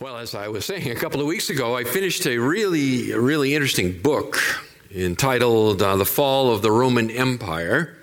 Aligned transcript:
Well, 0.00 0.16
as 0.16 0.36
I 0.36 0.46
was 0.46 0.64
saying 0.64 0.92
a 0.92 0.94
couple 0.94 1.20
of 1.20 1.26
weeks 1.26 1.50
ago, 1.50 1.76
I 1.76 1.82
finished 1.82 2.24
a 2.24 2.38
really, 2.38 3.12
really 3.14 3.56
interesting 3.56 4.00
book 4.00 4.38
entitled 4.94 5.82
uh, 5.82 5.96
The 5.96 6.04
Fall 6.04 6.54
of 6.54 6.62
the 6.62 6.70
Roman 6.70 7.10
Empire. 7.10 7.98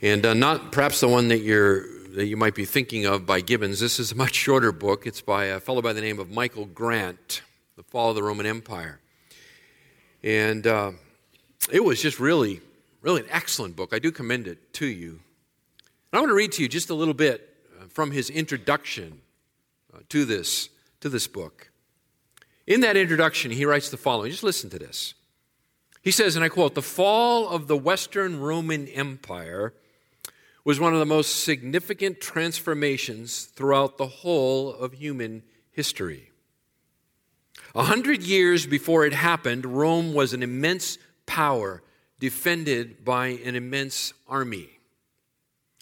And 0.00 0.24
uh, 0.24 0.34
not 0.34 0.70
perhaps 0.70 1.00
the 1.00 1.08
one 1.08 1.26
that, 1.26 1.40
you're, 1.40 1.88
that 2.10 2.26
you 2.26 2.36
might 2.36 2.54
be 2.54 2.64
thinking 2.64 3.04
of 3.04 3.26
by 3.26 3.40
Gibbons. 3.40 3.80
This 3.80 3.98
is 3.98 4.12
a 4.12 4.14
much 4.14 4.34
shorter 4.34 4.70
book. 4.70 5.08
It's 5.08 5.20
by 5.20 5.46
a 5.46 5.58
fellow 5.58 5.82
by 5.82 5.92
the 5.92 6.00
name 6.00 6.20
of 6.20 6.30
Michael 6.30 6.66
Grant, 6.66 7.42
The 7.74 7.82
Fall 7.82 8.10
of 8.10 8.14
the 8.14 8.22
Roman 8.22 8.46
Empire. 8.46 9.00
And 10.22 10.68
uh, 10.68 10.92
it 11.72 11.84
was 11.84 12.00
just 12.00 12.20
really, 12.20 12.60
really 13.02 13.22
an 13.22 13.28
excellent 13.30 13.74
book. 13.74 13.92
I 13.92 13.98
do 13.98 14.12
commend 14.12 14.46
it 14.46 14.72
to 14.74 14.86
you. 14.86 15.18
And 16.12 16.18
I 16.18 16.20
want 16.20 16.30
to 16.30 16.36
read 16.36 16.52
to 16.52 16.62
you 16.62 16.68
just 16.68 16.90
a 16.90 16.94
little 16.94 17.12
bit 17.12 17.56
uh, 17.76 17.86
from 17.88 18.12
his 18.12 18.30
introduction 18.30 19.20
uh, 19.92 19.98
to 20.10 20.24
this 20.24 20.68
to 21.00 21.08
this 21.08 21.26
book. 21.26 21.70
In 22.66 22.80
that 22.80 22.96
introduction, 22.96 23.50
he 23.50 23.64
writes 23.64 23.90
the 23.90 23.96
following. 23.96 24.30
Just 24.30 24.42
listen 24.42 24.70
to 24.70 24.78
this. 24.78 25.14
He 26.02 26.10
says, 26.10 26.36
and 26.36 26.44
I 26.44 26.48
quote, 26.48 26.74
the 26.74 26.82
fall 26.82 27.48
of 27.48 27.66
the 27.66 27.76
Western 27.76 28.40
Roman 28.40 28.86
Empire 28.88 29.74
was 30.64 30.80
one 30.80 30.92
of 30.92 30.98
the 30.98 31.06
most 31.06 31.44
significant 31.44 32.20
transformations 32.20 33.44
throughout 33.44 33.98
the 33.98 34.06
whole 34.06 34.74
of 34.74 34.94
human 34.94 35.42
history. 35.70 36.30
A 37.74 37.84
hundred 37.84 38.22
years 38.22 38.66
before 38.66 39.04
it 39.04 39.12
happened, 39.12 39.64
Rome 39.66 40.14
was 40.14 40.32
an 40.32 40.42
immense 40.42 40.98
power 41.26 41.82
defended 42.18 43.04
by 43.04 43.28
an 43.44 43.54
immense 43.54 44.12
army. 44.26 44.70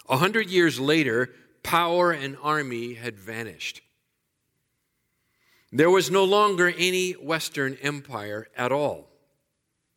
A 0.08 0.16
hundred 0.16 0.50
years 0.50 0.80
later, 0.80 1.30
power 1.62 2.10
and 2.10 2.36
army 2.42 2.94
had 2.94 3.18
vanished. 3.18 3.80
There 5.74 5.90
was 5.90 6.08
no 6.08 6.22
longer 6.22 6.72
any 6.78 7.14
Western 7.14 7.76
empire 7.82 8.46
at 8.56 8.70
all. 8.70 9.08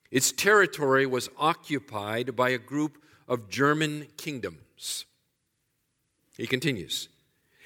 Its 0.09 0.31
territory 0.31 1.05
was 1.05 1.29
occupied 1.37 2.35
by 2.35 2.49
a 2.49 2.57
group 2.57 2.97
of 3.27 3.47
German 3.47 4.07
kingdoms. 4.17 5.05
He 6.35 6.47
continues 6.47 7.09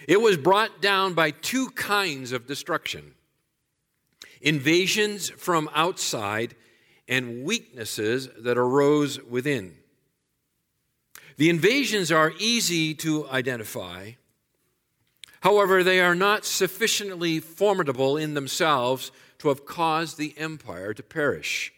It 0.09 0.19
was 0.19 0.35
brought 0.35 0.81
down 0.81 1.13
by 1.13 1.31
two 1.31 1.69
kinds 1.69 2.33
of 2.33 2.47
destruction 2.47 3.15
invasions 4.41 5.29
from 5.29 5.69
outside 5.73 6.55
and 7.07 7.45
weaknesses 7.45 8.27
that 8.39 8.57
arose 8.57 9.21
within. 9.23 9.77
The 11.37 11.49
invasions 11.49 12.11
are 12.11 12.33
easy 12.39 12.93
to 12.95 13.29
identify 13.29 14.13
However, 15.41 15.83
they 15.83 15.99
are 15.99 16.15
not 16.15 16.45
sufficiently 16.45 17.39
formidable 17.39 18.15
in 18.15 18.35
themselves 18.35 19.11
to 19.39 19.49
have 19.49 19.65
caused 19.65 20.17
the 20.17 20.35
empire 20.37 20.93
to 20.93 21.03
perish. 21.03 21.73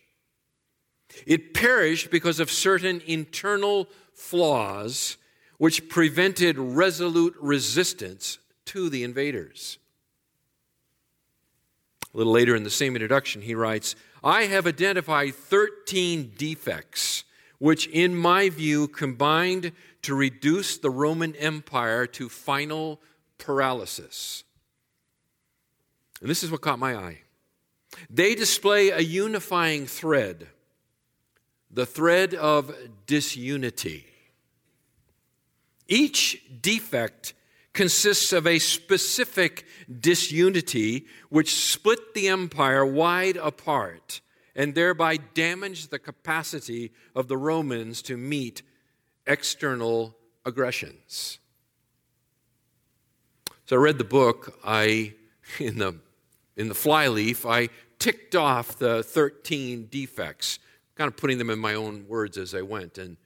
It 1.25 1.53
perished 1.53 2.11
because 2.11 2.39
of 2.39 2.51
certain 2.51 3.01
internal 3.05 3.87
flaws 4.13 5.17
which 5.57 5.87
prevented 5.87 6.57
resolute 6.57 7.35
resistance 7.39 8.37
to 8.65 8.89
the 8.89 9.03
invaders. 9.03 9.77
A 12.13 12.17
little 12.17 12.33
later 12.33 12.55
in 12.55 12.63
the 12.63 12.69
same 12.69 12.95
introduction, 12.95 13.41
he 13.41 13.55
writes 13.55 13.95
I 14.23 14.43
have 14.43 14.67
identified 14.67 15.35
13 15.35 16.33
defects 16.37 17.23
which, 17.59 17.87
in 17.87 18.13
my 18.13 18.49
view, 18.49 18.89
combined 18.89 19.71
to 20.01 20.13
reduce 20.13 20.77
the 20.77 20.89
Roman 20.89 21.33
Empire 21.37 22.05
to 22.07 22.27
final 22.27 22.99
paralysis. 23.43 24.43
And 26.21 26.29
this 26.29 26.43
is 26.43 26.49
what 26.49 26.61
caught 26.61 26.79
my 26.79 26.95
eye. 26.95 27.19
They 28.09 28.33
display 28.33 28.89
a 28.89 29.01
unifying 29.01 29.85
thread, 29.85 30.47
the 31.69 31.85
thread 31.85 32.33
of 32.33 32.73
disunity. 33.05 34.05
Each 35.87 36.41
defect 36.61 37.33
consists 37.73 38.31
of 38.31 38.47
a 38.47 38.59
specific 38.59 39.65
disunity 39.99 41.05
which 41.29 41.53
split 41.53 42.13
the 42.13 42.29
empire 42.29 42.85
wide 42.85 43.35
apart 43.35 44.21
and 44.55 44.73
thereby 44.73 45.17
damaged 45.17 45.89
the 45.91 45.99
capacity 45.99 46.93
of 47.15 47.27
the 47.27 47.37
Romans 47.37 48.01
to 48.03 48.15
meet 48.15 48.61
external 49.27 50.15
aggressions. 50.45 51.39
So 53.65 53.77
I 53.77 53.79
read 53.79 53.97
the 53.97 54.03
book. 54.03 54.59
I, 54.63 55.13
in 55.59 55.77
the, 55.77 55.95
in 56.55 56.67
the 56.67 56.75
flyleaf, 56.75 57.45
I 57.45 57.69
ticked 57.99 58.35
off 58.35 58.77
the 58.77 59.03
13 59.03 59.87
defects, 59.89 60.59
kind 60.95 61.07
of 61.07 61.15
putting 61.15 61.37
them 61.37 61.49
in 61.49 61.59
my 61.59 61.73
own 61.73 62.05
words 62.07 62.37
as 62.37 62.53
I 62.53 62.61
went. 62.61 62.97
And 62.97 63.17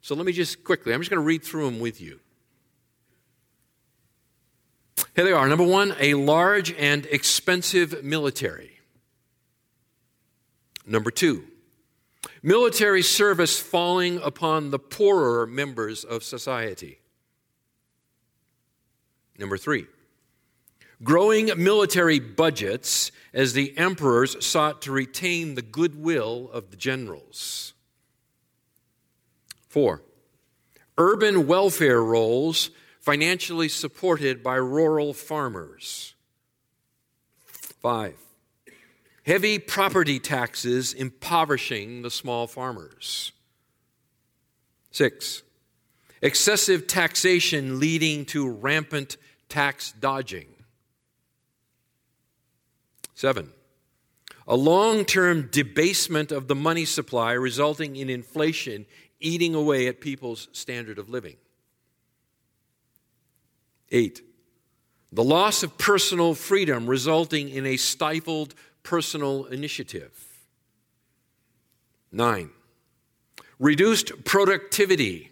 so 0.00 0.14
let 0.14 0.26
me 0.26 0.32
just 0.32 0.64
quickly, 0.64 0.92
I'm 0.92 1.00
just 1.00 1.10
going 1.10 1.20
to 1.20 1.26
read 1.26 1.42
through 1.42 1.64
them 1.66 1.80
with 1.80 2.00
you. 2.00 2.20
Here 5.14 5.24
they 5.24 5.32
are. 5.32 5.48
Number 5.48 5.64
one, 5.64 5.94
a 5.98 6.14
large 6.14 6.72
and 6.72 7.06
expensive 7.06 8.04
military. 8.04 8.78
Number 10.86 11.10
two, 11.10 11.44
military 12.42 13.02
service 13.02 13.60
falling 13.60 14.18
upon 14.22 14.70
the 14.70 14.78
poorer 14.78 15.46
members 15.46 16.04
of 16.04 16.22
society. 16.22 16.99
Number 19.40 19.56
three, 19.56 19.86
growing 21.02 21.50
military 21.56 22.20
budgets 22.20 23.10
as 23.32 23.54
the 23.54 23.76
emperors 23.78 24.44
sought 24.44 24.82
to 24.82 24.92
retain 24.92 25.54
the 25.54 25.62
goodwill 25.62 26.50
of 26.52 26.70
the 26.70 26.76
generals. 26.76 27.72
Four, 29.66 30.02
urban 30.98 31.46
welfare 31.46 32.02
rolls 32.02 32.68
financially 33.00 33.70
supported 33.70 34.42
by 34.42 34.56
rural 34.56 35.14
farmers. 35.14 36.14
Five, 37.46 38.18
heavy 39.24 39.58
property 39.58 40.18
taxes 40.18 40.92
impoverishing 40.92 42.02
the 42.02 42.10
small 42.10 42.46
farmers. 42.46 43.32
Six, 44.90 45.42
excessive 46.20 46.86
taxation 46.86 47.80
leading 47.80 48.26
to 48.26 48.50
rampant 48.50 49.16
tax 49.50 49.92
dodging. 49.92 50.46
Seven, 53.14 53.50
a 54.48 54.56
long 54.56 55.04
term 55.04 55.48
debasement 55.52 56.32
of 56.32 56.48
the 56.48 56.54
money 56.54 56.86
supply 56.86 57.32
resulting 57.32 57.96
in 57.96 58.08
inflation 58.08 58.86
eating 59.20 59.54
away 59.54 59.86
at 59.86 60.00
people's 60.00 60.48
standard 60.52 60.98
of 60.98 61.10
living. 61.10 61.36
Eight, 63.90 64.22
the 65.12 65.24
loss 65.24 65.62
of 65.62 65.76
personal 65.76 66.34
freedom 66.34 66.86
resulting 66.86 67.50
in 67.50 67.66
a 67.66 67.76
stifled 67.76 68.54
personal 68.82 69.44
initiative. 69.46 70.12
Nine, 72.10 72.50
reduced 73.58 74.24
productivity 74.24 75.29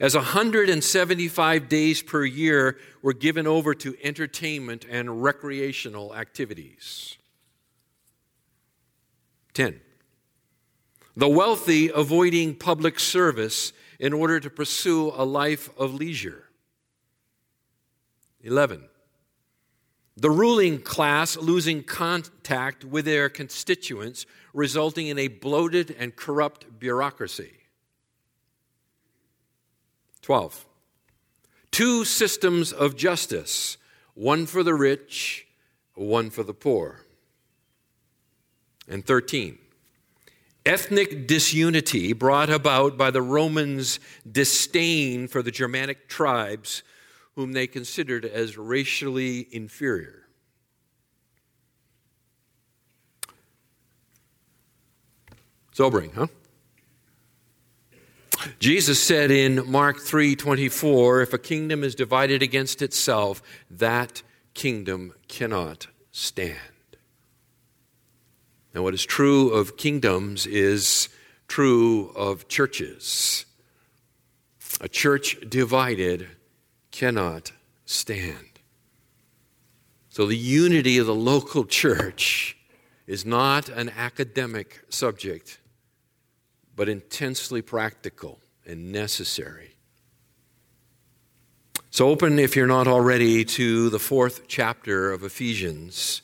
as 0.00 0.16
175 0.16 1.68
days 1.68 2.00
per 2.00 2.24
year 2.24 2.78
were 3.02 3.12
given 3.12 3.46
over 3.46 3.74
to 3.74 3.94
entertainment 4.02 4.86
and 4.88 5.22
recreational 5.22 6.14
activities. 6.16 7.18
10. 9.52 9.78
The 11.16 11.28
wealthy 11.28 11.90
avoiding 11.94 12.54
public 12.54 12.98
service 12.98 13.74
in 13.98 14.14
order 14.14 14.40
to 14.40 14.48
pursue 14.48 15.12
a 15.14 15.24
life 15.24 15.68
of 15.78 15.92
leisure. 15.92 16.44
11. 18.42 18.84
The 20.16 20.30
ruling 20.30 20.80
class 20.80 21.36
losing 21.36 21.82
contact 21.82 22.86
with 22.86 23.04
their 23.04 23.28
constituents, 23.28 24.24
resulting 24.54 25.08
in 25.08 25.18
a 25.18 25.28
bloated 25.28 25.94
and 25.98 26.16
corrupt 26.16 26.78
bureaucracy. 26.78 27.59
12. 30.30 30.64
Two 31.72 32.04
systems 32.04 32.72
of 32.72 32.96
justice, 32.96 33.76
one 34.14 34.46
for 34.46 34.62
the 34.62 34.74
rich, 34.74 35.48
one 35.96 36.30
for 36.30 36.44
the 36.44 36.54
poor. 36.54 37.04
And 38.86 39.04
13. 39.04 39.58
Ethnic 40.64 41.26
disunity 41.26 42.12
brought 42.12 42.48
about 42.48 42.96
by 42.96 43.10
the 43.10 43.20
Romans' 43.20 43.98
disdain 44.30 45.26
for 45.26 45.42
the 45.42 45.50
Germanic 45.50 46.08
tribes, 46.08 46.84
whom 47.34 47.52
they 47.52 47.66
considered 47.66 48.24
as 48.24 48.56
racially 48.56 49.48
inferior. 49.50 50.28
Sobering, 55.72 56.12
huh? 56.12 56.28
Jesus 58.60 59.02
said 59.02 59.30
in 59.30 59.70
Mark 59.70 60.00
3:24, 60.00 61.22
if 61.22 61.32
a 61.32 61.38
kingdom 61.38 61.82
is 61.82 61.94
divided 61.94 62.42
against 62.42 62.82
itself, 62.82 63.42
that 63.70 64.22
kingdom 64.52 65.14
cannot 65.28 65.86
stand. 66.12 66.58
And 68.74 68.84
what 68.84 68.92
is 68.92 69.06
true 69.06 69.48
of 69.48 69.78
kingdoms 69.78 70.46
is 70.46 71.08
true 71.48 72.10
of 72.10 72.48
churches. 72.48 73.46
A 74.78 74.90
church 74.90 75.38
divided 75.48 76.28
cannot 76.90 77.52
stand. 77.86 78.60
So 80.10 80.26
the 80.26 80.36
unity 80.36 80.98
of 80.98 81.06
the 81.06 81.14
local 81.14 81.64
church 81.64 82.58
is 83.06 83.24
not 83.24 83.70
an 83.70 83.88
academic 83.88 84.82
subject, 84.90 85.60
but 86.76 86.90
intensely 86.90 87.62
practical 87.62 88.38
and 88.70 88.92
necessary. 88.92 89.74
So, 91.90 92.08
open, 92.08 92.38
if 92.38 92.54
you're 92.54 92.68
not 92.68 92.86
already, 92.86 93.44
to 93.44 93.90
the 93.90 93.98
fourth 93.98 94.46
chapter 94.46 95.12
of 95.12 95.24
Ephesians 95.24 96.22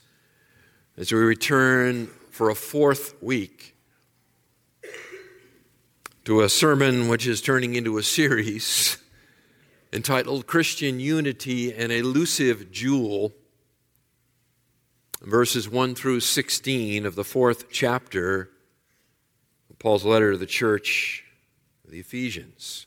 as 0.96 1.10
we 1.10 1.18
return 1.18 2.06
for 2.30 2.48
a 2.48 2.54
fourth 2.54 3.20
week 3.20 3.74
to 6.24 6.40
a 6.42 6.48
sermon 6.48 7.08
which 7.08 7.26
is 7.26 7.42
turning 7.42 7.74
into 7.74 7.98
a 7.98 8.02
series 8.02 8.98
entitled 9.92 10.46
Christian 10.46 11.00
Unity 11.00 11.74
An 11.74 11.90
Elusive 11.90 12.70
Jewel. 12.70 13.34
Verses 15.20 15.68
1 15.68 15.96
through 15.96 16.20
16 16.20 17.06
of 17.06 17.16
the 17.16 17.24
fourth 17.24 17.70
chapter 17.72 18.50
of 19.68 19.78
Paul's 19.80 20.04
letter 20.04 20.32
to 20.32 20.38
the 20.38 20.46
church 20.46 21.25
the 21.88 22.00
Ephesians. 22.00 22.86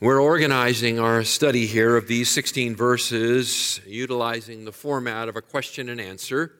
We're 0.00 0.20
organizing 0.20 0.98
our 0.98 1.22
study 1.22 1.66
here 1.66 1.96
of 1.96 2.08
these 2.08 2.28
16 2.28 2.74
verses 2.74 3.80
utilizing 3.86 4.64
the 4.64 4.72
format 4.72 5.28
of 5.28 5.36
a 5.36 5.42
question 5.42 5.88
and 5.88 6.00
answer 6.00 6.52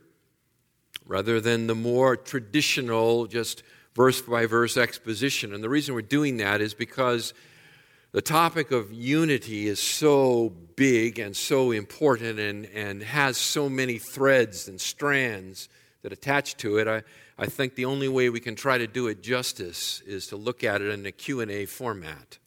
rather 1.06 1.40
than 1.40 1.66
the 1.66 1.74
more 1.74 2.16
traditional, 2.16 3.26
just 3.26 3.62
verse 3.94 4.22
by 4.22 4.46
verse 4.46 4.76
exposition. 4.76 5.52
And 5.52 5.62
the 5.62 5.68
reason 5.68 5.94
we're 5.94 6.02
doing 6.02 6.36
that 6.36 6.60
is 6.60 6.74
because 6.74 7.34
the 8.12 8.22
topic 8.22 8.70
of 8.70 8.92
unity 8.92 9.66
is 9.66 9.80
so 9.80 10.50
big 10.76 11.18
and 11.18 11.34
so 11.34 11.70
important 11.70 12.38
and, 12.38 12.66
and 12.66 13.02
has 13.02 13.36
so 13.36 13.68
many 13.68 13.98
threads 13.98 14.68
and 14.68 14.80
strands 14.80 15.68
that 16.02 16.12
attach 16.12 16.56
to 16.58 16.76
it. 16.76 16.86
I, 16.86 17.02
I 17.38 17.46
think 17.46 17.74
the 17.74 17.84
only 17.86 18.08
way 18.08 18.28
we 18.28 18.40
can 18.40 18.54
try 18.54 18.78
to 18.78 18.86
do 18.86 19.08
it 19.08 19.22
justice 19.22 20.02
is 20.06 20.26
to 20.28 20.36
look 20.36 20.62
at 20.62 20.80
it 20.82 20.88
in 20.90 21.06
a 21.06 21.12
Q&A 21.12 21.66
format. 21.66 22.38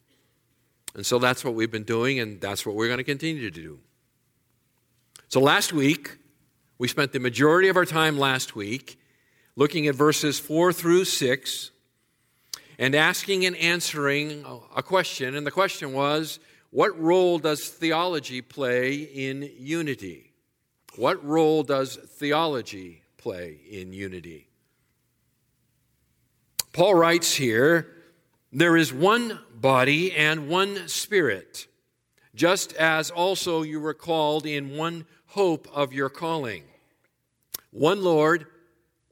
And 0.94 1.04
so 1.04 1.18
that's 1.18 1.44
what 1.44 1.54
we've 1.54 1.70
been 1.70 1.84
doing, 1.84 2.18
and 2.20 2.40
that's 2.40 2.64
what 2.64 2.74
we're 2.74 2.86
going 2.86 2.98
to 2.98 3.04
continue 3.04 3.42
to 3.42 3.50
do. 3.50 3.80
So 5.28 5.40
last 5.40 5.72
week, 5.72 6.16
we 6.78 6.88
spent 6.88 7.12
the 7.12 7.20
majority 7.20 7.68
of 7.68 7.76
our 7.76 7.84
time 7.84 8.18
last 8.18 8.54
week 8.54 8.98
looking 9.56 9.86
at 9.88 9.94
verses 9.94 10.38
4 10.38 10.72
through 10.72 11.04
6 11.04 11.70
and 12.78 12.94
asking 12.94 13.44
and 13.44 13.56
answering 13.56 14.44
a 14.74 14.82
question. 14.82 15.34
And 15.34 15.46
the 15.46 15.50
question 15.50 15.92
was 15.92 16.38
what 16.70 16.98
role 17.00 17.38
does 17.38 17.68
theology 17.68 18.42
play 18.42 18.94
in 18.94 19.50
unity? 19.58 20.32
What 20.96 21.24
role 21.24 21.62
does 21.62 21.96
theology 21.96 23.02
play 23.16 23.58
in 23.70 23.92
unity? 23.92 24.45
Paul 26.76 26.94
writes 26.94 27.34
here 27.34 27.88
there 28.52 28.76
is 28.76 28.92
one 28.92 29.40
body 29.54 30.12
and 30.12 30.46
one 30.46 30.88
spirit, 30.88 31.66
just 32.34 32.74
as 32.74 33.10
also 33.10 33.62
you 33.62 33.80
were 33.80 33.94
called 33.94 34.44
in 34.44 34.76
one 34.76 35.06
hope 35.28 35.66
of 35.72 35.94
your 35.94 36.10
calling. 36.10 36.64
One 37.70 38.04
Lord, 38.04 38.48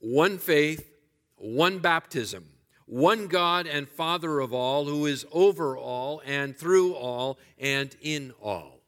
one 0.00 0.36
faith, 0.36 0.92
one 1.36 1.78
baptism, 1.78 2.44
one 2.84 3.28
God 3.28 3.66
and 3.66 3.88
Father 3.88 4.40
of 4.40 4.52
all, 4.52 4.84
who 4.84 5.06
is 5.06 5.24
over 5.32 5.74
all 5.74 6.20
and 6.26 6.54
through 6.54 6.92
all 6.92 7.38
and 7.58 7.96
in 8.02 8.34
all. 8.42 8.82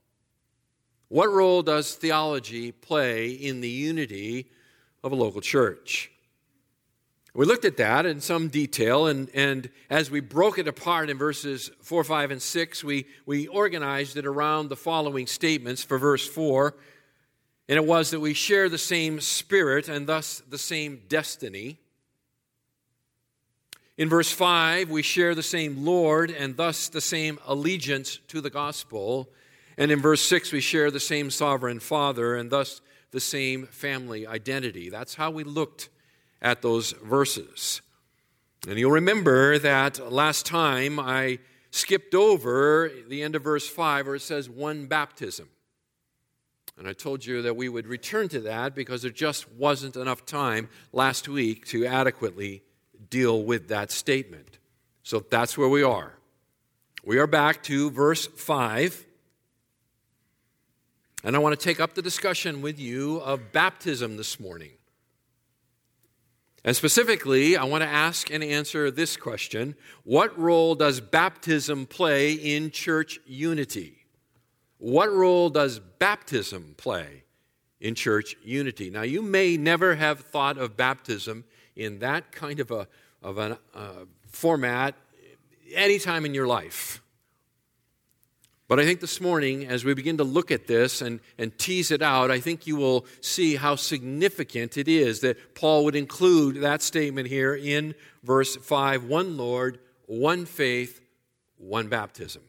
What 1.09 1.31
role 1.31 1.63
does 1.63 1.95
theology 1.95 2.73
play 2.73 3.31
in 3.31 3.63
the 3.63 3.71
unity 3.71 4.51
of 5.03 5.13
a 5.13 5.17
local 5.17 5.41
church? 5.41 6.11
We 7.37 7.45
looked 7.45 7.67
at 7.67 7.77
that 7.77 8.07
in 8.07 8.23
some 8.23 8.49
detail, 8.49 9.09
and, 9.09 9.29
and 9.35 9.69
as 9.91 10.11
we 10.11 10.21
broke 10.21 10.57
it 10.57 10.67
apart 10.67 11.11
in 11.11 11.19
verses 11.19 11.71
4, 11.83 12.03
5, 12.03 12.31
and 12.31 12.41
6, 12.41 12.83
we, 12.83 13.05
we 13.27 13.47
organized 13.47 14.17
it 14.17 14.25
around 14.25 14.71
the 14.71 14.77
following 14.77 15.27
statements 15.27 15.85
for 15.85 15.99
verse 15.99 16.27
4. 16.27 16.75
And 17.69 17.77
it 17.77 17.85
was 17.85 18.11
that 18.13 18.21
we 18.21 18.33
share 18.33 18.71
the 18.71 18.79
same 18.79 19.21
spirit 19.21 19.87
and 19.87 20.07
thus 20.07 20.43
the 20.49 20.57
same 20.57 21.03
destiny. 21.09 21.79
In 23.99 24.09
verse 24.09 24.33
5, 24.33 24.89
we 24.89 25.03
share 25.03 25.35
the 25.35 25.43
same 25.43 25.85
Lord 25.85 26.31
and 26.31 26.57
thus 26.57 26.89
the 26.89 27.03
same 27.03 27.39
allegiance 27.47 28.19
to 28.29 28.41
the 28.41 28.49
gospel. 28.49 29.29
And 29.77 29.91
in 29.91 30.01
verse 30.01 30.23
6, 30.23 30.53
we 30.53 30.63
share 30.63 30.91
the 30.91 31.01
same 31.01 31.31
sovereign 31.31 31.81
Father 31.81 32.35
and 32.35 32.49
thus 32.49 32.81
the 33.11 33.21
same 33.21 33.67
family 33.67 34.27
identity. 34.27 34.89
That's 34.89 35.17
how 35.17 35.31
we 35.31 35.45
looked 35.45 35.91
at 36.41 36.63
those 36.63 36.93
verses. 36.93 37.81
And 38.69 38.79
you'll 38.79 38.91
remember 38.91 39.59
that 39.59 40.13
last 40.13 40.47
time 40.47 40.99
I 40.99 41.39
skipped 41.71 42.15
over 42.15 42.91
the 43.09 43.23
end 43.23 43.37
of 43.37 43.45
verse 43.45 43.69
5 43.69 44.07
where 44.07 44.17
it 44.17 44.23
says 44.23 44.49
one 44.49 44.87
baptism. 44.87 45.49
And 46.79 46.87
I 46.87 46.93
told 46.93 47.25
you 47.25 47.43
that 47.43 47.57
we 47.57 47.69
would 47.69 47.87
return 47.87 48.29
to 48.31 48.41
that 48.41 48.75
because 48.75 49.03
there 49.03 49.11
just 49.11 49.51
wasn't 49.53 49.97
enough 49.97 50.27
time 50.27 50.69
last 50.93 51.29
week 51.29 51.67
to 51.67 51.87
adequately 51.87 52.63
deal 53.09 53.43
with 53.43 53.69
that 53.69 53.91
statement. 53.91 54.59
So 55.03 55.21
that's 55.21 55.57
where 55.57 55.69
we 55.69 55.83
are. 55.83 56.15
We 57.05 57.19
are 57.19 57.27
back 57.27 57.63
to 57.65 57.91
verse 57.91 58.27
5. 58.27 59.07
And 61.25 61.35
I 61.35 61.39
want 61.39 61.59
to 61.59 61.65
take 61.65 61.81
up 61.81 61.95
the 61.95 62.03
discussion 62.03 62.63
with 62.63 62.79
you 62.79 63.19
of 63.19 63.53
baptism 63.53 64.17
this 64.17 64.39
morning. 64.39 64.73
And 66.67 66.75
specifically, 66.75 67.57
I 67.57 67.63
want 67.63 67.83
to 67.85 67.89
ask 67.89 68.29
and 68.29 68.43
answer 68.43 68.91
this 68.91 69.17
question 69.17 69.77
What 70.03 70.37
role 70.37 70.75
does 70.75 71.01
baptism 71.01 71.87
play 71.87 72.33
in 72.33 72.73
church 72.73 73.21
unity? 73.25 74.05
What 74.79 75.13
role 75.13 75.49
does 75.49 75.79
baptism 75.79 76.75
play 76.77 77.23
in 77.81 77.95
church 77.95 78.37
unity? 78.43 78.91
Now, 78.91 79.03
you 79.03 79.23
may 79.23 79.57
never 79.57 79.95
have 79.95 80.21
thought 80.21 80.59
of 80.59 80.77
baptism 80.77 81.45
in 81.77 82.01
that 82.01 82.33
kind 82.33 82.59
of 82.59 82.73
a, 82.73 82.89
of 83.23 83.39
a 83.39 83.59
uh, 83.73 84.05
format 84.27 84.97
any 85.73 86.01
time 86.01 86.27
in 86.27 86.35
your 86.35 86.49
life. 86.49 87.01
But 88.69 88.81
I 88.81 88.85
think 88.85 89.01
this 89.01 89.21
morning, 89.21 89.67
as 89.67 89.85
we 89.85 89.95
begin 89.95 90.17
to 90.17 90.25
look 90.25 90.51
at 90.51 90.67
this 90.67 91.01
and, 91.01 91.21
and 91.39 91.57
tease 91.57 91.93
it 91.93 92.03
out, 92.03 92.33
I 92.33 92.41
think 92.41 92.67
you 92.67 92.75
will 92.75 93.07
see 93.21 93.55
how 93.55 93.77
significant 93.77 94.77
it 94.77 94.89
is 94.89 95.21
that 95.21 95.55
Paul 95.55 95.85
would 95.85 95.95
include 95.95 96.63
that 96.63 96.83
statement 96.83 97.29
here 97.29 97.55
in 97.55 97.95
verse 98.25 98.57
5 98.57 99.05
one 99.05 99.37
Lord, 99.37 99.79
one 100.07 100.47
faith, 100.47 101.01
one 101.59 101.89
baptism. 101.89 102.43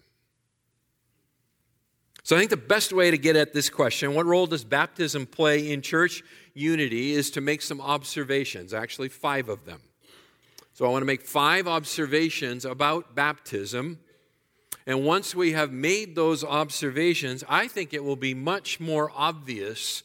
So 2.23 2.35
I 2.35 2.39
think 2.39 2.49
the 2.49 2.57
best 2.57 2.91
way 2.91 3.11
to 3.11 3.17
get 3.17 3.35
at 3.35 3.53
this 3.53 3.69
question, 3.69 4.13
what 4.15 4.25
role 4.25 4.47
does 4.47 4.63
baptism 4.63 5.27
play 5.27 5.71
in 5.71 5.81
church 5.81 6.23
unity, 6.55 7.13
is 7.13 7.29
to 7.31 7.41
make 7.41 7.61
some 7.61 7.79
observations, 7.79 8.73
actually, 8.73 9.09
five 9.09 9.49
of 9.49 9.65
them. 9.65 9.81
So 10.73 10.85
I 10.85 10.89
want 10.89 11.03
to 11.03 11.07
make 11.07 11.21
five 11.21 11.67
observations 11.67 12.65
about 12.65 13.15
baptism 13.15 13.99
and 14.87 15.03
once 15.03 15.35
we 15.35 15.51
have 15.51 15.71
made 15.71 16.15
those 16.15 16.45
observations, 16.45 17.43
I 17.49 17.67
think 17.67 17.93
it 17.93 18.05
will 18.05 18.15
be 18.15 18.33
much 18.33 18.79
more 18.79 19.11
obvious 19.13 20.03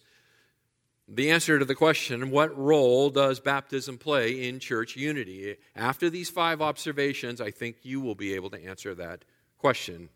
the 1.08 1.30
answer 1.30 1.58
to 1.58 1.64
the 1.64 1.74
question 1.74 2.30
what 2.30 2.56
role 2.56 3.10
does 3.10 3.38
baptism 3.38 3.98
play 3.98 4.48
in 4.48 4.58
church 4.58 4.96
unity? 4.96 5.56
After 5.76 6.08
these 6.10 6.30
five 6.30 6.60
observations, 6.60 7.40
I 7.40 7.50
think 7.50 7.76
you 7.82 8.00
will 8.00 8.14
be 8.14 8.34
able 8.34 8.50
to 8.50 8.64
answer 8.64 8.94
that 8.94 9.24
question. 9.58 10.08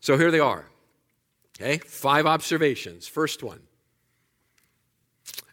So 0.00 0.18
here 0.18 0.30
they 0.30 0.40
are. 0.40 0.66
Okay, 1.56 1.78
five 1.78 2.26
observations. 2.26 3.06
First 3.06 3.42
one 3.42 3.60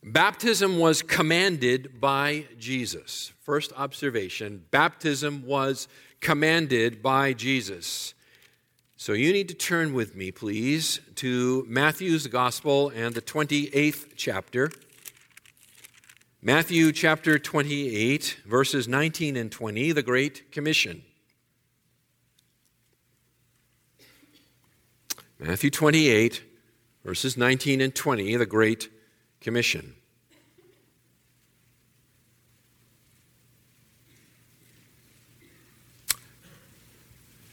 Baptism 0.03 0.79
was 0.79 1.03
commanded 1.03 2.01
by 2.01 2.47
Jesus. 2.57 3.33
First 3.39 3.71
observation 3.77 4.65
baptism 4.71 5.45
was 5.45 5.87
commanded 6.21 7.01
by 7.01 7.33
Jesus. 7.33 8.13
So 8.95 9.13
you 9.13 9.33
need 9.33 9.49
to 9.49 9.55
turn 9.55 9.93
with 9.93 10.15
me, 10.15 10.31
please, 10.31 11.01
to 11.15 11.65
Matthew's 11.67 12.27
Gospel 12.27 12.89
and 12.89 13.15
the 13.15 13.21
28th 13.21 14.13
chapter. 14.15 14.71
Matthew 16.43 16.91
chapter 16.91 17.39
28, 17.39 18.37
verses 18.45 18.87
19 18.87 19.35
and 19.35 19.51
20, 19.51 19.91
the 19.91 20.03
Great 20.03 20.51
Commission. 20.51 21.01
Matthew 25.39 25.71
28, 25.71 26.43
verses 27.03 27.35
19 27.35 27.81
and 27.81 27.95
20, 27.95 28.35
the 28.35 28.45
Great 28.45 28.89
Commission. 29.39 29.95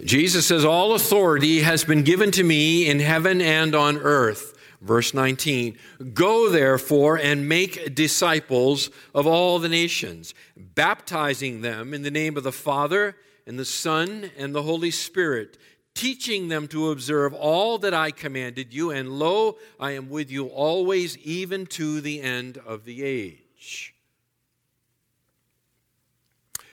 Jesus 0.03 0.47
says, 0.47 0.65
All 0.65 0.95
authority 0.95 1.61
has 1.61 1.85
been 1.85 2.03
given 2.03 2.31
to 2.33 2.45
me 2.45 2.89
in 2.89 3.01
heaven 3.01 3.41
and 3.41 3.75
on 3.75 3.99
earth. 3.99 4.55
Verse 4.81 5.13
19 5.13 5.77
Go 6.15 6.49
therefore 6.49 7.19
and 7.19 7.49
make 7.49 7.95
disciples 7.95 8.91
of 9.15 9.27
all 9.27 9.59
the 9.59 9.69
nations, 9.69 10.35
baptizing 10.57 11.63
them 11.63 11.93
in 11.93 12.03
the 12.03 12.11
name 12.11 12.37
of 12.37 12.45
the 12.45 12.53
Father 12.53 13.17
and 13.47 13.59
the 13.59 13.65
Son 13.65 14.31
and 14.37 14.55
the 14.55 14.63
Holy 14.63 14.93
Spirit, 14.93 15.59
teaching 15.95 16.47
them 16.49 16.69
to 16.69 16.91
observe 16.91 17.35
all 17.35 17.79
that 17.79 17.95
I 17.95 18.13
commanded 18.13 18.73
you, 18.73 18.93
and 18.93 19.19
lo, 19.19 19.57
I 19.81 19.93
am 19.93 20.11
with 20.11 20.31
you 20.31 20.47
always, 20.47 21.17
even 21.19 21.67
to 21.67 22.01
the 22.01 22.21
end 22.21 22.59
of 22.59 22.85
the 22.85 23.03
age. 23.03 23.95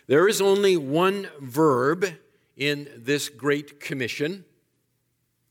There 0.07 0.27
is 0.27 0.41
only 0.41 0.77
one 0.77 1.29
verb 1.39 2.05
in 2.55 2.89
this 2.97 3.29
great 3.29 3.79
commission. 3.79 4.45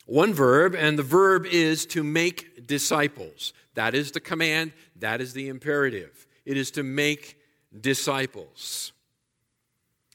One 0.07 0.35
verb, 0.35 0.75
and 0.75 0.99
the 0.99 1.03
verb 1.03 1.47
is 1.47 1.87
to 1.87 2.03
make 2.03 2.67
disciples. 2.67 3.53
That 3.75 3.95
is 3.95 4.13
the 4.13 4.21
command, 4.21 4.73
that 4.97 5.21
is 5.21 5.33
the 5.33 5.49
imperative. 5.49 6.27
It 6.45 6.57
is 6.57 6.71
to 6.73 6.83
make 6.83 7.39
disciples. 7.79 8.93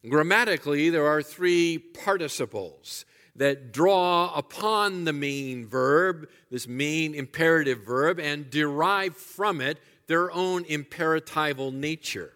Grammatically, 0.08 0.89
there 0.89 1.08
are 1.08 1.22
three 1.22 1.77
participles 1.77 3.05
that 3.36 3.72
draw 3.72 4.34
upon 4.36 5.05
the 5.05 5.13
main 5.13 5.65
verb, 5.65 6.29
this 6.51 6.67
main 6.67 7.15
imperative 7.15 7.86
verb, 7.86 8.19
and 8.19 8.50
derive 8.50 9.15
from 9.15 9.62
it 9.62 9.79
their 10.08 10.31
own 10.31 10.63
imperatival 10.65 11.74
nature. 11.74 12.34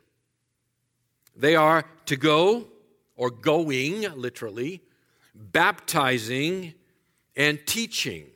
They 1.35 1.55
are 1.55 1.85
to 2.05 2.15
go, 2.15 2.67
or 3.15 3.29
going, 3.29 4.01
literally, 4.15 4.81
baptizing, 5.35 6.73
and 7.35 7.65
teaching. 7.65 8.27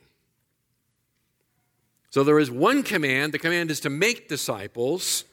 So 2.10 2.24
there 2.24 2.38
is 2.38 2.50
one 2.50 2.82
command. 2.82 3.32
The 3.32 3.38
command 3.38 3.70
is 3.70 3.80
to 3.80 3.90
make 3.90 4.28
disciples. 4.28 5.24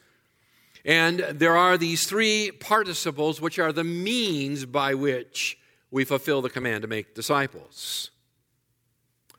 And 0.84 1.18
there 1.18 1.56
are 1.56 1.76
these 1.76 2.06
three 2.06 2.50
participles, 2.52 3.40
which 3.40 3.58
are 3.58 3.72
the 3.72 3.84
means 3.84 4.64
by 4.66 4.94
which 4.94 5.58
we 5.90 6.04
fulfill 6.04 6.42
the 6.42 6.50
command 6.50 6.82
to 6.82 6.88
make 6.88 7.14
disciples. 7.14 8.10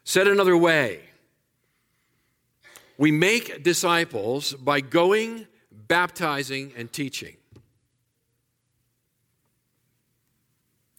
Said 0.04 0.28
another 0.28 0.58
way, 0.58 1.02
we 2.98 3.12
make 3.12 3.64
disciples 3.64 4.54
by 4.54 4.82
going, 4.82 5.48
baptizing, 5.72 6.74
and 6.76 6.92
teaching. 6.92 7.38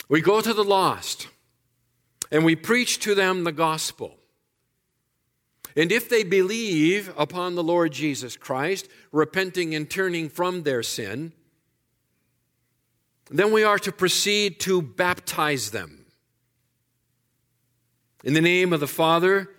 We 0.09 0.21
go 0.21 0.41
to 0.41 0.55
the 0.55 0.65
lost 0.65 1.29
and 2.31 2.45
we 2.45 2.57
preach 2.57 2.99
to 3.01 3.15
them 3.15 3.45
the 3.45 3.53
gospel. 3.53 4.17
And 5.77 5.93
if 5.93 6.09
they 6.09 6.25
believe 6.25 7.13
upon 7.17 7.55
the 7.55 7.63
Lord 7.63 7.93
Jesus 7.93 8.37
Christ, 8.37 8.89
repenting 9.13 9.75
and 9.75 9.89
turning 9.89 10.29
from 10.29 10.63
their 10.63 10.83
sin, 10.83 11.33
then 13.31 13.53
we 13.53 13.63
are 13.63 13.79
to 13.79 13.93
proceed 13.93 14.59
to 14.61 14.81
baptize 14.83 15.71
them. 15.71 16.07
In 18.25 18.35
the 18.35 18.41
name 18.41 18.73
of 18.73 18.81
the 18.81 18.89
Father, 18.89 19.51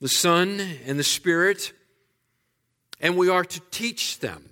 the 0.00 0.08
Son, 0.08 0.60
and 0.86 0.98
the 0.98 1.04
Spirit, 1.04 1.72
and 3.00 3.16
we 3.16 3.28
are 3.28 3.44
to 3.44 3.60
teach 3.70 4.18
them. 4.18 4.48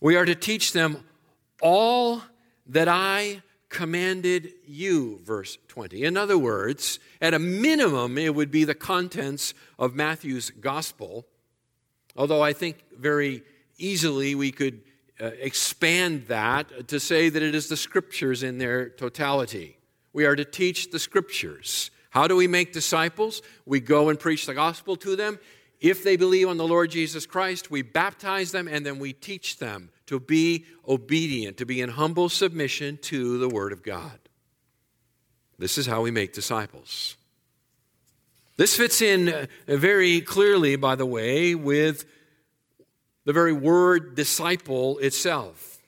We 0.00 0.16
are 0.16 0.24
to 0.24 0.34
teach 0.34 0.72
them 0.72 1.02
all 1.62 2.20
that 2.66 2.88
I 2.88 3.42
commanded 3.68 4.52
you, 4.66 5.18
verse 5.24 5.58
20. 5.68 6.04
In 6.04 6.16
other 6.16 6.38
words, 6.38 7.00
at 7.20 7.34
a 7.34 7.38
minimum, 7.38 8.16
it 8.18 8.34
would 8.34 8.50
be 8.50 8.64
the 8.64 8.74
contents 8.74 9.52
of 9.78 9.94
Matthew's 9.94 10.50
gospel, 10.50 11.26
although 12.16 12.42
I 12.42 12.52
think 12.52 12.84
very 12.96 13.42
easily 13.76 14.34
we 14.34 14.52
could 14.52 14.80
uh, 15.20 15.26
expand 15.40 16.26
that 16.28 16.88
to 16.88 17.00
say 17.00 17.28
that 17.28 17.42
it 17.42 17.54
is 17.54 17.68
the 17.68 17.76
scriptures 17.76 18.42
in 18.42 18.58
their 18.58 18.88
totality. 18.88 19.76
We 20.12 20.24
are 20.24 20.36
to 20.36 20.44
teach 20.44 20.90
the 20.90 20.98
scriptures. 21.00 21.90
How 22.10 22.28
do 22.28 22.36
we 22.36 22.46
make 22.46 22.72
disciples? 22.72 23.42
We 23.66 23.80
go 23.80 24.08
and 24.08 24.18
preach 24.18 24.46
the 24.46 24.54
gospel 24.54 24.94
to 24.96 25.16
them. 25.16 25.40
If 25.80 26.04
they 26.04 26.16
believe 26.16 26.48
on 26.48 26.56
the 26.56 26.66
Lord 26.66 26.92
Jesus 26.92 27.26
Christ, 27.26 27.70
we 27.70 27.82
baptize 27.82 28.52
them 28.52 28.68
and 28.68 28.86
then 28.86 29.00
we 29.00 29.12
teach 29.12 29.58
them 29.58 29.90
to 30.06 30.20
be 30.20 30.64
obedient, 30.86 31.56
to 31.58 31.66
be 31.66 31.80
in 31.80 31.90
humble 31.90 32.28
submission 32.28 32.98
to 33.02 33.38
the 33.38 33.48
Word 33.48 33.72
of 33.72 33.82
God. 33.82 34.18
This 35.58 35.78
is 35.78 35.86
how 35.86 36.02
we 36.02 36.10
make 36.10 36.32
disciples. 36.32 37.16
This 38.56 38.76
fits 38.76 39.02
in 39.02 39.28
uh, 39.28 39.46
very 39.66 40.20
clearly, 40.20 40.76
by 40.76 40.94
the 40.94 41.06
way, 41.06 41.54
with 41.54 42.04
the 43.24 43.32
very 43.32 43.52
word 43.52 44.14
disciple 44.14 44.98
itself. 44.98 45.78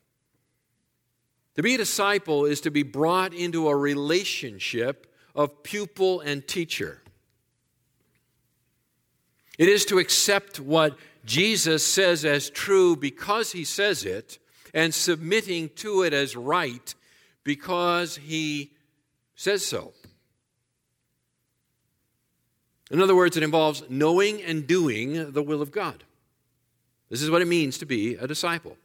To 1.56 1.62
be 1.62 1.74
a 1.74 1.78
disciple 1.78 2.44
is 2.44 2.60
to 2.62 2.70
be 2.70 2.82
brought 2.82 3.32
into 3.32 3.68
a 3.68 3.76
relationship 3.76 5.12
of 5.34 5.62
pupil 5.62 6.20
and 6.20 6.46
teacher. 6.46 7.02
It 9.58 9.68
is 9.68 9.84
to 9.86 9.98
accept 9.98 10.60
what 10.60 10.98
Jesus 11.26 11.84
says 11.84 12.24
as 12.24 12.48
true 12.48 12.96
because 12.96 13.52
he 13.52 13.64
says 13.64 14.04
it, 14.04 14.38
and 14.72 14.94
submitting 14.94 15.70
to 15.70 16.02
it 16.02 16.12
as 16.12 16.36
right 16.36 16.94
because 17.44 18.16
he 18.16 18.72
says 19.34 19.64
so. 19.64 19.94
In 22.90 23.00
other 23.00 23.16
words, 23.16 23.36
it 23.36 23.42
involves 23.42 23.82
knowing 23.88 24.42
and 24.42 24.66
doing 24.66 25.32
the 25.32 25.42
will 25.42 25.62
of 25.62 25.72
God. 25.72 26.04
This 27.08 27.22
is 27.22 27.30
what 27.30 27.42
it 27.42 27.48
means 27.48 27.78
to 27.78 27.86
be 27.86 28.14
a 28.14 28.26
disciple. 28.26 28.76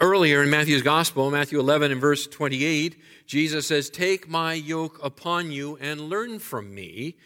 Earlier 0.00 0.42
in 0.42 0.50
Matthew's 0.50 0.82
Gospel, 0.82 1.30
Matthew 1.30 1.60
11 1.60 1.92
and 1.92 2.00
verse 2.00 2.26
28, 2.26 3.00
Jesus 3.26 3.68
says, 3.68 3.88
Take 3.88 4.28
my 4.28 4.52
yoke 4.52 4.98
upon 5.02 5.52
you 5.52 5.78
and 5.80 6.00
learn 6.00 6.38
from 6.40 6.74
me, 6.74 7.16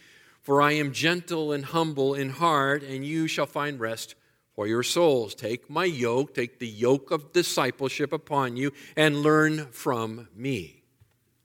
for 0.47 0.61
I 0.61 0.71
am 0.71 0.93
gentle 0.93 1.51
and 1.51 1.65
humble 1.65 2.13
in 2.13 2.29
heart, 2.29 2.81
and 2.81 3.05
you 3.05 3.27
shall 3.27 3.45
find 3.45 3.81
rest 3.81 4.15
for 4.55 4.65
your 4.65 4.81
souls. 4.81 5.35
Take 5.35 5.69
my 5.69 5.83
yoke, 5.83 6.33
take 6.33 6.59
the 6.59 6.69
yoke 6.69 7.11
of 7.11 7.33
discipleship 7.33 8.13
upon 8.13 8.55
you, 8.55 8.71
and 8.95 9.17
learn 9.17 9.65
from 9.71 10.29
me. 10.33 10.83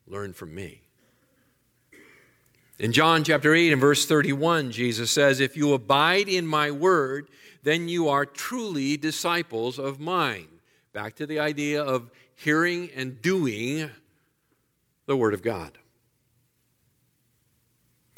Learn 0.06 0.32
from 0.32 0.54
me. 0.54 0.82
In 2.78 2.92
John 2.92 3.24
chapter 3.24 3.52
8 3.52 3.72
and 3.72 3.80
verse 3.80 4.06
31, 4.06 4.70
Jesus 4.70 5.10
says, 5.10 5.40
If 5.40 5.56
you 5.56 5.72
abide 5.72 6.28
in 6.28 6.46
my 6.46 6.70
word, 6.70 7.26
then 7.64 7.88
you 7.88 8.08
are 8.08 8.24
truly 8.24 8.96
disciples 8.96 9.80
of 9.80 9.98
mine. 9.98 10.46
Back 10.92 11.16
to 11.16 11.26
the 11.26 11.40
idea 11.40 11.82
of 11.82 12.08
hearing 12.36 12.88
and 12.94 13.20
doing 13.20 13.90
the 15.06 15.16
Word 15.16 15.34
of 15.34 15.42
God. 15.42 15.76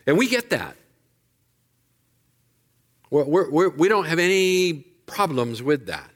And 0.07 0.19
we 0.19 0.29
get 0.29 0.51
that. 0.51 0.77
We're, 3.11 3.49
we're, 3.49 3.69
we 3.71 3.89
do 3.89 3.95
not 3.95 4.07
have 4.07 4.19
any 4.19 4.85
problems 5.07 5.63
with 5.63 5.87
that. 5.87 6.11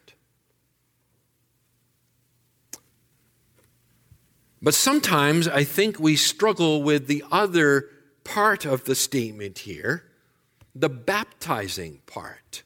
But 4.61 4.75
sometimes 4.75 5.47
I 5.47 5.65
think 5.65 6.01
we 6.01 6.17
struggle 6.17 6.83
with 6.83 7.07
the 7.07 7.25
other 7.31 7.89
part 8.25 8.65
of 8.65 8.85
the 8.85 8.95
statement 8.95 9.61
here 9.61 10.05
the 10.75 10.89
baptizing 10.89 12.01
part. 12.07 12.63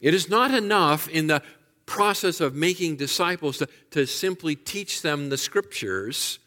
It 0.00 0.12
is 0.12 0.28
not 0.28 0.52
enough 0.52 1.08
in 1.08 1.28
the 1.28 1.42
process 1.86 2.40
of 2.40 2.54
making 2.54 2.96
disciples 2.96 3.58
to, 3.58 3.68
to 3.90 4.06
simply 4.06 4.56
teach 4.56 5.02
them 5.02 5.28
the 5.28 5.36
scriptures, 5.36 6.40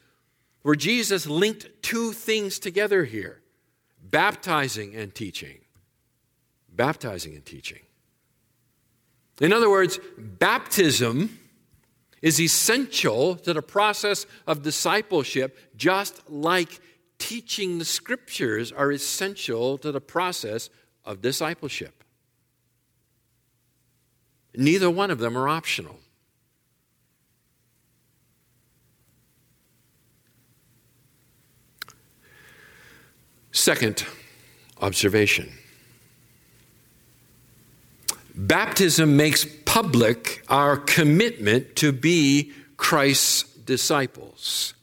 where 0.65 0.73
Jesus 0.73 1.27
linked 1.27 1.83
two 1.83 2.11
things 2.11 2.57
together 2.57 3.03
here 3.03 3.39
baptizing 4.01 4.95
and 4.95 5.13
teaching. 5.13 5.59
Baptizing 6.67 7.35
and 7.35 7.45
teaching. 7.45 7.81
In 9.39 9.53
other 9.53 9.69
words, 9.69 9.99
baptism 10.17 11.37
is 12.19 12.41
essential 12.41 13.35
to 13.35 13.53
the 13.53 13.61
process 13.61 14.25
of 14.47 14.63
discipleship, 14.63 15.55
just 15.75 16.27
like 16.31 16.79
teaching 17.19 17.77
the 17.77 17.85
scriptures 17.85 18.71
are 18.71 18.91
essential 18.91 19.77
to 19.77 19.91
the 19.91 20.01
process 20.01 20.71
of 21.05 21.21
discipleship. 21.21 22.03
Neither 24.55 24.89
one 24.89 25.11
of 25.11 25.19
them 25.19 25.37
are 25.37 25.47
optional. 25.47 25.99
Second 33.55 34.05
observation 34.81 35.49
Baptism 38.35 39.15
makes 39.15 39.45
public 39.63 40.43
our 40.49 40.75
commitment 40.75 41.77
to 41.77 41.93
be 41.93 42.51
Christ's 42.75 43.43
disciples. 43.43 44.73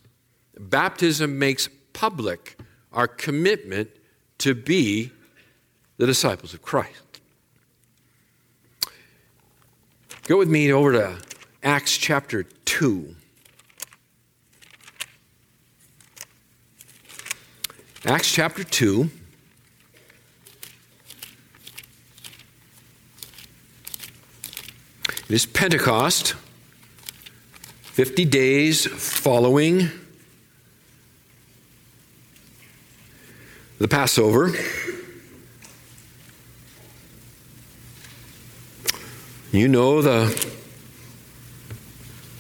Baptism 0.59 1.39
makes 1.39 1.69
public 1.93 2.59
our 2.95 3.07
commitment 3.07 3.91
to 4.39 4.55
be 4.55 5.11
the 5.99 6.07
disciples 6.07 6.55
of 6.55 6.63
Christ. 6.63 7.21
Go 10.23 10.39
with 10.39 10.49
me 10.49 10.73
over 10.73 10.93
to 10.93 11.19
Acts 11.63 11.99
chapter 11.99 12.45
2. 12.65 13.17
Acts 18.05 18.33
chapter 18.33 18.65
2. 18.65 19.09
It 25.29 25.31
is 25.31 25.47
Pentecost, 25.47 26.35
50 27.83 28.25
days 28.25 28.87
following 28.87 29.89
the 33.79 33.87
Passover. 33.87 34.51
You 39.53 39.69
know 39.69 40.03
the 40.03 40.53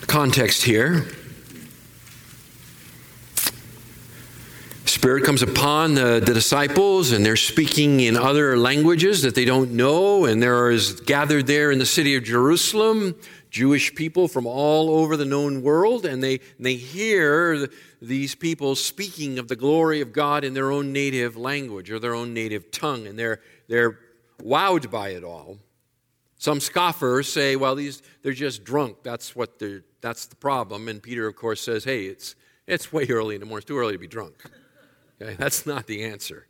context 0.08 0.64
here. 0.64 1.06
Spirit 5.02 5.24
comes 5.24 5.42
upon 5.42 5.94
the, 5.94 6.22
the, 6.24 6.32
disciples, 6.32 7.10
and 7.10 7.26
they're 7.26 7.34
speaking 7.34 7.98
in 7.98 8.16
other 8.16 8.56
languages 8.56 9.22
that 9.22 9.34
they 9.34 9.44
don't 9.44 9.72
know. 9.72 10.26
And 10.26 10.40
there 10.40 10.70
is 10.70 11.00
gathered 11.00 11.48
there 11.48 11.72
in 11.72 11.80
the 11.80 11.86
city 11.86 12.14
of 12.14 12.22
Jerusalem 12.22 13.16
Jewish 13.50 13.92
people 13.96 14.28
from 14.28 14.46
all 14.46 14.90
over 14.90 15.16
the 15.16 15.24
known 15.24 15.62
world, 15.62 16.06
and 16.06 16.22
they, 16.22 16.38
they 16.60 16.76
hear 16.76 17.68
these 18.00 18.36
people 18.36 18.76
speaking 18.76 19.40
of 19.40 19.48
the 19.48 19.56
glory 19.56 20.02
of 20.02 20.12
God 20.12 20.44
in 20.44 20.54
their 20.54 20.70
own 20.70 20.92
native 20.92 21.36
language 21.36 21.90
or 21.90 21.98
their 21.98 22.14
own 22.14 22.32
native 22.32 22.70
tongue, 22.70 23.08
and 23.08 23.18
they're, 23.18 23.40
they're 23.66 23.98
wowed 24.40 24.88
by 24.88 25.08
it 25.08 25.24
all. 25.24 25.58
Some 26.38 26.60
scoffers 26.60 27.26
say, 27.30 27.56
well, 27.56 27.74
these, 27.74 28.04
they're 28.22 28.32
just 28.34 28.62
drunk. 28.62 28.98
That's, 29.02 29.34
what 29.34 29.58
they're, 29.58 29.82
that's 30.00 30.26
the 30.26 30.36
problem. 30.36 30.86
And 30.86 31.02
Peter, 31.02 31.26
of 31.26 31.34
course, 31.34 31.60
says, 31.60 31.82
hey, 31.82 32.04
it's, 32.04 32.36
it's 32.68 32.92
way 32.92 33.08
early 33.08 33.34
in 33.34 33.40
the 33.40 33.46
morning. 33.46 33.62
It's 33.62 33.66
too 33.66 33.78
early 33.78 33.94
to 33.94 33.98
be 33.98 34.06
drunk. 34.06 34.48
Okay? 35.22 35.34
That's 35.34 35.66
not 35.66 35.86
the 35.86 36.04
answer. 36.04 36.46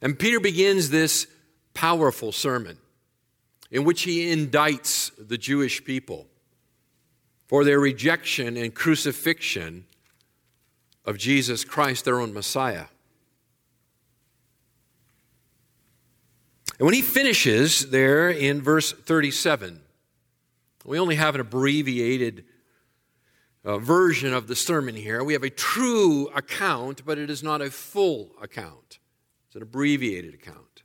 And 0.00 0.18
Peter 0.18 0.40
begins 0.40 0.90
this 0.90 1.26
powerful 1.74 2.32
sermon 2.32 2.78
in 3.70 3.84
which 3.84 4.02
he 4.02 4.34
indicts 4.34 5.10
the 5.18 5.38
Jewish 5.38 5.84
people 5.84 6.26
for 7.46 7.64
their 7.64 7.80
rejection 7.80 8.56
and 8.56 8.74
crucifixion 8.74 9.84
of 11.04 11.18
Jesus 11.18 11.64
Christ, 11.64 12.04
their 12.04 12.20
own 12.20 12.32
Messiah. 12.32 12.86
And 16.78 16.86
when 16.86 16.94
he 16.94 17.02
finishes 17.02 17.90
there 17.90 18.30
in 18.30 18.62
verse 18.62 18.92
37, 18.92 19.82
we 20.84 20.98
only 20.98 21.16
have 21.16 21.34
an 21.34 21.40
abbreviated 21.40 22.44
uh, 23.64 23.78
version 23.78 24.32
of 24.32 24.46
the 24.46 24.56
sermon 24.56 24.94
here. 24.94 25.22
We 25.22 25.34
have 25.34 25.42
a 25.42 25.50
true 25.50 26.28
account, 26.28 27.04
but 27.04 27.18
it 27.18 27.30
is 27.30 27.42
not 27.42 27.60
a 27.60 27.70
full 27.70 28.30
account. 28.40 28.98
It's 29.48 29.56
an 29.56 29.62
abbreviated 29.62 30.34
account. 30.34 30.82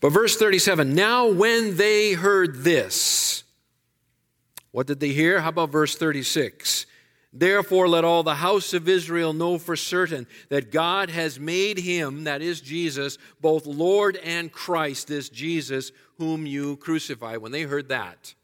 But 0.00 0.10
verse 0.10 0.36
37 0.36 0.94
now 0.94 1.28
when 1.28 1.76
they 1.76 2.12
heard 2.12 2.62
this, 2.62 3.44
what 4.70 4.86
did 4.86 5.00
they 5.00 5.08
hear? 5.08 5.40
How 5.40 5.48
about 5.48 5.70
verse 5.70 5.96
36? 5.96 6.86
Therefore, 7.32 7.88
let 7.88 8.04
all 8.04 8.22
the 8.22 8.36
house 8.36 8.72
of 8.72 8.88
Israel 8.88 9.32
know 9.32 9.58
for 9.58 9.76
certain 9.76 10.26
that 10.48 10.72
God 10.72 11.10
has 11.10 11.38
made 11.38 11.78
him, 11.78 12.24
that 12.24 12.40
is 12.40 12.60
Jesus, 12.60 13.18
both 13.40 13.66
Lord 13.66 14.16
and 14.16 14.50
Christ, 14.50 15.08
this 15.08 15.28
Jesus 15.28 15.92
whom 16.16 16.46
you 16.46 16.76
crucify. 16.78 17.36
When 17.36 17.52
they 17.52 17.62
heard 17.62 17.88
that, 17.90 18.34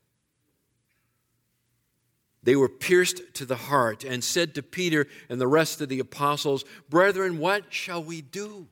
they 2.45 2.57
were 2.57 2.69
pierced 2.69 3.23
to 3.35 3.47
the 3.47 3.57
heart 3.57 4.05
and 4.05 4.23
said 4.23 4.55
to 4.55 4.63
Peter 4.63 5.07
and 5.29 5.41
the 5.41 5.49
rest 5.49 5.81
of 5.81 5.89
the 5.89 5.99
apostles, 5.99 6.65
Brethren, 6.89 7.39
what 7.39 7.73
shall 7.73 8.05
we 8.05 8.21
do? 8.21 8.69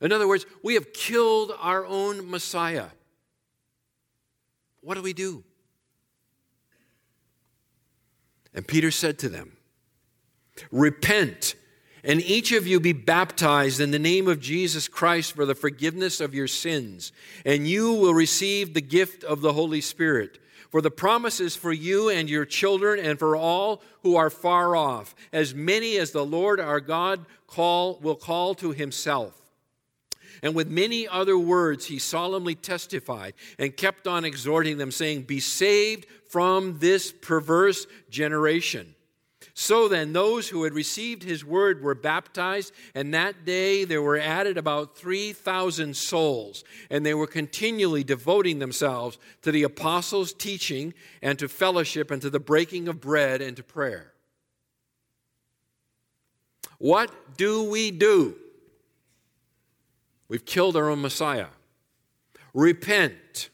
In 0.00 0.10
other 0.10 0.26
words, 0.26 0.46
we 0.62 0.74
have 0.74 0.92
killed 0.92 1.52
our 1.60 1.84
own 1.84 2.30
Messiah. 2.30 2.86
What 4.80 4.94
do 4.94 5.02
we 5.02 5.12
do? 5.12 5.44
And 8.54 8.66
Peter 8.66 8.90
said 8.90 9.18
to 9.20 9.28
them, 9.28 9.52
Repent, 10.72 11.54
and 12.02 12.22
each 12.22 12.52
of 12.52 12.66
you 12.66 12.80
be 12.80 12.92
baptized 12.92 13.80
in 13.80 13.90
the 13.90 13.98
name 13.98 14.28
of 14.28 14.40
Jesus 14.40 14.88
Christ 14.88 15.34
for 15.34 15.44
the 15.44 15.54
forgiveness 15.54 16.20
of 16.20 16.34
your 16.34 16.48
sins, 16.48 17.12
and 17.44 17.68
you 17.68 17.92
will 17.92 18.14
receive 18.14 18.72
the 18.72 18.80
gift 18.80 19.24
of 19.24 19.42
the 19.42 19.52
Holy 19.52 19.80
Spirit. 19.80 20.38
For 20.70 20.82
the 20.82 20.90
promise 20.90 21.40
is 21.40 21.56
for 21.56 21.72
you 21.72 22.10
and 22.10 22.28
your 22.28 22.44
children 22.44 22.98
and 23.04 23.18
for 23.18 23.34
all 23.34 23.82
who 24.02 24.16
are 24.16 24.30
far 24.30 24.76
off, 24.76 25.14
as 25.32 25.54
many 25.54 25.96
as 25.96 26.10
the 26.10 26.24
Lord 26.24 26.60
our 26.60 26.80
God 26.80 27.24
call, 27.46 27.98
will 28.02 28.16
call 28.16 28.54
to 28.56 28.72
himself. 28.72 29.34
And 30.42 30.54
with 30.54 30.68
many 30.68 31.08
other 31.08 31.38
words, 31.38 31.86
he 31.86 31.98
solemnly 31.98 32.54
testified 32.54 33.34
and 33.58 33.76
kept 33.76 34.06
on 34.06 34.24
exhorting 34.24 34.78
them, 34.78 34.92
saying, 34.92 35.22
Be 35.22 35.40
saved 35.40 36.06
from 36.28 36.78
this 36.78 37.10
perverse 37.10 37.86
generation. 38.10 38.94
So 39.60 39.88
then, 39.88 40.12
those 40.12 40.48
who 40.48 40.62
had 40.62 40.72
received 40.72 41.24
his 41.24 41.44
word 41.44 41.82
were 41.82 41.96
baptized, 41.96 42.72
and 42.94 43.12
that 43.12 43.44
day 43.44 43.84
there 43.84 44.00
were 44.00 44.16
added 44.16 44.56
about 44.56 44.96
3,000 44.96 45.96
souls, 45.96 46.62
and 46.90 47.04
they 47.04 47.12
were 47.12 47.26
continually 47.26 48.04
devoting 48.04 48.60
themselves 48.60 49.18
to 49.42 49.50
the 49.50 49.64
apostles' 49.64 50.32
teaching, 50.32 50.94
and 51.22 51.40
to 51.40 51.48
fellowship, 51.48 52.12
and 52.12 52.22
to 52.22 52.30
the 52.30 52.38
breaking 52.38 52.86
of 52.86 53.00
bread, 53.00 53.42
and 53.42 53.56
to 53.56 53.64
prayer. 53.64 54.12
What 56.78 57.36
do 57.36 57.64
we 57.64 57.90
do? 57.90 58.36
We've 60.28 60.44
killed 60.44 60.76
our 60.76 60.88
own 60.88 61.02
Messiah. 61.02 61.48
Repent. 62.54 63.50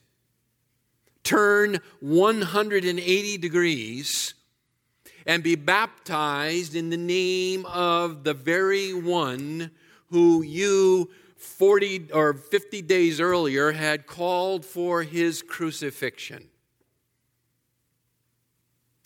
Turn 1.22 1.80
180 2.00 3.38
degrees 3.38 4.34
and 5.26 5.42
be 5.42 5.54
baptized 5.54 6.74
in 6.74 6.90
the 6.90 6.96
name 6.96 7.64
of 7.66 8.24
the 8.24 8.34
very 8.34 8.92
one 8.92 9.70
who 10.10 10.42
you 10.42 11.10
40 11.36 12.10
or 12.12 12.34
50 12.34 12.82
days 12.82 13.20
earlier 13.20 13.72
had 13.72 14.06
called 14.06 14.64
for 14.64 15.02
his 15.02 15.42
crucifixion. 15.42 16.48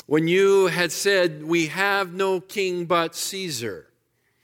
When 0.06 0.26
you 0.26 0.66
had 0.66 0.90
said, 0.90 1.44
We 1.44 1.66
have 1.66 2.14
no 2.14 2.40
king 2.40 2.86
but 2.86 3.14
Caesar. 3.14 3.88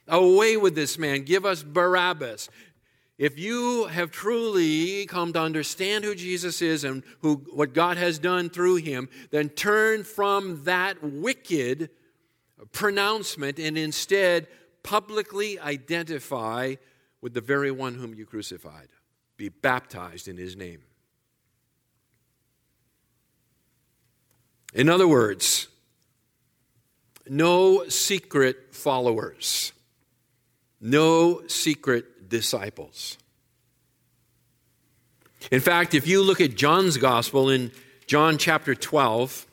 Away 0.07 0.59
with 0.59 0.75
this 0.75 0.99
man. 0.99 1.23
Give 1.23 1.47
us 1.47 1.63
Barabbas. 1.63 2.51
If 3.17 3.39
you 3.39 3.85
have 3.87 4.11
truly 4.11 5.07
come 5.07 5.33
to 5.35 5.41
understand 5.41 6.05
who 6.05 6.17
Jesus 6.17 6.61
is 6.61 6.83
and 6.83 7.05
who, 7.21 7.45
what 7.53 7.73
God 7.73 7.97
has 7.97 8.19
done 8.19 8.51
through 8.51 8.77
him, 8.77 9.09
then 9.31 9.49
turn 9.51 10.03
from 10.03 10.65
that 10.65 11.03
wicked 11.03 11.91
pronouncement 12.73 13.59
and 13.59 13.79
instead 13.79 14.49
publicly 14.83 15.61
identify 15.61 16.75
with 17.21 17.35
the 17.35 17.41
very 17.41 17.71
one 17.71 17.95
whom 17.95 18.15
you 18.15 18.27
crucified. 18.27 18.89
Be 19.37 19.49
baptized 19.49 20.27
in 20.27 20.37
his 20.37 20.57
name. 20.57 20.83
In 24.75 24.89
other 24.89 25.07
words, 25.07 25.69
no 27.29 27.89
secret 27.89 28.75
followers, 28.75 29.73
no 30.81 31.47
secret 31.47 32.07
disciples. 32.35 33.17
In 35.53 35.61
fact, 35.61 35.95
if 35.95 36.09
you 36.09 36.21
look 36.21 36.41
at 36.41 36.57
John's 36.57 36.97
gospel 36.97 37.49
in 37.49 37.71
John 38.09 38.39
chapter 38.39 38.75
12, 38.75 39.47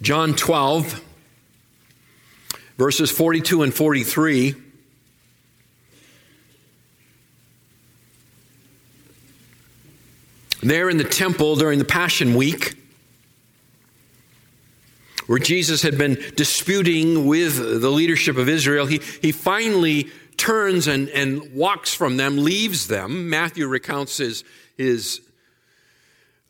John 0.00 0.34
12, 0.34 1.02
verses 2.78 3.10
42 3.10 3.64
and 3.64 3.74
43. 3.74 4.54
There 10.66 10.90
in 10.90 10.96
the 10.96 11.04
temple 11.04 11.54
during 11.54 11.78
the 11.78 11.84
Passion 11.84 12.34
Week, 12.34 12.74
where 15.28 15.38
Jesus 15.38 15.82
had 15.82 15.96
been 15.96 16.20
disputing 16.34 17.24
with 17.24 17.56
the 17.80 17.88
leadership 17.88 18.36
of 18.36 18.48
Israel, 18.48 18.86
he, 18.86 19.00
he 19.22 19.30
finally 19.30 20.08
turns 20.36 20.88
and, 20.88 21.08
and 21.10 21.54
walks 21.54 21.94
from 21.94 22.16
them, 22.16 22.38
leaves 22.38 22.88
them. 22.88 23.30
Matthew 23.30 23.68
recounts 23.68 24.16
his, 24.16 24.42
his, 24.76 25.20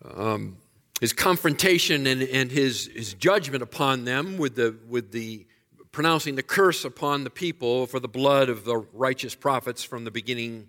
um, 0.02 0.56
his 0.98 1.12
confrontation 1.12 2.06
and, 2.06 2.22
and 2.22 2.50
his, 2.50 2.86
his 2.86 3.12
judgment 3.12 3.62
upon 3.62 4.06
them 4.06 4.38
with 4.38 4.54
the, 4.54 4.76
with 4.88 5.12
the 5.12 5.44
pronouncing 5.92 6.36
the 6.36 6.42
curse 6.42 6.86
upon 6.86 7.24
the 7.24 7.30
people 7.30 7.86
for 7.86 8.00
the 8.00 8.08
blood 8.08 8.48
of 8.48 8.64
the 8.64 8.78
righteous 8.94 9.34
prophets 9.34 9.84
from 9.84 10.04
the 10.04 10.10
beginning. 10.10 10.68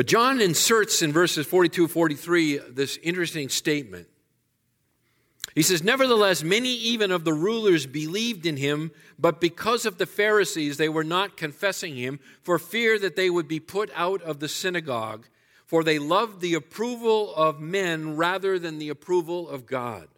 But 0.00 0.06
John 0.06 0.40
inserts 0.40 1.02
in 1.02 1.12
verses 1.12 1.46
42 1.46 1.86
43 1.86 2.56
this 2.70 2.98
interesting 3.02 3.50
statement. 3.50 4.08
He 5.54 5.60
says, 5.60 5.82
Nevertheless, 5.82 6.42
many 6.42 6.72
even 6.72 7.10
of 7.10 7.24
the 7.24 7.34
rulers 7.34 7.84
believed 7.84 8.46
in 8.46 8.56
him, 8.56 8.92
but 9.18 9.42
because 9.42 9.84
of 9.84 9.98
the 9.98 10.06
Pharisees, 10.06 10.78
they 10.78 10.88
were 10.88 11.04
not 11.04 11.36
confessing 11.36 11.96
him 11.96 12.18
for 12.40 12.58
fear 12.58 12.98
that 12.98 13.14
they 13.14 13.28
would 13.28 13.46
be 13.46 13.60
put 13.60 13.90
out 13.94 14.22
of 14.22 14.40
the 14.40 14.48
synagogue, 14.48 15.26
for 15.66 15.84
they 15.84 15.98
loved 15.98 16.40
the 16.40 16.54
approval 16.54 17.34
of 17.34 17.60
men 17.60 18.16
rather 18.16 18.58
than 18.58 18.78
the 18.78 18.88
approval 18.88 19.50
of 19.50 19.66
God. 19.66 20.08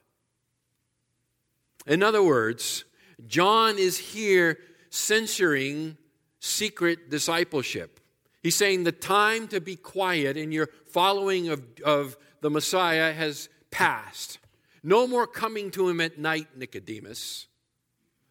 In 1.88 2.04
other 2.04 2.22
words, 2.22 2.84
John 3.26 3.78
is 3.78 3.98
here 3.98 4.58
censoring 4.90 5.96
secret 6.38 7.10
discipleship. 7.10 7.98
He's 8.42 8.56
saying 8.56 8.84
the 8.84 8.92
time 8.92 9.46
to 9.48 9.60
be 9.60 9.76
quiet 9.76 10.36
in 10.36 10.50
your 10.50 10.68
following 10.86 11.48
of, 11.48 11.62
of 11.84 12.16
the 12.40 12.50
Messiah 12.50 13.12
has 13.12 13.48
passed. 13.70 14.38
No 14.82 15.06
more 15.06 15.26
coming 15.26 15.70
to 15.72 15.88
him 15.88 16.00
at 16.00 16.18
night, 16.18 16.48
Nicodemus. 16.56 17.46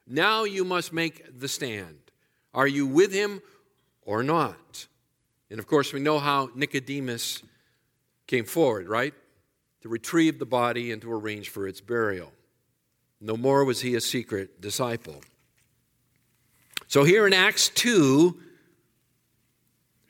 Now 0.06 0.44
you 0.44 0.66
must 0.66 0.92
make 0.92 1.40
the 1.40 1.48
stand. 1.48 1.98
Are 2.54 2.68
you 2.68 2.86
with 2.86 3.14
him 3.14 3.42
or 4.02 4.22
not? 4.22 4.88
And 5.50 5.60
of 5.60 5.68
course, 5.68 5.94
we 5.94 6.02
know 6.02 6.20
how 6.20 6.50
Nicodemus 6.56 7.42
came 8.28 8.44
forward, 8.44 8.90
right? 8.90 9.14
To 9.82 9.90
retrieve 9.90 10.40
the 10.40 10.46
body 10.46 10.92
and 10.92 11.02
to 11.02 11.12
arrange 11.12 11.50
for 11.50 11.68
its 11.68 11.80
burial. 11.80 12.34
No 13.22 13.38
more 13.38 13.64
was 13.64 13.82
he 13.82 13.96
a 13.96 14.02
secret 14.02 14.60
disciple. 14.60 15.22
So, 16.88 17.06
here 17.06 17.26
in 17.26 17.34
Acts 17.34 17.70
2, 17.70 18.38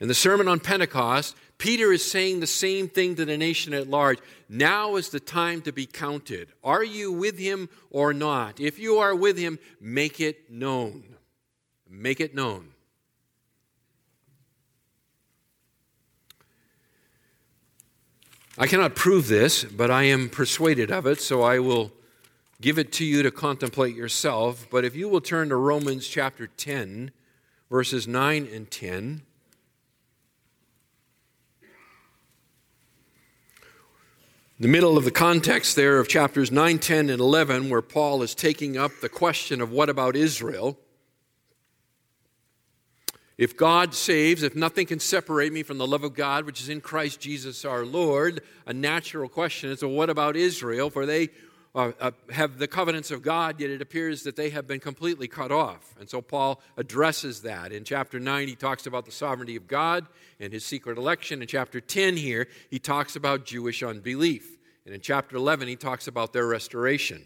in 0.01 0.07
the 0.07 0.15
Sermon 0.15 0.47
on 0.47 0.59
Pentecost, 0.59 1.37
Peter 1.59 1.93
is 1.93 2.03
saying 2.03 2.39
the 2.39 2.47
same 2.47 2.89
thing 2.89 3.13
to 3.15 3.23
the 3.23 3.37
nation 3.37 3.71
at 3.71 3.87
large. 3.87 4.17
Now 4.49 4.95
is 4.95 5.09
the 5.09 5.19
time 5.19 5.61
to 5.61 5.71
be 5.71 5.85
counted. 5.85 6.49
Are 6.63 6.83
you 6.83 7.11
with 7.11 7.37
him 7.37 7.69
or 7.91 8.11
not? 8.11 8.59
If 8.59 8.79
you 8.79 8.97
are 8.97 9.13
with 9.13 9.37
him, 9.37 9.59
make 9.79 10.19
it 10.19 10.49
known. 10.49 11.03
Make 11.87 12.19
it 12.19 12.33
known. 12.33 12.69
I 18.57 18.65
cannot 18.65 18.95
prove 18.95 19.27
this, 19.27 19.63
but 19.63 19.91
I 19.91 20.03
am 20.03 20.29
persuaded 20.29 20.91
of 20.91 21.05
it, 21.05 21.21
so 21.21 21.43
I 21.43 21.59
will 21.59 21.91
give 22.59 22.79
it 22.79 22.91
to 22.93 23.05
you 23.05 23.21
to 23.21 23.29
contemplate 23.29 23.95
yourself. 23.95 24.65
But 24.71 24.83
if 24.83 24.95
you 24.95 25.07
will 25.07 25.21
turn 25.21 25.49
to 25.49 25.55
Romans 25.57 26.07
chapter 26.07 26.47
10, 26.47 27.11
verses 27.69 28.07
9 28.07 28.49
and 28.51 28.71
10. 28.71 29.21
The 34.61 34.67
middle 34.67 34.95
of 34.95 35.05
the 35.05 35.09
context 35.11 35.75
there 35.75 35.97
of 35.97 36.07
chapters 36.07 36.51
9, 36.51 36.77
10, 36.77 37.09
and 37.09 37.19
11, 37.19 37.71
where 37.71 37.81
Paul 37.81 38.21
is 38.21 38.35
taking 38.35 38.77
up 38.77 38.91
the 39.01 39.09
question 39.09 39.59
of 39.59 39.71
what 39.71 39.89
about 39.89 40.15
Israel? 40.15 40.77
If 43.39 43.57
God 43.57 43.95
saves, 43.95 44.43
if 44.43 44.55
nothing 44.55 44.85
can 44.85 44.99
separate 44.99 45.51
me 45.51 45.63
from 45.63 45.79
the 45.79 45.87
love 45.87 46.03
of 46.03 46.13
God, 46.13 46.45
which 46.45 46.61
is 46.61 46.69
in 46.69 46.79
Christ 46.79 47.19
Jesus 47.19 47.65
our 47.65 47.83
Lord, 47.83 48.43
a 48.67 48.71
natural 48.71 49.27
question 49.27 49.71
is, 49.71 49.81
well, 49.81 49.93
what 49.93 50.11
about 50.11 50.35
Israel? 50.35 50.91
For 50.91 51.07
they 51.07 51.29
uh, 51.73 52.11
have 52.31 52.57
the 52.57 52.67
covenants 52.67 53.11
of 53.11 53.21
God, 53.21 53.59
yet 53.59 53.69
it 53.69 53.81
appears 53.81 54.23
that 54.23 54.35
they 54.35 54.49
have 54.49 54.67
been 54.67 54.79
completely 54.79 55.27
cut 55.27 55.51
off. 55.51 55.95
And 55.99 56.09
so 56.09 56.21
Paul 56.21 56.61
addresses 56.75 57.43
that. 57.43 57.71
In 57.71 57.85
chapter 57.85 58.19
9, 58.19 58.47
he 58.47 58.55
talks 58.55 58.85
about 58.85 59.05
the 59.05 59.11
sovereignty 59.11 59.55
of 59.55 59.67
God 59.67 60.05
and 60.39 60.51
his 60.51 60.65
secret 60.65 60.97
election. 60.97 61.41
In 61.41 61.47
chapter 61.47 61.79
10, 61.79 62.17
here, 62.17 62.47
he 62.69 62.77
talks 62.77 63.15
about 63.15 63.45
Jewish 63.45 63.83
unbelief. 63.83 64.57
And 64.85 64.93
in 64.93 64.99
chapter 64.99 65.37
11, 65.37 65.69
he 65.69 65.77
talks 65.77 66.07
about 66.07 66.33
their 66.33 66.45
restoration. 66.45 67.25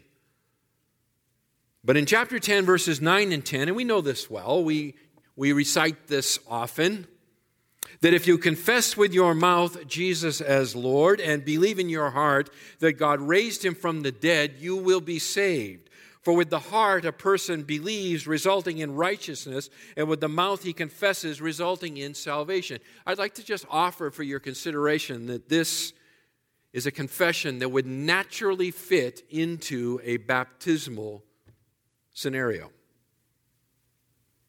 But 1.82 1.96
in 1.96 2.06
chapter 2.06 2.38
10, 2.38 2.64
verses 2.64 3.00
9 3.00 3.32
and 3.32 3.44
10, 3.44 3.68
and 3.68 3.76
we 3.76 3.84
know 3.84 4.00
this 4.00 4.30
well, 4.30 4.62
we, 4.62 4.94
we 5.34 5.52
recite 5.52 6.06
this 6.06 6.38
often 6.48 7.08
that 8.00 8.14
if 8.14 8.26
you 8.26 8.38
confess 8.38 8.96
with 8.96 9.12
your 9.12 9.34
mouth 9.34 9.86
Jesus 9.86 10.40
as 10.40 10.76
Lord 10.76 11.20
and 11.20 11.44
believe 11.44 11.78
in 11.78 11.88
your 11.88 12.10
heart 12.10 12.50
that 12.80 12.94
God 12.94 13.20
raised 13.20 13.64
him 13.64 13.74
from 13.74 14.02
the 14.02 14.12
dead, 14.12 14.56
you 14.58 14.76
will 14.76 15.00
be 15.00 15.18
saved. 15.18 15.90
For 16.22 16.34
with 16.34 16.50
the 16.50 16.58
heart 16.58 17.04
a 17.04 17.12
person 17.12 17.62
believes, 17.62 18.26
resulting 18.26 18.78
in 18.78 18.96
righteousness, 18.96 19.70
and 19.96 20.08
with 20.08 20.20
the 20.20 20.28
mouth 20.28 20.62
he 20.62 20.72
confesses, 20.72 21.40
resulting 21.40 21.98
in 21.98 22.14
salvation. 22.14 22.80
I'd 23.06 23.18
like 23.18 23.34
to 23.34 23.44
just 23.44 23.64
offer 23.70 24.10
for 24.10 24.24
your 24.24 24.40
consideration 24.40 25.26
that 25.26 25.48
this 25.48 25.92
is 26.72 26.84
a 26.84 26.90
confession 26.90 27.60
that 27.60 27.68
would 27.68 27.86
naturally 27.86 28.70
fit 28.72 29.22
into 29.30 30.00
a 30.02 30.16
baptismal 30.16 31.22
scenario. 32.12 32.70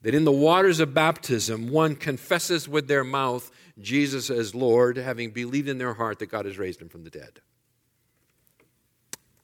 That 0.03 0.15
in 0.15 0.25
the 0.25 0.31
waters 0.31 0.79
of 0.79 0.93
baptism, 0.93 1.69
one 1.69 1.95
confesses 1.95 2.69
with 2.69 2.87
their 2.87 3.03
mouth 3.03 3.51
Jesus 3.79 4.29
as 4.29 4.55
Lord, 4.55 4.97
having 4.97 5.31
believed 5.31 5.67
in 5.67 5.77
their 5.77 5.93
heart 5.93 6.19
that 6.19 6.27
God 6.27 6.45
has 6.45 6.57
raised 6.57 6.81
him 6.81 6.89
from 6.89 7.03
the 7.03 7.09
dead. 7.09 7.41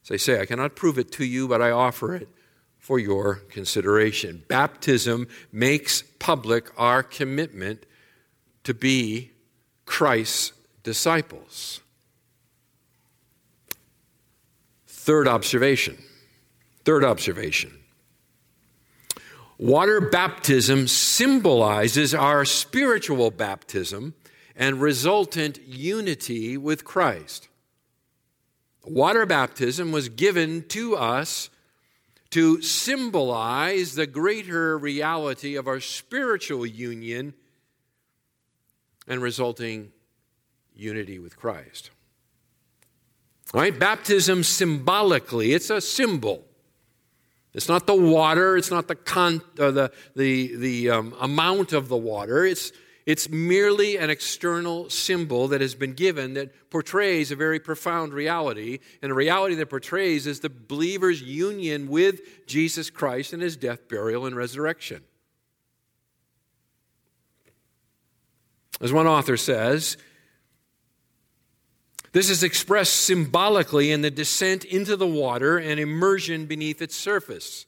As 0.04 0.10
I 0.10 0.16
say, 0.16 0.40
I 0.40 0.46
cannot 0.46 0.76
prove 0.76 0.98
it 0.98 1.12
to 1.12 1.24
you, 1.24 1.48
but 1.48 1.62
I 1.62 1.70
offer 1.70 2.14
it 2.14 2.28
for 2.78 2.98
your 2.98 3.36
consideration. 3.36 4.44
Baptism 4.48 5.28
makes 5.50 6.02
public 6.18 6.70
our 6.76 7.02
commitment 7.02 7.86
to 8.64 8.74
be 8.74 9.30
Christ's 9.86 10.52
disciples. 10.82 11.80
Third 14.86 15.26
observation. 15.28 15.96
Third 16.84 17.04
observation. 17.04 17.78
Water 19.64 19.98
baptism 19.98 20.86
symbolizes 20.86 22.14
our 22.14 22.44
spiritual 22.44 23.30
baptism 23.30 24.12
and 24.54 24.78
resultant 24.78 25.58
unity 25.66 26.58
with 26.58 26.84
Christ. 26.84 27.48
Water 28.84 29.24
baptism 29.24 29.90
was 29.90 30.10
given 30.10 30.64
to 30.68 30.96
us 30.96 31.48
to 32.28 32.60
symbolize 32.60 33.94
the 33.94 34.06
greater 34.06 34.76
reality 34.76 35.56
of 35.56 35.66
our 35.66 35.80
spiritual 35.80 36.66
union 36.66 37.32
and 39.08 39.22
resulting 39.22 39.92
unity 40.74 41.18
with 41.18 41.38
Christ. 41.38 41.88
All 43.54 43.62
right, 43.62 43.78
baptism 43.78 44.44
symbolically, 44.44 45.54
it's 45.54 45.70
a 45.70 45.80
symbol. 45.80 46.44
It's 47.54 47.68
not 47.68 47.86
the 47.86 47.94
water, 47.94 48.56
it's 48.56 48.70
not 48.70 48.88
the, 48.88 48.96
con, 48.96 49.40
uh, 49.58 49.70
the, 49.70 49.92
the, 50.16 50.56
the 50.56 50.90
um, 50.90 51.14
amount 51.20 51.72
of 51.72 51.88
the 51.88 51.96
water. 51.96 52.44
It's, 52.44 52.72
it's 53.06 53.28
merely 53.28 53.96
an 53.96 54.10
external 54.10 54.90
symbol 54.90 55.48
that 55.48 55.60
has 55.60 55.74
been 55.74 55.92
given 55.92 56.34
that 56.34 56.70
portrays 56.70 57.30
a 57.30 57.36
very 57.36 57.60
profound 57.60 58.12
reality. 58.12 58.80
And 59.02 59.10
the 59.10 59.14
reality 59.14 59.54
that 59.56 59.70
portrays 59.70 60.26
is 60.26 60.40
the 60.40 60.48
believer's 60.48 61.22
union 61.22 61.88
with 61.88 62.46
Jesus 62.46 62.90
Christ 62.90 63.32
and 63.32 63.42
his 63.42 63.56
death, 63.56 63.88
burial, 63.88 64.26
and 64.26 64.34
resurrection. 64.34 65.04
As 68.80 68.92
one 68.92 69.06
author 69.06 69.36
says, 69.36 69.96
this 72.14 72.30
is 72.30 72.44
expressed 72.44 72.94
symbolically 72.94 73.90
in 73.90 74.00
the 74.00 74.10
descent 74.10 74.64
into 74.64 74.94
the 74.94 75.06
water 75.06 75.58
and 75.58 75.80
immersion 75.80 76.46
beneath 76.46 76.80
its 76.80 76.94
surface. 76.94 77.66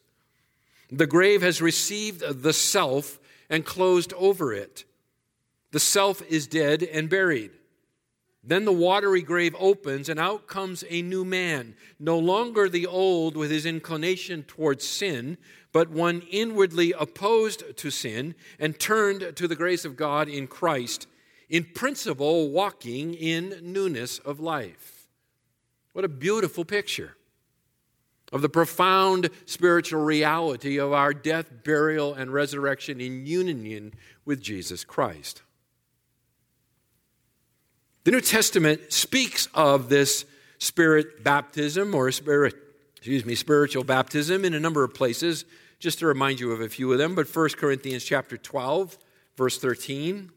The 0.89 1.09
grave 1.09 1.43
has 1.43 1.61
received 1.61 2.21
the 2.21 2.53
self 2.53 3.19
and 3.51 3.65
closed 3.65 4.13
over 4.13 4.53
it. 4.53 4.85
The 5.73 5.81
self 5.81 6.23
is 6.31 6.47
dead 6.47 6.85
and 6.85 7.11
buried. 7.11 7.51
Then 8.45 8.65
the 8.65 8.73
watery 8.73 9.23
grave 9.23 9.57
opens, 9.59 10.09
and 10.09 10.21
out 10.21 10.47
comes 10.47 10.85
a 10.89 11.03
new 11.03 11.25
man, 11.25 11.75
no 11.99 12.17
longer 12.17 12.69
the 12.69 12.87
old 12.87 13.37
with 13.37 13.51
his 13.51 13.67
inclination 13.67 14.45
towards 14.45 14.87
sin, 14.87 15.39
but 15.73 15.91
one 15.91 16.23
inwardly 16.31 16.95
opposed 16.97 17.77
to 17.79 17.91
sin 17.91 18.37
and 18.61 18.79
turned 18.79 19.35
to 19.35 19.49
the 19.49 19.57
grace 19.57 19.85
of 19.85 19.97
God 19.97 20.29
in 20.29 20.47
Christ 20.47 21.09
in 21.49 21.65
principle, 21.65 22.51
walking 22.51 23.15
in 23.15 23.61
newness 23.63 24.19
of 24.19 24.41
life. 24.41 25.07
What 25.93 26.05
a 26.05 26.09
beautiful 26.09 26.65
picture 26.65 27.17
of 28.33 28.43
the 28.43 28.49
profound 28.49 29.31
spiritual 29.47 30.03
reality 30.03 30.79
of 30.79 30.93
our 30.93 31.15
death, 31.15 31.51
burial, 31.65 32.13
and 32.15 32.33
resurrection 32.33 33.01
in 33.01 33.27
union 33.27 33.95
with 34.25 34.41
Jesus 34.41 34.85
Christ. 34.85 35.43
The 38.05 38.11
New 38.11 38.21
Testament 38.21 38.93
speaks 38.93 39.49
of 39.55 39.89
this 39.89 40.27
spirit 40.59 41.25
baptism 41.25 41.95
or 41.95 42.11
spirit, 42.13 42.55
excuse 42.97 43.25
me, 43.25 43.35
spiritual 43.35 43.85
baptism 43.85 44.45
in 44.45 44.55
a 44.55 44.61
number 44.61 44.85
of 44.85 44.95
places. 44.95 45.45
Just 45.79 45.99
to 45.99 46.07
remind 46.07 46.41
you 46.41 46.53
of 46.53 46.61
a 46.61 46.69
few 46.69 46.91
of 46.93 46.99
them, 46.99 47.15
but 47.15 47.29
1 47.29 47.49
Corinthians 47.51 48.03
chapter 48.05 48.37
12, 48.37 48.97
verse 49.37 49.59
13. 49.59 50.31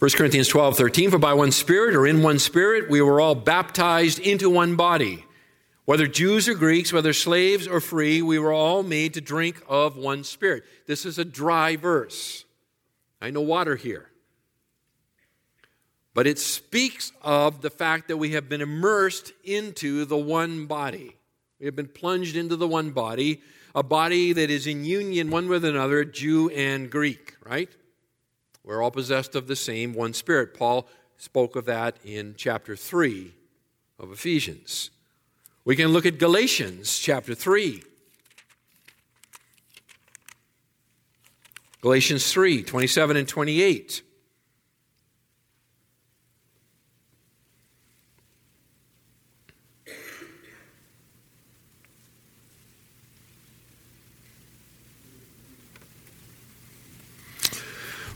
1 0.00 0.12
Corinthians 0.12 0.48
12, 0.48 0.78
13, 0.78 1.10
for 1.10 1.18
by 1.18 1.34
one 1.34 1.52
Spirit 1.52 1.94
or 1.94 2.06
in 2.06 2.22
one 2.22 2.38
Spirit 2.38 2.88
we 2.88 3.02
were 3.02 3.20
all 3.20 3.34
baptized 3.34 4.18
into 4.18 4.48
one 4.48 4.74
body. 4.74 5.26
Whether 5.84 6.06
Jews 6.06 6.48
or 6.48 6.54
Greeks, 6.54 6.90
whether 6.90 7.12
slaves 7.12 7.68
or 7.68 7.80
free, 7.80 8.22
we 8.22 8.38
were 8.38 8.50
all 8.50 8.82
made 8.82 9.12
to 9.12 9.20
drink 9.20 9.62
of 9.68 9.98
one 9.98 10.24
Spirit. 10.24 10.64
This 10.86 11.04
is 11.04 11.18
a 11.18 11.24
dry 11.24 11.76
verse. 11.76 12.46
I 13.20 13.28
know 13.28 13.42
water 13.42 13.76
here. 13.76 14.08
But 16.14 16.26
it 16.26 16.38
speaks 16.38 17.12
of 17.20 17.60
the 17.60 17.68
fact 17.68 18.08
that 18.08 18.16
we 18.16 18.30
have 18.30 18.48
been 18.48 18.62
immersed 18.62 19.34
into 19.44 20.06
the 20.06 20.16
one 20.16 20.64
body. 20.64 21.14
We 21.58 21.66
have 21.66 21.76
been 21.76 21.88
plunged 21.88 22.36
into 22.36 22.56
the 22.56 22.66
one 22.66 22.92
body, 22.92 23.42
a 23.74 23.82
body 23.82 24.32
that 24.32 24.48
is 24.48 24.66
in 24.66 24.86
union 24.86 25.30
one 25.30 25.46
with 25.46 25.62
another, 25.62 26.06
Jew 26.06 26.48
and 26.48 26.90
Greek, 26.90 27.34
right? 27.44 27.68
We're 28.64 28.82
all 28.82 28.90
possessed 28.90 29.34
of 29.34 29.46
the 29.46 29.56
same 29.56 29.94
one 29.94 30.12
Spirit. 30.12 30.54
Paul 30.54 30.88
spoke 31.16 31.56
of 31.56 31.64
that 31.66 31.96
in 32.04 32.34
chapter 32.36 32.76
3 32.76 33.34
of 33.98 34.12
Ephesians. 34.12 34.90
We 35.64 35.76
can 35.76 35.88
look 35.88 36.06
at 36.06 36.18
Galatians 36.18 36.98
chapter 36.98 37.34
3. 37.34 37.82
Galatians 41.80 42.30
3 42.30 42.62
27 42.62 43.16
and 43.16 43.28
28. 43.28 44.02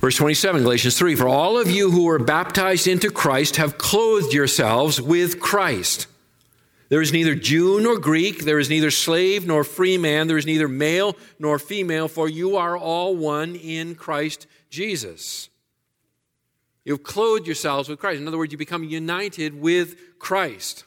Verse 0.04 0.16
27, 0.16 0.64
Galatians 0.64 0.98
3 0.98 1.14
For 1.14 1.26
all 1.26 1.58
of 1.58 1.70
you 1.70 1.90
who 1.90 2.04
were 2.04 2.18
baptized 2.18 2.86
into 2.86 3.10
Christ 3.10 3.56
have 3.56 3.78
clothed 3.78 4.34
yourselves 4.34 5.00
with 5.00 5.40
Christ. 5.40 6.08
There 6.90 7.00
is 7.00 7.10
neither 7.10 7.34
Jew 7.34 7.80
nor 7.80 7.98
Greek, 7.98 8.44
there 8.44 8.58
is 8.58 8.68
neither 8.68 8.90
slave 8.90 9.46
nor 9.46 9.64
free 9.64 9.96
man, 9.96 10.26
there 10.26 10.36
is 10.36 10.44
neither 10.44 10.68
male 10.68 11.16
nor 11.38 11.58
female, 11.58 12.08
for 12.08 12.28
you 12.28 12.58
are 12.58 12.76
all 12.76 13.16
one 13.16 13.56
in 13.56 13.94
Christ 13.94 14.46
Jesus. 14.68 15.48
You've 16.84 17.02
clothed 17.02 17.46
yourselves 17.46 17.88
with 17.88 17.98
Christ. 17.98 18.20
In 18.20 18.28
other 18.28 18.36
words, 18.36 18.52
you 18.52 18.58
become 18.58 18.84
united 18.84 19.58
with 19.58 20.18
Christ. 20.18 20.84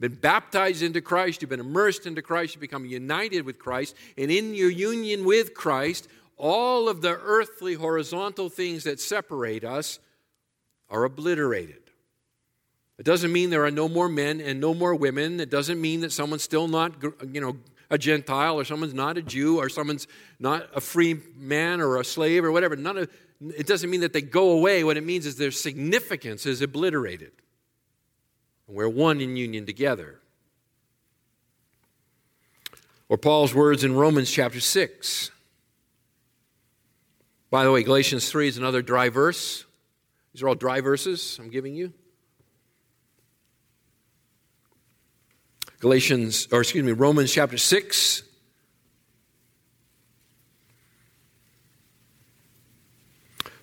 Been 0.00 0.14
baptized 0.14 0.82
into 0.82 1.02
Christ, 1.02 1.42
you've 1.42 1.50
been 1.50 1.60
immersed 1.60 2.06
into 2.06 2.22
Christ, 2.22 2.54
you 2.54 2.62
become 2.62 2.86
united 2.86 3.44
with 3.44 3.58
Christ, 3.58 3.94
and 4.16 4.30
in 4.30 4.54
your 4.54 4.70
union 4.70 5.26
with 5.26 5.52
Christ, 5.52 6.08
all 6.36 6.88
of 6.88 7.00
the 7.00 7.18
earthly 7.18 7.74
horizontal 7.74 8.48
things 8.48 8.84
that 8.84 9.00
separate 9.00 9.64
us 9.64 9.98
are 10.90 11.04
obliterated. 11.04 11.82
It 12.98 13.04
doesn't 13.04 13.32
mean 13.32 13.50
there 13.50 13.64
are 13.64 13.70
no 13.70 13.88
more 13.88 14.08
men 14.08 14.40
and 14.40 14.60
no 14.60 14.72
more 14.72 14.94
women. 14.94 15.40
It 15.40 15.50
doesn't 15.50 15.80
mean 15.80 16.00
that 16.00 16.12
someone's 16.12 16.42
still 16.42 16.68
not, 16.68 16.94
you 17.30 17.40
know, 17.40 17.56
a 17.90 17.98
Gentile 17.98 18.58
or 18.58 18.64
someone's 18.64 18.94
not 18.94 19.16
a 19.16 19.22
Jew 19.22 19.58
or 19.58 19.68
someone's 19.68 20.06
not 20.38 20.68
a 20.74 20.80
free 20.80 21.20
man 21.36 21.80
or 21.80 21.98
a 21.98 22.04
slave 22.04 22.44
or 22.44 22.50
whatever. 22.50 22.74
None 22.74 22.98
of, 22.98 23.10
it 23.40 23.66
doesn't 23.66 23.90
mean 23.90 24.00
that 24.00 24.12
they 24.12 24.22
go 24.22 24.50
away. 24.50 24.82
What 24.82 24.96
it 24.96 25.04
means 25.04 25.26
is 25.26 25.36
their 25.36 25.50
significance 25.50 26.46
is 26.46 26.62
obliterated. 26.62 27.32
We're 28.66 28.88
one 28.88 29.20
in 29.20 29.36
union 29.36 29.66
together. 29.66 30.20
Or 33.08 33.16
Paul's 33.16 33.54
words 33.54 33.84
in 33.84 33.94
Romans 33.94 34.30
chapter 34.30 34.58
6. 34.58 35.30
By 37.50 37.64
the 37.64 37.70
way, 37.70 37.82
Galatians 37.82 38.28
3 38.28 38.48
is 38.48 38.58
another 38.58 38.82
dry 38.82 39.08
verse. 39.08 39.64
These 40.32 40.42
are 40.42 40.48
all 40.48 40.54
dry 40.54 40.80
verses 40.80 41.38
I'm 41.40 41.48
giving 41.48 41.74
you. 41.74 41.92
Galatians, 45.78 46.48
or 46.50 46.60
excuse 46.60 46.84
me, 46.84 46.92
Romans 46.92 47.32
chapter 47.32 47.58
6. 47.58 48.22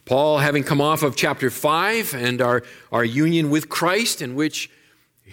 Paul, 0.06 0.38
having 0.39 0.63
come 0.63 0.82
off 0.82 1.02
of 1.02 1.15
chapter 1.15 1.50
5 1.50 2.13
and 2.13 2.41
our, 2.41 2.63
our 2.91 3.06
union 3.06 3.50
with 3.50 3.69
Christ, 3.69 4.22
in 4.22 4.36
which 4.36 4.69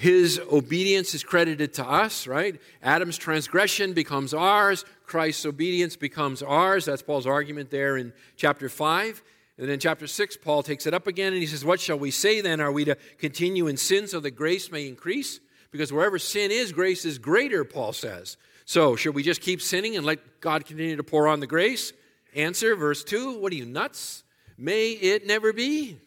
his 0.01 0.41
obedience 0.51 1.15
is 1.15 1.23
credited 1.23 1.75
to 1.75 1.85
us, 1.85 2.27
right? 2.27 2.59
Adam's 2.83 3.19
transgression 3.19 3.93
becomes 3.93 4.33
ours, 4.33 4.87
Christ's 5.05 5.45
obedience 5.45 5.95
becomes 5.95 6.43
ours. 6.43 6.87
That's 6.87 7.03
Paul's 7.03 7.27
argument 7.27 7.71
there 7.71 7.99
in 7.99 8.15
chapter 8.35 8.71
5. 8.71 9.23
And 9.59 9.69
then 9.69 9.75
in 9.75 9.79
chapter 9.79 10.07
6, 10.07 10.39
Paul 10.39 10.63
takes 10.63 10.87
it 10.87 10.95
up 10.95 11.07
again 11.07 11.35
and 11.35 11.43
he 11.43 11.47
says, 11.47 11.67
What 11.67 11.81
shall 11.81 11.99
we 11.99 12.11
say 12.11 12.41
then? 12.41 12.63
Are 12.63 12.73
we 12.73 12.87
to 12.87 12.97
continue 13.19 13.67
in 13.67 13.77
sin 13.77 14.07
so 14.07 14.21
that 14.21 14.31
grace 14.31 14.73
may 14.73 14.89
increase? 14.89 15.39
Because 15.71 15.93
wherever 15.93 16.19
sin 16.19 16.51
is, 16.51 16.73
grace 16.73 17.05
is 17.05 17.19
greater, 17.19 17.63
Paul 17.63 17.93
says. 17.93 18.39
So, 18.65 18.97
should 18.97 19.15
we 19.15 19.23
just 19.23 19.43
keep 19.43 19.61
sinning 19.61 19.97
and 19.97 20.07
let 20.07 20.41
God 20.41 20.65
continue 20.65 20.97
to 20.97 21.05
pour 21.05 21.29
on 21.29 21.41
the 21.41 21.47
grace? 21.47 21.93
Answer, 22.35 22.75
verse 22.75 23.05
2 23.05 23.39
What 23.39 23.53
are 23.53 23.57
you, 23.57 23.67
nuts? 23.67 24.25
May 24.57 24.93
it 24.93 25.27
never 25.27 25.53
be. 25.53 25.99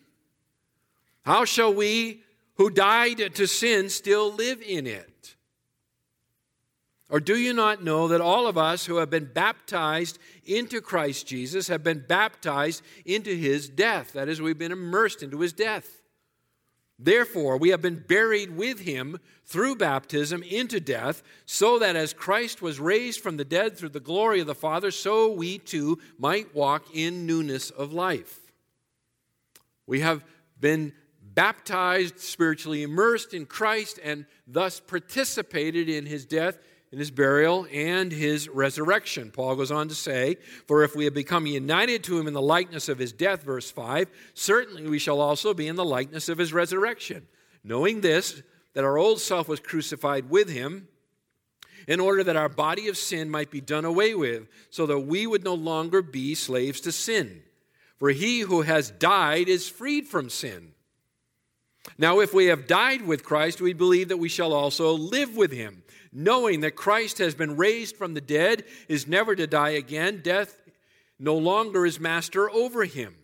How 1.24 1.46
shall 1.46 1.72
we 1.72 2.24
who 2.56 2.70
died 2.70 3.36
to 3.36 3.48
sin 3.48 3.90
still 3.90 4.32
live 4.32 4.62
in 4.62 4.88
it? 4.88 5.36
Or 7.10 7.20
do 7.20 7.38
you 7.38 7.54
not 7.54 7.84
know 7.84 8.08
that 8.08 8.22
all 8.22 8.48
of 8.48 8.58
us 8.58 8.86
who 8.86 8.96
have 8.96 9.10
been 9.10 9.30
baptized 9.32 10.18
into 10.46 10.82
Christ 10.82 11.28
Jesus 11.28 11.68
have 11.68 11.84
been 11.84 12.04
baptized 12.08 12.82
into 13.06 13.36
his 13.36 13.70
death? 13.70 14.14
That 14.14 14.30
is, 14.30 14.42
we've 14.42 14.58
been 14.58 14.72
immersed 14.72 15.22
into 15.22 15.40
his 15.40 15.54
death. 15.54 16.02
Therefore, 16.98 17.58
we 17.58 17.70
have 17.70 17.82
been 17.82 18.04
buried 18.08 18.56
with 18.56 18.80
him 18.80 19.20
through 19.46 19.76
baptism 19.76 20.42
into 20.42 20.80
death, 20.80 21.22
so 21.46 21.78
that 21.80 21.96
as 21.96 22.14
Christ 22.14 22.62
was 22.62 22.80
raised 22.80 23.20
from 23.20 23.38
the 23.38 23.46
dead 23.46 23.78
through 23.78 23.90
the 23.90 24.00
glory 24.00 24.40
of 24.40 24.48
the 24.48 24.56
Father, 24.56 24.90
so 24.90 25.32
we 25.32 25.58
too 25.58 26.00
might 26.18 26.56
walk 26.56 26.86
in 26.96 27.26
newness 27.26 27.70
of 27.70 27.94
life. 27.94 28.40
We 29.86 30.00
have 30.00 30.24
been 30.60 30.94
baptized, 31.34 32.20
spiritually 32.20 32.84
immersed 32.84 33.34
in 33.34 33.46
Christ, 33.46 34.00
and 34.04 34.26
thus 34.48 34.80
participated 34.80 35.90
in 35.90 36.06
his 36.06 36.26
death, 36.26 36.60
in 36.92 37.00
his 37.00 37.12
burial, 37.12 37.68
and 37.72 38.12
his 38.12 38.48
resurrection. 38.50 39.32
Paul 39.32 39.56
goes 39.56 39.72
on 39.72 39.88
to 39.88 39.96
say, 39.96 40.38
For 40.68 40.84
if 40.84 40.96
we 40.96 41.06
have 41.06 41.14
become 41.14 41.48
united 41.48 42.04
to 42.06 42.20
him 42.20 42.28
in 42.28 42.34
the 42.34 42.42
likeness 42.42 42.90
of 42.90 43.00
his 43.00 43.12
death, 43.12 43.44
verse 43.44 43.72
5, 43.72 44.10
certainly 44.34 44.88
we 44.88 45.00
shall 45.00 45.20
also 45.20 45.54
be 45.54 45.68
in 45.68 45.76
the 45.76 45.86
likeness 45.86 46.30
of 46.30 46.38
his 46.38 46.54
resurrection. 46.54 47.28
Knowing 47.64 48.02
this, 48.02 48.42
that 48.74 48.84
our 48.84 48.98
old 48.98 49.20
self 49.20 49.48
was 49.48 49.60
crucified 49.60 50.30
with 50.30 50.50
him, 50.50 50.88
in 51.88 52.00
order 52.00 52.24
that 52.24 52.36
our 52.36 52.50
body 52.50 52.88
of 52.88 52.98
sin 52.98 53.30
might 53.30 53.52
be 53.52 53.62
done 53.62 53.86
away 53.86 54.16
with, 54.16 54.48
so 54.70 54.86
that 54.86 55.00
we 55.00 55.28
would 55.28 55.44
no 55.44 55.54
longer 55.54 56.02
be 56.02 56.34
slaves 56.36 56.80
to 56.82 56.92
sin. 56.92 57.44
For 57.98 58.10
he 58.10 58.42
who 58.42 58.62
has 58.62 58.92
died 58.92 59.50
is 59.50 59.70
freed 59.70 60.08
from 60.08 60.30
sin. 60.30 60.74
Now, 61.98 62.20
if 62.20 62.34
we 62.34 62.46
have 62.46 62.68
died 62.68 63.06
with 63.06 63.24
Christ, 63.24 63.62
we 63.62 63.74
believe 63.74 64.10
that 64.10 64.18
we 64.18 64.30
shall 64.30 64.54
also 64.54 64.94
live 64.94 65.36
with 65.36 65.52
him, 65.52 65.84
knowing 66.12 66.62
that 66.62 66.76
Christ 66.76 67.18
has 67.18 67.36
been 67.36 67.58
raised 67.58 67.98
from 67.98 68.14
the 68.14 68.22
dead, 68.22 68.64
is 68.88 69.08
never 69.08 69.36
to 69.36 69.48
die 69.48 69.72
again. 69.72 70.22
Death 70.24 70.62
no 71.20 71.36
longer 71.36 71.86
is 71.86 72.00
master 72.00 72.50
over 72.50 72.86
him. 72.86 73.16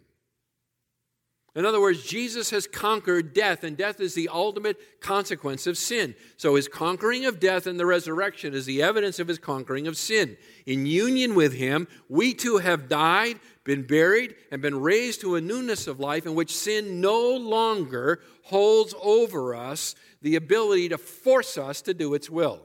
In 1.55 1.65
other 1.65 1.81
words, 1.81 2.03
Jesus 2.03 2.51
has 2.51 2.67
conquered 2.67 3.33
death, 3.33 3.63
and 3.63 3.75
death 3.75 3.99
is 3.99 4.13
the 4.13 4.29
ultimate 4.29 5.01
consequence 5.01 5.65
of 5.65 5.77
sin. 5.77 6.15
So 6.37 6.55
his 6.55 6.67
conquering 6.67 7.25
of 7.25 7.39
death 7.39 7.65
and 7.65 7.79
the 7.79 7.87
resurrection 7.87 8.53
is 8.53 8.65
the 8.65 8.83
evidence 8.83 9.19
of 9.19 9.27
his 9.27 9.39
conquering 9.39 9.87
of 9.87 9.97
sin. 9.97 10.37
In 10.67 10.85
union 10.85 11.33
with 11.33 11.53
him, 11.53 11.87
we 12.07 12.33
too 12.33 12.57
have 12.57 12.87
died, 12.87 13.39
been 13.69 13.83
buried, 13.83 14.33
and 14.49 14.63
been 14.63 14.81
raised 14.81 15.21
to 15.21 15.35
a 15.35 15.41
newness 15.41 15.85
of 15.85 15.99
life 15.99 16.25
in 16.25 16.33
which 16.33 16.55
sin 16.55 17.01
no 17.01 17.35
longer 17.35 18.19
holds 18.45 18.95
over 18.99 19.53
us 19.53 19.93
the 20.23 20.35
ability 20.35 20.89
to 20.89 20.97
force 20.97 21.55
us 21.55 21.83
to 21.83 21.93
do 21.93 22.15
its 22.15 22.31
will. 22.31 22.63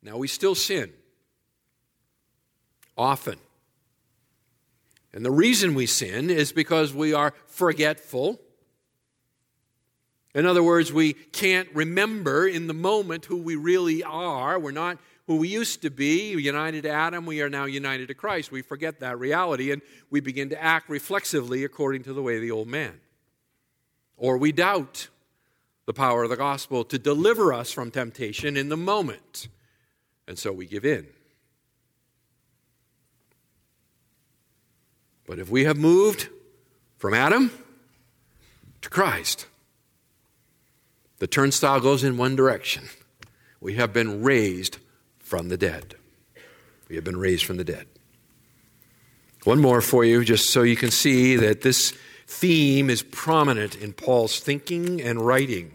Now, 0.00 0.16
we 0.16 0.28
still 0.28 0.54
sin 0.54 0.92
often. 2.96 3.40
And 5.12 5.24
the 5.24 5.32
reason 5.32 5.74
we 5.74 5.86
sin 5.86 6.30
is 6.30 6.52
because 6.52 6.94
we 6.94 7.12
are 7.12 7.34
forgetful. 7.46 8.40
In 10.32 10.46
other 10.46 10.62
words, 10.62 10.92
we 10.92 11.14
can't 11.14 11.68
remember 11.74 12.46
in 12.46 12.68
the 12.68 12.72
moment 12.72 13.24
who 13.24 13.38
we 13.38 13.56
really 13.56 14.04
are. 14.04 14.60
We're 14.60 14.70
not 14.70 14.98
who 15.28 15.36
we 15.36 15.48
used 15.48 15.82
to 15.82 15.90
be. 15.90 16.30
United 16.32 16.82
to 16.82 16.90
Adam, 16.90 17.26
we 17.26 17.42
are 17.42 17.50
now 17.50 17.66
united 17.66 18.08
to 18.08 18.14
Christ. 18.14 18.50
We 18.50 18.62
forget 18.62 19.00
that 19.00 19.18
reality 19.18 19.70
and 19.70 19.82
we 20.10 20.20
begin 20.20 20.48
to 20.48 20.60
act 20.60 20.88
reflexively 20.88 21.64
according 21.64 22.02
to 22.04 22.14
the 22.14 22.22
way 22.22 22.36
of 22.36 22.42
the 22.42 22.50
old 22.50 22.66
man. 22.66 22.98
Or 24.16 24.38
we 24.38 24.52
doubt 24.52 25.08
the 25.84 25.92
power 25.92 26.24
of 26.24 26.30
the 26.30 26.36
gospel 26.36 26.82
to 26.84 26.98
deliver 26.98 27.52
us 27.52 27.70
from 27.70 27.90
temptation 27.90 28.56
in 28.56 28.70
the 28.70 28.76
moment. 28.76 29.48
And 30.26 30.38
so 30.38 30.50
we 30.50 30.64
give 30.64 30.86
in. 30.86 31.06
But 35.26 35.38
if 35.38 35.50
we 35.50 35.64
have 35.64 35.76
moved 35.76 36.30
from 36.96 37.12
Adam 37.12 37.50
to 38.80 38.88
Christ, 38.88 39.46
the 41.18 41.26
turnstile 41.26 41.80
goes 41.80 42.02
in 42.02 42.16
one 42.16 42.34
direction. 42.34 42.84
We 43.60 43.74
have 43.74 43.92
been 43.92 44.22
raised 44.22 44.78
from 45.28 45.48
the 45.48 45.56
dead. 45.56 45.94
We 46.88 46.96
have 46.96 47.04
been 47.04 47.18
raised 47.18 47.44
from 47.44 47.58
the 47.58 47.64
dead. 47.64 47.86
One 49.44 49.60
more 49.60 49.80
for 49.80 50.04
you, 50.04 50.24
just 50.24 50.50
so 50.50 50.62
you 50.62 50.76
can 50.76 50.90
see 50.90 51.36
that 51.36 51.60
this 51.60 51.92
theme 52.26 52.90
is 52.90 53.02
prominent 53.02 53.76
in 53.76 53.92
Paul's 53.92 54.40
thinking 54.40 55.00
and 55.00 55.24
writing. 55.24 55.74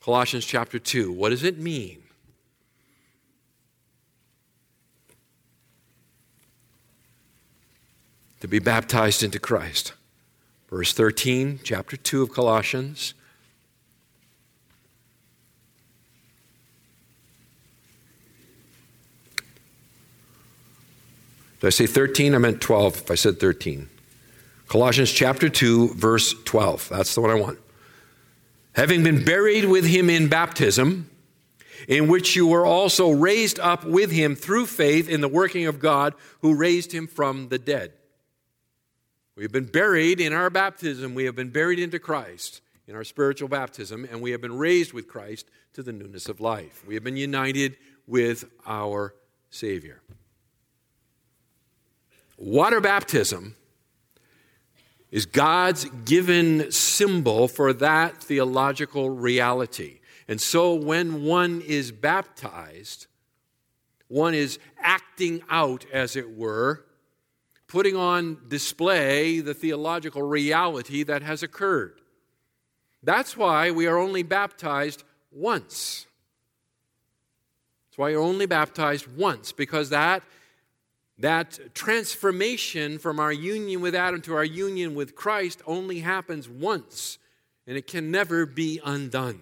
Colossians 0.00 0.44
chapter 0.44 0.78
2. 0.78 1.12
What 1.12 1.30
does 1.30 1.44
it 1.44 1.58
mean 1.58 2.02
to 8.40 8.48
be 8.48 8.58
baptized 8.58 9.22
into 9.22 9.38
Christ. 9.38 9.92
Verse 10.70 10.92
13, 10.92 11.60
chapter 11.64 11.96
2 11.96 12.22
of 12.22 12.32
Colossians. 12.32 13.14
Did 21.60 21.66
I 21.66 21.70
say 21.70 21.86
13? 21.86 22.34
I 22.34 22.38
meant 22.38 22.60
12 22.60 22.96
if 22.96 23.10
I 23.10 23.14
said 23.14 23.40
13. 23.40 23.88
Colossians 24.68 25.10
chapter 25.10 25.48
2, 25.48 25.94
verse 25.94 26.34
12. 26.44 26.90
That's 26.90 27.14
the 27.14 27.20
one 27.20 27.30
I 27.30 27.34
want. 27.34 27.58
Having 28.72 29.02
been 29.02 29.24
buried 29.24 29.64
with 29.64 29.84
him 29.84 30.08
in 30.10 30.28
baptism, 30.28 31.10
in 31.88 32.06
which 32.06 32.36
you 32.36 32.46
were 32.46 32.66
also 32.66 33.10
raised 33.10 33.58
up 33.60 33.84
with 33.84 34.10
him 34.10 34.34
through 34.34 34.66
faith 34.66 35.08
in 35.08 35.20
the 35.20 35.28
working 35.28 35.66
of 35.66 35.78
God 35.78 36.14
who 36.42 36.54
raised 36.54 36.92
him 36.92 37.06
from 37.06 37.48
the 37.48 37.58
dead. 37.58 37.92
We 39.36 39.44
have 39.44 39.52
been 39.52 39.66
buried 39.66 40.20
in 40.20 40.32
our 40.32 40.50
baptism. 40.50 41.14
We 41.14 41.24
have 41.24 41.36
been 41.36 41.50
buried 41.50 41.78
into 41.78 41.98
Christ 41.98 42.60
in 42.86 42.94
our 42.94 43.04
spiritual 43.04 43.48
baptism, 43.48 44.06
and 44.10 44.20
we 44.20 44.32
have 44.32 44.40
been 44.40 44.58
raised 44.58 44.92
with 44.92 45.08
Christ 45.08 45.46
to 45.74 45.82
the 45.82 45.92
newness 45.92 46.28
of 46.28 46.40
life. 46.40 46.84
We 46.86 46.94
have 46.94 47.04
been 47.04 47.16
united 47.16 47.76
with 48.06 48.44
our 48.66 49.14
Savior. 49.50 50.00
Water 52.38 52.80
baptism 52.80 53.56
is 55.10 55.26
God's 55.26 55.84
given 56.04 56.70
symbol 56.70 57.48
for 57.48 57.72
that 57.72 58.22
theological 58.22 59.10
reality. 59.10 59.98
And 60.28 60.40
so 60.40 60.74
when 60.74 61.24
one 61.24 61.60
is 61.62 61.90
baptized, 61.90 63.06
one 64.06 64.34
is 64.34 64.58
acting 64.80 65.42
out, 65.50 65.84
as 65.92 66.14
it 66.14 66.36
were, 66.36 66.84
putting 67.66 67.96
on 67.96 68.38
display 68.46 69.40
the 69.40 69.54
theological 69.54 70.22
reality 70.22 71.02
that 71.02 71.22
has 71.22 71.42
occurred. 71.42 72.00
That's 73.02 73.36
why 73.36 73.70
we 73.70 73.86
are 73.86 73.98
only 73.98 74.22
baptized 74.22 75.02
once. 75.32 76.06
That's 77.88 77.98
why 77.98 78.10
you're 78.10 78.22
only 78.22 78.46
baptized 78.46 79.06
once, 79.16 79.52
because 79.52 79.90
that, 79.90 80.22
that 81.18 81.74
transformation 81.74 82.98
from 82.98 83.18
our 83.18 83.32
union 83.32 83.80
with 83.80 83.94
Adam 83.94 84.20
to 84.22 84.34
our 84.34 84.44
union 84.44 84.94
with 84.94 85.16
Christ 85.16 85.62
only 85.66 86.00
happens 86.00 86.48
once, 86.48 87.18
and 87.66 87.76
it 87.76 87.86
can 87.86 88.10
never 88.10 88.46
be 88.46 88.80
undone. 88.84 89.40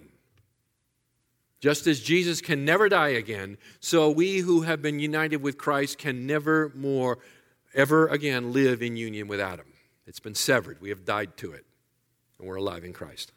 Just 1.59 1.87
as 1.87 1.99
Jesus 1.99 2.41
can 2.41 2.65
never 2.65 2.89
die 2.89 3.09
again, 3.09 3.57
so 3.79 4.09
we 4.09 4.39
who 4.39 4.61
have 4.61 4.81
been 4.81 4.99
united 4.99 5.37
with 5.37 5.57
Christ 5.57 5.97
can 5.97 6.27
never 6.27 6.71
more 6.75 7.19
ever 7.73 8.07
again 8.07 8.53
live 8.53 8.81
in 8.81 8.95
union 8.95 9.27
with 9.27 9.39
Adam. 9.39 9.65
It's 10.05 10.19
been 10.19 10.35
severed. 10.35 10.79
We 10.81 10.89
have 10.89 11.05
died 11.05 11.35
to 11.37 11.51
it, 11.51 11.65
and 12.39 12.47
we're 12.47 12.55
alive 12.55 12.83
in 12.83 12.93
Christ. 12.93 13.33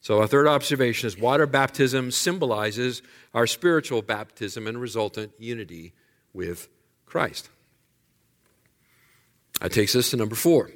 So, 0.00 0.20
our 0.20 0.26
third 0.26 0.46
observation 0.46 1.06
is 1.06 1.16
water 1.16 1.46
baptism 1.46 2.10
symbolizes 2.10 3.00
our 3.32 3.46
spiritual 3.46 4.02
baptism 4.02 4.66
and 4.66 4.78
resultant 4.78 5.32
unity 5.38 5.94
with 6.34 6.68
Christ. 7.14 7.48
That 9.60 9.70
takes 9.70 9.94
us 9.94 10.10
to 10.10 10.16
number 10.16 10.34
four. 10.34 10.72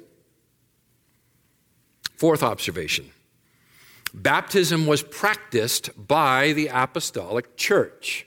Fourth 2.15 2.43
observation 2.43 3.11
baptism 4.13 4.87
was 4.87 5.03
practiced 5.03 5.89
by 6.07 6.53
the 6.53 6.67
apostolic 6.67 7.57
church. 7.57 8.25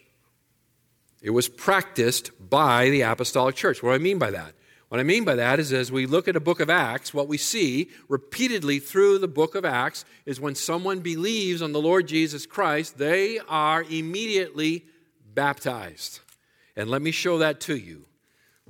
It 1.23 1.31
was 1.31 1.49
practiced 1.49 2.33
by 2.51 2.91
the 2.91 3.01
apostolic 3.01 3.55
church. 3.55 3.83
What 3.83 3.93
do 3.93 3.95
I 3.95 3.99
mean 3.99 4.19
by 4.19 4.31
that? 4.33 4.53
What 4.91 5.01
I 5.01 5.05
mean 5.05 5.25
by 5.25 5.37
that 5.37 5.59
is 5.59 5.73
as 5.73 5.91
we 5.91 6.05
look 6.05 6.29
at 6.29 6.37
a 6.37 6.41
book 6.49 6.61
of 6.61 6.69
Acts, 6.69 7.15
what 7.15 7.29
we 7.29 7.39
see 7.39 7.89
repeatedly 8.11 8.79
through 8.79 9.21
the 9.21 9.27
book 9.41 9.55
of 9.55 9.65
Acts 9.65 10.05
is 10.27 10.39
when 10.39 10.55
someone 10.55 11.01
believes 11.01 11.63
on 11.63 11.73
the 11.73 11.81
Lord 11.81 12.07
Jesus 12.07 12.45
Christ, 12.45 12.99
they 12.99 13.39
are 13.49 13.85
immediately 13.85 14.85
baptized. 15.35 16.21
And 16.77 16.91
let 16.91 17.03
me 17.03 17.11
show 17.11 17.39
that 17.39 17.61
to 17.63 17.77
you. 17.77 18.07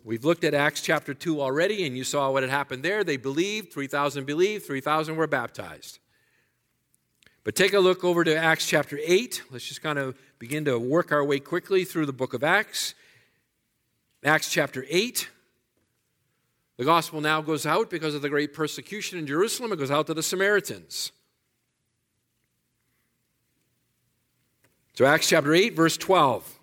We've 0.05 0.25
looked 0.25 0.43
at 0.43 0.55
Acts 0.55 0.81
chapter 0.81 1.15
2 1.15 1.41
already, 1.41 1.87
and 1.87 1.97
you 1.97 2.03
saw 2.03 2.31
what 2.31 2.43
had 2.43 2.51
happened 2.51 2.83
there. 2.83 3.05
They 3.05 3.17
believed, 3.17 3.73
3,000 3.73 4.27
believed, 4.27 4.67
3,000 4.67 5.15
were 5.15 5.29
baptized. 5.29 6.01
But 7.45 7.55
take 7.55 7.73
a 7.73 7.81
look 7.81 8.03
over 8.05 8.25
to 8.25 8.37
Acts 8.37 8.67
chapter 8.67 8.99
8. 9.05 9.43
Let's 9.51 9.67
just 9.67 9.83
kind 9.83 9.99
of 9.99 10.17
begin 10.39 10.65
to 10.65 10.79
work 10.79 11.13
our 11.13 11.25
way 11.25 11.39
quickly 11.39 11.85
through 11.85 12.07
the 12.07 12.13
book 12.13 12.35
of 12.35 12.43
Acts. 12.43 12.95
Acts 14.25 14.51
chapter 14.51 14.85
8. 14.89 15.29
The 16.79 16.85
gospel 16.85 17.21
now 17.21 17.41
goes 17.41 17.67
out 17.67 17.91
because 17.91 18.15
of 18.15 18.23
the 18.23 18.29
great 18.29 18.55
persecution 18.55 19.19
in 19.19 19.27
Jerusalem. 19.27 19.73
It 19.73 19.77
goes 19.77 19.91
out 19.91 20.07
to 20.09 20.15
the 20.15 20.23
Samaritans. 20.23 21.13
So, 24.95 25.05
Acts 25.05 25.29
chapter 25.29 25.55
8, 25.55 25.75
verse 25.75 25.97
12. 25.97 26.59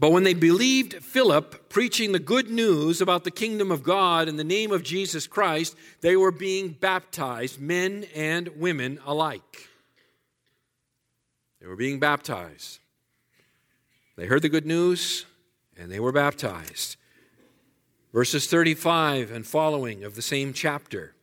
But 0.00 0.12
when 0.12 0.22
they 0.22 0.32
believed 0.32 1.04
Philip 1.04 1.68
preaching 1.68 2.12
the 2.12 2.18
good 2.18 2.50
news 2.50 3.02
about 3.02 3.24
the 3.24 3.30
kingdom 3.30 3.70
of 3.70 3.82
God 3.82 4.28
in 4.28 4.36
the 4.36 4.44
name 4.44 4.72
of 4.72 4.82
Jesus 4.82 5.26
Christ, 5.26 5.76
they 6.00 6.16
were 6.16 6.30
being 6.30 6.70
baptized, 6.70 7.60
men 7.60 8.06
and 8.14 8.48
women 8.56 8.98
alike. 9.04 9.68
They 11.60 11.66
were 11.66 11.76
being 11.76 12.00
baptized. 12.00 12.78
They 14.16 14.24
heard 14.24 14.40
the 14.40 14.48
good 14.48 14.64
news 14.64 15.26
and 15.76 15.92
they 15.92 16.00
were 16.00 16.12
baptized. 16.12 16.96
Verses 18.14 18.46
35 18.46 19.30
and 19.30 19.46
following 19.46 20.02
of 20.02 20.14
the 20.14 20.22
same 20.22 20.54
chapter, 20.54 21.14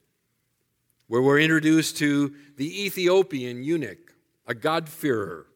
where 1.07 1.21
we're 1.23 1.39
introduced 1.39 1.97
to 1.97 2.35
the 2.57 2.85
Ethiopian 2.85 3.63
eunuch, 3.63 4.13
a 4.45 4.53
God-fearer 4.53 5.47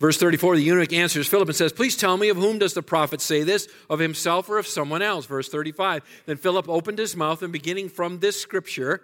Verse 0.00 0.16
34, 0.16 0.56
the 0.56 0.62
eunuch 0.62 0.94
answers 0.94 1.28
Philip 1.28 1.48
and 1.48 1.56
says, 1.56 1.74
Please 1.74 1.94
tell 1.94 2.16
me, 2.16 2.30
of 2.30 2.38
whom 2.38 2.58
does 2.58 2.72
the 2.72 2.82
prophet 2.82 3.20
say 3.20 3.42
this, 3.42 3.68
of 3.90 3.98
himself 3.98 4.48
or 4.48 4.56
of 4.56 4.66
someone 4.66 5.02
else? 5.02 5.26
Verse 5.26 5.50
35, 5.50 6.02
then 6.24 6.38
Philip 6.38 6.70
opened 6.70 6.98
his 6.98 7.14
mouth, 7.14 7.42
and 7.42 7.52
beginning 7.52 7.90
from 7.90 8.18
this 8.18 8.40
scripture, 8.40 9.02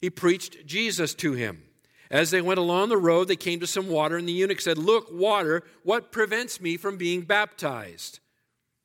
he 0.00 0.10
preached 0.10 0.64
Jesus 0.64 1.12
to 1.14 1.32
him. 1.32 1.64
As 2.08 2.30
they 2.30 2.40
went 2.40 2.60
along 2.60 2.88
the 2.88 2.96
road, 2.96 3.26
they 3.26 3.36
came 3.36 3.58
to 3.60 3.66
some 3.66 3.88
water, 3.88 4.16
and 4.16 4.28
the 4.28 4.32
eunuch 4.32 4.60
said, 4.60 4.78
Look, 4.78 5.08
water, 5.10 5.64
what 5.82 6.12
prevents 6.12 6.60
me 6.60 6.76
from 6.76 6.98
being 6.98 7.22
baptized? 7.22 8.20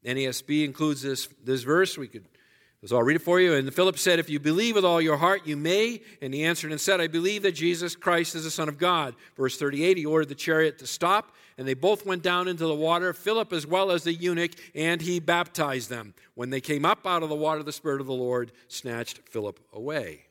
NASB 0.04 0.66
includes 0.66 1.04
this, 1.04 1.28
this 1.44 1.62
verse. 1.62 1.98
We 1.98 2.08
could 2.08 2.26
so 2.88 2.96
I'll 2.96 3.04
read 3.04 3.16
it 3.16 3.22
for 3.22 3.40
you. 3.40 3.54
And 3.54 3.74
Philip 3.74 3.98
said, 3.98 4.20
If 4.20 4.30
you 4.30 4.40
believe 4.40 4.76
with 4.76 4.86
all 4.86 5.02
your 5.02 5.18
heart, 5.18 5.46
you 5.46 5.58
may. 5.58 6.02
And 6.22 6.34
he 6.34 6.44
answered 6.44 6.72
and 6.72 6.80
said, 6.80 7.02
I 7.02 7.08
believe 7.08 7.44
that 7.44 7.54
Jesus 7.54 7.96
Christ 7.96 8.36
is 8.36 8.44
the 8.44 8.52
Son 8.52 8.70
of 8.70 8.78
God. 8.78 9.16
Verse 9.36 9.58
38, 9.58 9.98
he 9.98 10.06
ordered 10.06 10.30
the 10.30 10.36
chariot 10.36 10.80
to 10.80 10.88
stop, 10.88 11.36
and 11.58 11.68
they 11.68 11.74
both 11.74 12.06
went 12.06 12.24
down 12.24 12.48
into 12.48 12.66
the 12.66 12.76
water, 12.76 13.14
Philip 13.14 13.52
as 13.52 13.66
well 13.68 13.92
as 13.92 14.04
the 14.04 14.14
eunuch, 14.14 14.52
and 14.76 15.02
he 15.02 15.20
baptized 15.20 15.90
them. 15.90 16.14
When 16.36 16.50
they 16.50 16.62
came 16.62 16.86
up 16.86 17.06
out 17.06 17.24
of 17.24 17.30
the 17.30 17.36
water, 17.36 17.64
the 17.64 17.72
Spirit 17.72 18.00
of 18.00 18.08
the 18.08 18.14
Lord 18.14 18.52
snatched 18.68 19.20
Philip 19.30 19.60
away. 19.74 20.26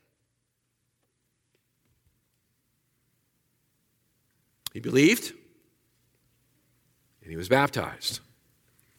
He 4.72 4.80
believed, 4.80 5.32
and 7.22 7.30
he 7.30 7.36
was 7.36 7.48
baptized. 7.48 8.20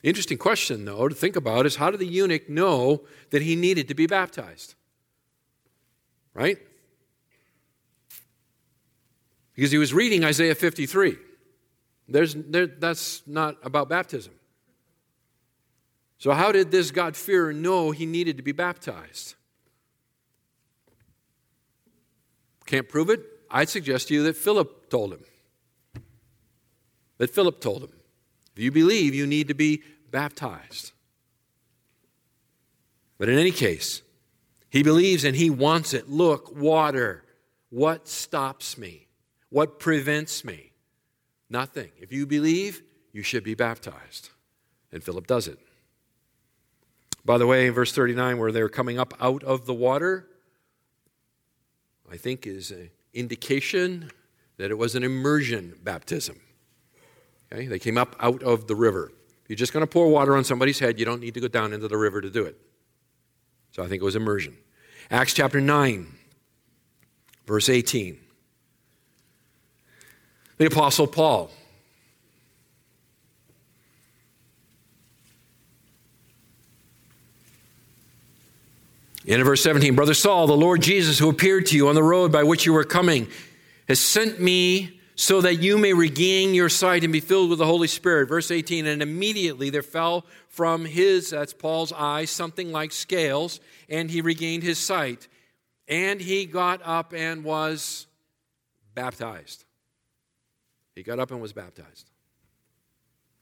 Interesting 0.03 0.37
question, 0.37 0.85
though, 0.85 1.07
to 1.07 1.15
think 1.15 1.35
about 1.35 1.65
is 1.65 1.77
how 1.77 1.89
did 1.89 1.99
the 1.99 2.07
eunuch 2.07 2.49
know 2.49 3.03
that 3.31 3.41
he 3.41 3.55
needed 3.55 3.87
to 3.87 3.95
be 3.95 4.05
baptized? 4.05 4.75
Right? 6.33 6.59
Because 9.55 9.71
he 9.71 9.77
was 9.77 9.93
reading 9.93 10.23
Isaiah 10.23 10.53
53. 10.53 11.17
There's, 12.07 12.35
there, 12.35 12.67
that's 12.67 13.23
not 13.25 13.57
about 13.63 13.89
baptism. 13.89 14.33
So, 16.19 16.31
how 16.31 16.51
did 16.51 16.71
this 16.71 16.91
God-fearer 16.91 17.53
know 17.53 17.91
he 17.91 18.05
needed 18.05 18.37
to 18.37 18.43
be 18.43 18.51
baptized? 18.51 19.35
Can't 22.65 22.87
prove 22.87 23.09
it? 23.09 23.21
I'd 23.49 23.69
suggest 23.69 24.09
to 24.09 24.13
you 24.13 24.23
that 24.23 24.35
Philip 24.35 24.89
told 24.89 25.13
him. 25.13 25.23
That 27.17 27.29
Philip 27.29 27.61
told 27.61 27.83
him. 27.83 27.96
If 28.57 28.63
you 28.63 28.71
believe, 28.71 29.13
you 29.13 29.27
need 29.27 29.49
to 29.49 29.53
be 29.53 29.83
baptized. 30.09 30.91
But 33.19 33.29
in 33.29 33.37
any 33.37 33.51
case, 33.51 34.01
he 34.71 34.81
believes 34.81 35.23
and 35.23 35.35
he 35.35 35.51
wants 35.51 35.93
it. 35.93 36.09
Look, 36.09 36.55
water. 36.55 37.23
What 37.69 38.07
stops 38.07 38.75
me? 38.75 39.09
What 39.51 39.77
prevents 39.77 40.43
me? 40.43 40.71
Nothing. 41.51 41.91
If 41.99 42.11
you 42.11 42.25
believe, 42.25 42.81
you 43.11 43.21
should 43.21 43.43
be 43.43 43.53
baptized. 43.53 44.31
And 44.91 45.03
Philip 45.03 45.27
does 45.27 45.47
it. 45.47 45.59
By 47.23 47.37
the 47.37 47.45
way, 47.45 47.67
in 47.67 47.75
verse 47.75 47.91
39, 47.93 48.39
where 48.39 48.51
they're 48.51 48.69
coming 48.69 48.97
up 48.97 49.13
out 49.21 49.43
of 49.43 49.67
the 49.67 49.73
water, 49.75 50.27
I 52.11 52.17
think 52.17 52.47
is 52.47 52.71
an 52.71 52.89
indication 53.13 54.09
that 54.57 54.71
it 54.71 54.79
was 54.79 54.95
an 54.95 55.03
immersion 55.03 55.75
baptism. 55.83 56.39
Okay? 57.51 57.67
They 57.67 57.79
came 57.79 57.97
up 57.97 58.15
out 58.19 58.43
of 58.43 58.67
the 58.67 58.75
river. 58.75 59.11
If 59.43 59.49
you're 59.49 59.57
just 59.57 59.73
going 59.73 59.85
to 59.85 59.87
pour 59.87 60.09
water 60.09 60.35
on 60.35 60.43
somebody's 60.43 60.79
head, 60.79 60.99
you 60.99 61.05
don't 61.05 61.21
need 61.21 61.33
to 61.35 61.39
go 61.39 61.47
down 61.47 61.73
into 61.73 61.87
the 61.87 61.97
river 61.97 62.21
to 62.21 62.29
do 62.29 62.43
it. 62.43 62.57
So 63.71 63.83
I 63.83 63.87
think 63.87 64.01
it 64.01 64.05
was 64.05 64.15
immersion. 64.15 64.57
Acts 65.09 65.33
chapter 65.33 65.61
9, 65.61 66.07
verse 67.45 67.69
18. 67.69 68.19
The 70.57 70.65
Apostle 70.65 71.07
Paul. 71.07 71.51
In 79.25 79.43
verse 79.43 79.61
17, 79.61 79.93
Brother 79.93 80.13
Saul, 80.13 80.47
the 80.47 80.55
Lord 80.55 80.81
Jesus, 80.81 81.19
who 81.19 81.29
appeared 81.29 81.65
to 81.67 81.75
you 81.75 81.89
on 81.89 81.95
the 81.95 82.03
road 82.03 82.31
by 82.31 82.43
which 82.43 82.65
you 82.65 82.71
were 82.73 82.85
coming, 82.85 83.27
has 83.87 83.99
sent 83.99 84.39
me 84.39 84.96
so 85.19 85.41
that 85.41 85.55
you 85.55 85.79
may 85.79 85.93
regain 85.93 86.53
your 86.53 86.69
sight 86.69 87.03
and 87.03 87.11
be 87.11 87.19
filled 87.19 87.49
with 87.49 87.57
the 87.57 87.65
Holy 87.65 87.87
Spirit. 87.87 88.29
Verse 88.29 88.51
18, 88.51 88.85
and 88.85 89.01
immediately 89.01 89.71
there 89.71 89.81
fell 89.81 90.23
from 90.47 90.85
his, 90.85 91.31
that's 91.31 91.53
Paul's 91.53 91.91
eyes, 91.91 92.29
something 92.29 92.71
like 92.71 92.91
scales, 92.91 93.59
and 93.89 94.11
he 94.11 94.21
regained 94.21 94.61
his 94.61 94.77
sight. 94.77 95.27
And 95.87 96.21
he 96.21 96.45
got 96.45 96.81
up 96.83 97.13
and 97.13 97.43
was 97.43 98.05
baptized. 98.93 99.65
He 100.95 101.01
got 101.01 101.19
up 101.19 101.31
and 101.31 101.41
was 101.41 101.51
baptized. 101.51 102.11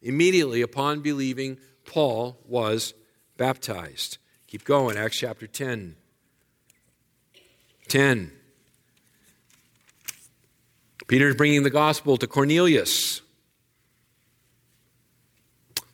Immediately 0.01 0.61
upon 0.61 1.01
believing, 1.01 1.59
Paul 1.83 2.37
was 2.47 2.93
baptized. 3.35 4.17
Keep 4.47 4.63
going, 4.63 4.95
Acts 4.95 5.17
chapter 5.17 5.45
10. 5.45 5.97
10. 7.89 8.31
Peter's 11.07 11.35
bringing 11.35 11.63
the 11.63 11.69
gospel 11.69 12.17
to 12.17 12.27
Cornelius. 12.27 13.21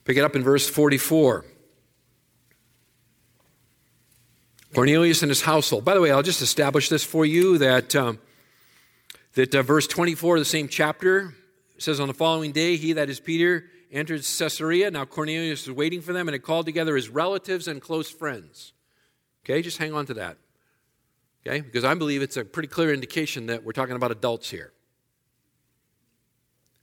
Pick 0.05 0.17
it 0.17 0.23
up 0.23 0.35
in 0.35 0.43
verse 0.43 0.69
44. 0.69 1.45
Cornelius 4.73 5.21
and 5.21 5.29
his 5.29 5.41
household. 5.41 5.83
By 5.83 5.93
the 5.93 6.01
way, 6.01 6.11
I'll 6.11 6.23
just 6.23 6.41
establish 6.41 6.87
this 6.87 7.03
for 7.03 7.25
you 7.25 7.57
that, 7.57 7.95
um, 7.95 8.19
that 9.33 9.53
uh, 9.53 9.63
verse 9.63 9.85
24 9.85 10.37
of 10.37 10.41
the 10.41 10.45
same 10.45 10.69
chapter 10.69 11.33
says, 11.77 11.99
On 11.99 12.07
the 12.07 12.13
following 12.13 12.53
day, 12.53 12.77
he, 12.77 12.93
that 12.93 13.09
is 13.09 13.19
Peter, 13.19 13.65
entered 13.91 14.21
Caesarea. 14.21 14.89
Now 14.89 15.03
Cornelius 15.03 15.67
was 15.67 15.75
waiting 15.75 16.01
for 16.01 16.13
them 16.13 16.29
and 16.29 16.33
had 16.33 16.43
called 16.43 16.65
together 16.65 16.95
his 16.95 17.09
relatives 17.09 17.67
and 17.67 17.81
close 17.81 18.09
friends. 18.09 18.71
Okay, 19.43 19.61
just 19.61 19.77
hang 19.77 19.93
on 19.93 20.05
to 20.05 20.13
that. 20.15 20.37
Okay, 21.45 21.59
because 21.59 21.83
I 21.83 21.93
believe 21.95 22.21
it's 22.21 22.37
a 22.37 22.45
pretty 22.45 22.67
clear 22.67 22.93
indication 22.93 23.47
that 23.47 23.63
we're 23.63 23.71
talking 23.73 23.95
about 23.95 24.11
adults 24.11 24.49
here. 24.49 24.71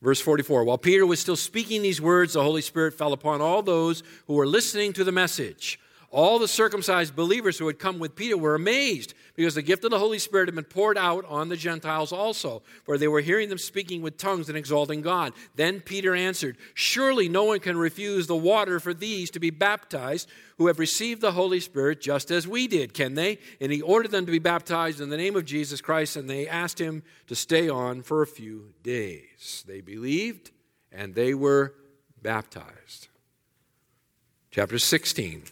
Verse 0.00 0.20
44 0.20 0.64
While 0.64 0.78
Peter 0.78 1.06
was 1.06 1.20
still 1.20 1.36
speaking 1.36 1.82
these 1.82 2.00
words, 2.00 2.34
the 2.34 2.42
Holy 2.42 2.62
Spirit 2.62 2.94
fell 2.94 3.12
upon 3.12 3.40
all 3.40 3.62
those 3.62 4.02
who 4.26 4.34
were 4.34 4.46
listening 4.46 4.92
to 4.94 5.04
the 5.04 5.12
message. 5.12 5.80
All 6.10 6.38
the 6.38 6.48
circumcised 6.48 7.14
believers 7.14 7.58
who 7.58 7.66
had 7.66 7.78
come 7.78 7.98
with 7.98 8.16
Peter 8.16 8.36
were 8.36 8.54
amazed 8.54 9.12
because 9.36 9.54
the 9.54 9.62
gift 9.62 9.84
of 9.84 9.90
the 9.90 9.98
Holy 9.98 10.18
Spirit 10.18 10.48
had 10.48 10.54
been 10.54 10.64
poured 10.64 10.96
out 10.96 11.26
on 11.26 11.50
the 11.50 11.56
Gentiles 11.56 12.12
also, 12.12 12.62
for 12.84 12.96
they 12.96 13.08
were 13.08 13.20
hearing 13.20 13.50
them 13.50 13.58
speaking 13.58 14.00
with 14.00 14.16
tongues 14.16 14.48
and 14.48 14.56
exalting 14.56 15.02
God. 15.02 15.34
Then 15.54 15.80
Peter 15.80 16.14
answered, 16.14 16.56
Surely 16.72 17.28
no 17.28 17.44
one 17.44 17.60
can 17.60 17.76
refuse 17.76 18.26
the 18.26 18.34
water 18.34 18.80
for 18.80 18.94
these 18.94 19.30
to 19.32 19.38
be 19.38 19.50
baptized 19.50 20.30
who 20.56 20.68
have 20.68 20.78
received 20.78 21.20
the 21.20 21.32
Holy 21.32 21.60
Spirit 21.60 22.00
just 22.00 22.30
as 22.30 22.48
we 22.48 22.66
did, 22.66 22.94
can 22.94 23.14
they? 23.14 23.38
And 23.60 23.70
he 23.70 23.82
ordered 23.82 24.10
them 24.10 24.24
to 24.24 24.32
be 24.32 24.38
baptized 24.38 25.02
in 25.02 25.10
the 25.10 25.16
name 25.18 25.36
of 25.36 25.44
Jesus 25.44 25.82
Christ, 25.82 26.16
and 26.16 26.28
they 26.28 26.48
asked 26.48 26.80
him 26.80 27.02
to 27.26 27.34
stay 27.34 27.68
on 27.68 28.00
for 28.00 28.22
a 28.22 28.26
few 28.26 28.72
days. 28.82 29.62
They 29.66 29.82
believed 29.82 30.52
and 30.90 31.14
they 31.14 31.34
were 31.34 31.74
baptized. 32.22 33.08
Chapter 34.50 34.78
16. 34.78 35.44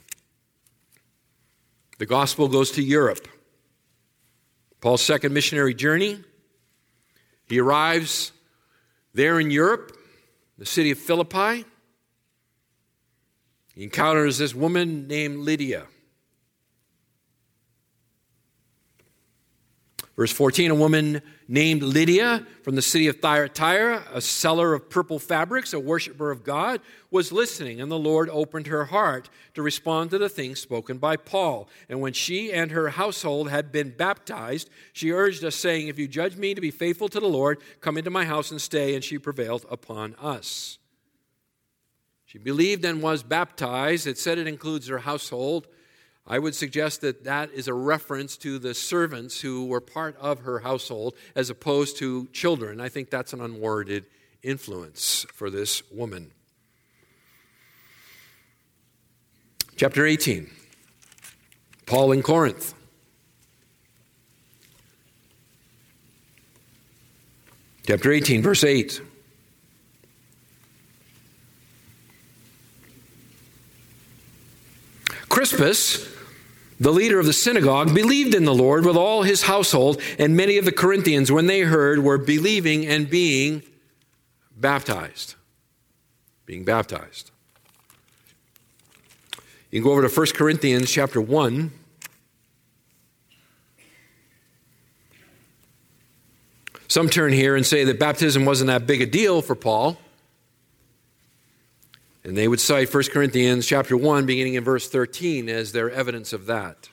The 1.99 2.07
gospel 2.07 2.49
goes 2.49 2.71
to 2.73 2.83
Europe. 2.83 3.27
Paul's 4.81 5.03
second 5.03 5.33
missionary 5.33 5.75
journey. 5.75 6.23
He 7.49 7.59
arrives 7.61 8.33
there 9.15 9.41
in 9.41 9.51
Europe, 9.51 9.97
the 10.59 10.67
city 10.67 10.91
of 10.91 10.99
Philippi. 10.99 11.65
He 13.75 13.85
encounters 13.85 14.39
this 14.39 14.55
woman 14.55 15.07
named 15.07 15.39
Lydia. 15.39 15.87
Verse 20.17 20.33
14 20.33 20.71
A 20.71 20.75
woman 20.75 21.21
named 21.47 21.83
Lydia 21.83 22.47
from 22.63 22.75
the 22.75 22.83
city 22.83 23.07
of 23.07 23.21
Thyatira, 23.21 24.03
a 24.13 24.21
seller 24.21 24.73
of 24.73 24.89
purple 24.89 25.19
fabrics, 25.19 25.75
a 25.75 25.79
worshiper 25.79 26.31
of 26.31 26.43
God, 26.43 26.81
was 27.11 27.33
listening, 27.33 27.81
and 27.81 27.91
the 27.91 27.99
Lord 27.99 28.31
opened 28.31 28.67
her 28.67 28.87
heart 28.87 29.29
to 29.55 29.63
respond 29.63 30.11
to 30.11 30.19
the 30.19 30.31
things 30.31 30.59
spoken 30.59 30.97
by 30.97 31.17
Paul. 31.17 31.69
And 31.89 32.01
when 32.01 32.15
she 32.15 32.51
and 32.51 32.71
her 32.71 32.89
household 32.89 33.51
had 33.51 33.71
been 33.71 33.91
baptized, 33.91 34.71
she 34.95 35.13
urged 35.13 35.45
us, 35.45 35.55
saying, 35.55 35.89
If 35.89 35.99
you 35.99 36.09
judge 36.09 36.37
me 36.37 36.55
to 36.55 36.61
be 36.63 36.71
faithful 36.71 37.09
to 37.11 37.21
the 37.21 37.29
Lord, 37.29 37.61
come 37.83 37.99
into 37.99 38.11
my 38.11 38.25
house 38.25 38.51
and 38.51 38.61
stay. 38.61 38.95
And 38.95 39.05
she 39.05 39.19
prevailed 39.19 39.67
upon 39.71 40.15
us. 40.15 40.79
She 42.25 42.39
believed 42.39 42.85
and 42.85 43.03
was 43.03 43.23
baptized. 43.23 44.07
It 44.07 44.19
said 44.19 44.39
it 44.39 44.47
includes 44.47 44.89
her 44.89 44.99
household. 44.99 45.69
I 46.27 46.39
would 46.39 46.55
suggest 46.55 47.03
that 47.03 47.25
that 47.25 47.53
is 47.53 47.69
a 47.69 47.75
reference 47.75 48.37
to 48.39 48.59
the 48.59 48.75
servants 48.75 49.41
who 49.41 49.67
were 49.67 49.81
part 49.81 50.17
of 50.19 50.41
her 50.41 50.61
household 50.61 51.15
as 51.37 51.51
opposed 51.51 51.99
to 51.99 52.27
children. 52.33 52.81
I 52.81 52.89
think 52.89 53.11
that's 53.11 53.33
an 53.33 53.41
unwarranted 53.41 54.07
influence 54.43 55.25
for 55.33 55.51
this 55.51 55.89
woman. 55.91 56.33
Chapter 59.77 60.07
18 60.07 60.51
Paul 61.87 62.11
in 62.11 62.23
Corinth. 62.23 62.75
Chapter 67.87 68.11
18, 68.11 68.43
verse 68.43 68.65
8. 68.65 69.01
Crispus, 75.29 76.16
the 76.79 76.93
leader 76.93 77.19
of 77.19 77.27
the 77.27 77.33
synagogue, 77.33 77.95
believed 77.95 78.35
in 78.35 78.45
the 78.45 78.55
Lord 78.55 78.85
with 78.85 78.97
all 78.97 79.23
his 79.23 79.43
household, 79.43 80.01
and 80.19 80.37
many 80.37 80.59
of 80.59 80.65
the 80.65 80.73
Corinthians, 80.73 81.33
when 81.33 81.47
they 81.47 81.61
heard, 81.61 82.01
were 82.01 82.19
believing 82.19 82.87
and 82.87 83.09
being 83.09 83.63
baptized. 84.57 85.35
Being 86.45 86.65
baptized. 86.65 87.31
You 89.71 89.81
can 89.81 89.85
go 89.85 89.93
over 89.93 90.07
to 90.07 90.15
1 90.15 90.27
Corinthians 90.35 90.91
chapter 90.91 91.21
1. 91.21 91.73
Some 96.89 97.09
turn 97.09 97.33
here 97.33 97.57
and 97.57 97.67
say 97.67 97.85
that 97.85 97.99
baptism 97.99 98.45
wasn't 98.45 98.69
that 98.69 98.87
big 98.87 99.03
a 99.03 99.07
deal 99.07 99.43
for 99.43 99.55
Paul. 99.55 99.99
And 102.27 102.37
they 102.37 102.49
would 102.49 102.59
cite 102.59 102.93
1 102.93 103.05
Corinthians 103.13 103.69
chapter 103.69 103.97
1 103.97 104.27
beginning 104.27 104.55
in 104.55 104.65
verse 104.65 104.89
13 104.89 105.49
as 105.49 105.71
their 105.71 105.89
evidence 105.89 106.33
of 106.33 106.47
that. 106.47 106.89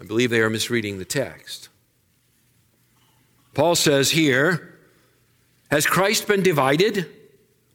I 0.00 0.04
believe 0.04 0.30
they 0.30 0.40
are 0.40 0.48
misreading 0.48 0.98
the 0.98 1.04
text. 1.04 1.68
Paul 3.54 3.74
says 3.74 4.12
here, 4.12 4.78
Has 5.68 5.84
Christ 5.84 6.28
been 6.28 6.44
divided? 6.44 7.10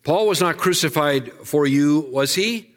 Paul 0.04 0.30
was 0.30 0.40
not 0.40 0.56
crucified 0.56 1.34
for 1.44 1.68
you, 1.68 2.08
was 2.10 2.34
he? 2.34 2.74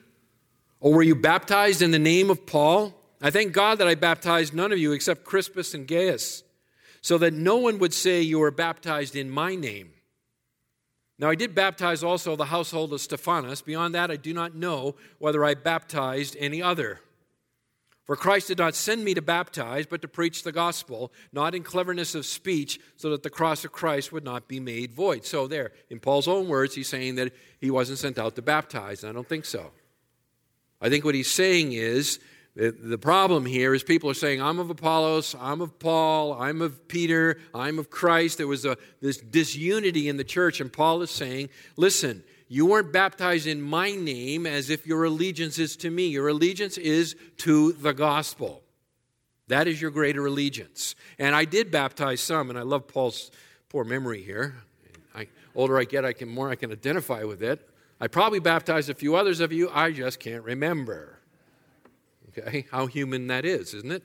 Or 0.81 0.93
were 0.93 1.05
you 1.05 1.15
baptized 1.15 1.83
in 1.83 1.93
the 1.93 2.01
name 2.01 2.31
of 2.31 2.47
Paul? 2.47 3.01
I 3.23 3.31
thank 3.31 3.53
God 3.53 3.79
that 3.79 3.87
I 3.87 3.95
baptized 3.95 4.55
none 4.55 4.73
of 4.73 4.79
you 4.79 4.91
except 4.91 5.23
Crispus 5.23 5.73
and 5.73 5.87
Gaius, 5.87 6.43
so 7.01 7.17
that 7.19 7.33
no 7.33 7.59
one 7.59 7.79
would 7.79 7.95
say 7.95 8.21
you 8.21 8.41
were 8.41 8.51
baptized 8.51 9.15
in 9.15 9.31
my 9.31 9.55
name. 9.55 9.94
Now, 11.19 11.31
I 11.31 11.37
did 11.37 11.55
baptize 11.55 12.03
also 12.03 12.35
the 12.35 12.47
household 12.47 12.93
of 12.93 13.01
Stephanas. 13.01 13.63
Beyond 13.63 13.95
that, 13.95 14.11
I 14.11 14.17
do 14.17 14.35
not 14.35 14.55
know 14.55 14.97
whether 15.19 15.45
I 15.45 15.55
baptized 15.55 16.37
any 16.41 16.61
other. 16.61 17.01
For 18.05 18.17
Christ 18.17 18.49
did 18.49 18.59
not 18.59 18.75
send 18.75 19.03
me 19.03 19.15
to 19.15 19.23
baptize, 19.23 19.87
but 19.87 20.03
to 20.03 20.09
preach 20.09 20.43
the 20.43 20.53
gospel, 20.53 21.11
not 21.33 21.55
in 21.55 21.63
cleverness 21.63 22.15
of 22.15 22.27
speech, 22.27 22.79
so 22.97 23.11
that 23.11 23.23
the 23.23 23.31
cross 23.31 23.65
of 23.65 23.73
Christ 23.73 24.13
would 24.13 24.25
not 24.25 24.47
be 24.47 24.61
made 24.61 24.93
void. 24.93 25.25
So, 25.25 25.47
there, 25.47 25.73
in 25.89 26.01
Paul's 26.01 26.29
own 26.29 26.49
words, 26.49 26.75
he's 26.75 26.89
saying 26.89 27.15
that 27.15 27.33
he 27.61 27.71
wasn't 27.71 27.99
sent 27.99 28.19
out 28.19 28.35
to 28.37 28.43
baptize. 28.43 29.05
I 29.05 29.13
don't 29.13 29.29
think 29.29 29.47
so. 29.47 29.71
I 30.83 30.91
think 30.91 31.05
what 31.05 31.15
he's 31.15 31.31
saying 31.31 31.73
is 31.73 32.19
the 32.57 32.99
problem 32.99 33.47
here 33.47 33.75
is 33.75 33.83
people 33.83 34.09
are 34.11 34.15
saying, 34.15 34.41
I'm 34.41 34.61
of 34.61 34.71
Apollos, 34.71 35.35
I'm 35.41 35.61
of 35.61 35.79
Paul, 35.81 36.35
I'm 36.35 36.63
of 36.63 36.87
Peter, 36.87 37.39
I'm 37.53 37.81
of 37.81 37.91
Christ. 37.91 38.39
There 38.39 38.47
was 38.47 38.65
a, 38.65 38.77
this 39.01 39.19
disunity 39.19 40.09
in 40.09 40.17
the 40.17 40.25
church, 40.25 40.61
and 40.61 40.73
Paul 40.73 41.03
is 41.03 41.11
saying, 41.11 41.49
listen, 41.77 42.23
you 42.47 42.67
weren't 42.67 42.93
baptized 42.93 43.49
in 43.49 43.61
my 43.61 43.91
name 43.91 44.47
as 44.47 44.71
if 44.71 44.87
your 44.87 45.05
allegiance 45.05 45.59
is 45.59 45.77
to 45.79 45.91
me. 45.91 46.07
Your 46.07 46.29
allegiance 46.29 46.79
is 46.79 47.17
to 47.39 47.73
the 47.73 47.93
gospel. 47.93 48.63
That 49.49 49.67
is 49.67 49.83
your 49.83 49.91
greater 49.91 50.25
allegiance. 50.27 50.95
And 51.19 51.35
I 51.35 51.47
did 51.47 51.73
baptize 51.73 52.21
some, 52.21 52.51
and 52.51 52.59
I 52.59 52.63
love 52.63 52.87
Paul's 52.87 53.33
poor 53.69 53.83
memory 53.83 54.23
here. 54.23 54.55
I, 55.13 55.27
older 55.57 55.77
I 55.79 55.85
get, 55.85 56.05
I 56.05 56.13
can 56.13 56.29
more 56.29 56.51
I 56.51 56.55
can 56.55 56.71
identify 56.71 57.25
with 57.25 57.43
it. 57.43 57.69
I 58.01 58.07
probably 58.07 58.39
baptized 58.39 58.91
a 58.91 58.95
few 58.95 59.17
others 59.17 59.41
of 59.41 59.53
you. 59.53 59.71
I 59.73 59.91
just 59.91 60.21
can't 60.21 60.45
remember. 60.45 61.19
Okay, 62.37 62.67
how 62.71 62.87
human 62.87 63.29
that 63.29 63.45
is, 63.45 63.75
isn't 63.75 63.93
it? 63.93 64.03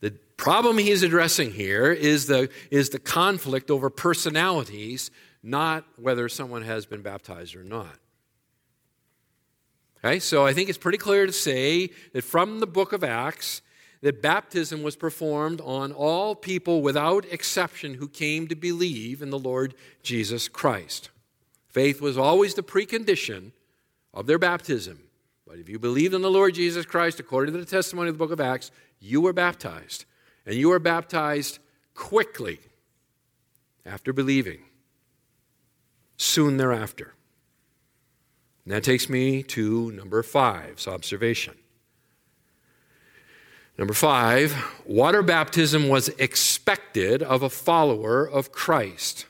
The 0.00 0.10
problem 0.36 0.78
he's 0.78 1.02
addressing 1.02 1.52
here 1.52 1.90
is 1.90 2.26
the, 2.26 2.50
is 2.70 2.90
the 2.90 2.98
conflict 2.98 3.70
over 3.70 3.88
personalities 3.90 5.10
not 5.42 5.84
whether 5.96 6.28
someone 6.28 6.62
has 6.62 6.86
been 6.86 7.02
baptized 7.02 7.54
or 7.54 7.62
not. 7.62 7.98
Okay, 9.98 10.18
so 10.18 10.46
I 10.46 10.52
think 10.52 10.68
it's 10.68 10.78
pretty 10.78 10.98
clear 10.98 11.26
to 11.26 11.32
say 11.32 11.90
that 12.12 12.24
from 12.24 12.60
the 12.60 12.66
book 12.66 12.92
of 12.92 13.04
Acts, 13.04 13.62
that 14.00 14.20
baptism 14.20 14.82
was 14.82 14.96
performed 14.96 15.62
on 15.62 15.92
all 15.92 16.34
people 16.34 16.82
without 16.82 17.24
exception 17.32 17.94
who 17.94 18.08
came 18.08 18.48
to 18.48 18.54
believe 18.54 19.22
in 19.22 19.30
the 19.30 19.38
Lord 19.38 19.74
Jesus 20.02 20.46
Christ. 20.48 21.08
Faith 21.68 22.02
was 22.02 22.18
always 22.18 22.52
the 22.52 22.62
precondition 22.62 23.52
of 24.12 24.26
their 24.26 24.38
baptism. 24.38 25.03
But 25.54 25.60
if 25.60 25.68
you 25.68 25.78
believed 25.78 26.14
in 26.14 26.22
the 26.22 26.32
Lord 26.32 26.52
Jesus 26.54 26.84
Christ, 26.84 27.20
according 27.20 27.54
to 27.54 27.60
the 27.60 27.64
testimony 27.64 28.08
of 28.08 28.16
the 28.16 28.18
book 28.18 28.32
of 28.32 28.40
Acts, 28.40 28.72
you 28.98 29.20
were 29.20 29.32
baptized. 29.32 30.04
And 30.44 30.56
you 30.56 30.70
were 30.70 30.80
baptized 30.80 31.60
quickly 31.94 32.58
after 33.86 34.12
believing 34.12 34.64
soon 36.16 36.56
thereafter. 36.56 37.14
And 38.64 38.74
that 38.74 38.82
takes 38.82 39.08
me 39.08 39.44
to 39.44 39.92
number 39.92 40.24
five's 40.24 40.88
observation. 40.88 41.54
Number 43.78 43.94
five, 43.94 44.56
water 44.84 45.22
baptism 45.22 45.88
was 45.88 46.08
expected 46.18 47.22
of 47.22 47.44
a 47.44 47.48
follower 47.48 48.28
of 48.28 48.50
Christ. 48.50 49.26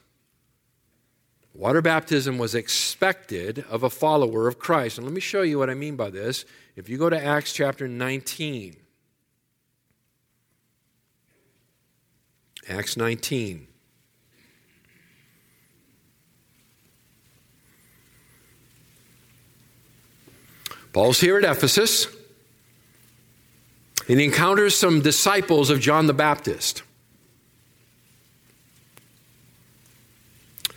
Water 1.54 1.80
baptism 1.80 2.36
was 2.36 2.56
expected 2.56 3.64
of 3.70 3.84
a 3.84 3.90
follower 3.90 4.48
of 4.48 4.58
Christ. 4.58 4.98
And 4.98 5.06
let 5.06 5.14
me 5.14 5.20
show 5.20 5.42
you 5.42 5.58
what 5.58 5.70
I 5.70 5.74
mean 5.74 5.94
by 5.94 6.10
this. 6.10 6.44
If 6.74 6.88
you 6.88 6.98
go 6.98 7.08
to 7.08 7.24
Acts 7.24 7.52
chapter 7.52 7.86
19, 7.86 8.76
Acts 12.68 12.96
19. 12.96 13.68
Paul's 20.92 21.20
here 21.20 21.36
at 21.38 21.44
Ephesus, 21.44 22.06
and 24.08 24.20
he 24.20 24.26
encounters 24.26 24.76
some 24.76 25.00
disciples 25.00 25.68
of 25.68 25.80
John 25.80 26.06
the 26.06 26.14
Baptist. 26.14 26.82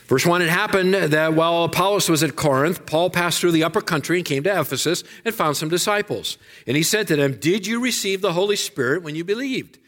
Verse 0.07 0.25
1 0.25 0.41
It 0.41 0.49
happened 0.49 0.93
that 0.93 1.33
while 1.33 1.63
Apollos 1.63 2.09
was 2.09 2.23
at 2.23 2.35
Corinth, 2.35 2.85
Paul 2.85 3.09
passed 3.09 3.39
through 3.39 3.51
the 3.51 3.63
upper 3.63 3.81
country 3.81 4.17
and 4.17 4.25
came 4.25 4.43
to 4.43 4.59
Ephesus 4.59 5.03
and 5.25 5.35
found 5.35 5.57
some 5.57 5.69
disciples. 5.69 6.37
And 6.65 6.77
he 6.77 6.83
said 6.83 7.07
to 7.07 7.15
them, 7.15 7.33
Did 7.33 7.67
you 7.67 7.81
receive 7.81 8.21
the 8.21 8.33
Holy 8.33 8.55
Spirit 8.55 9.03
when 9.03 9.15
you 9.15 9.23
believed? 9.23 9.79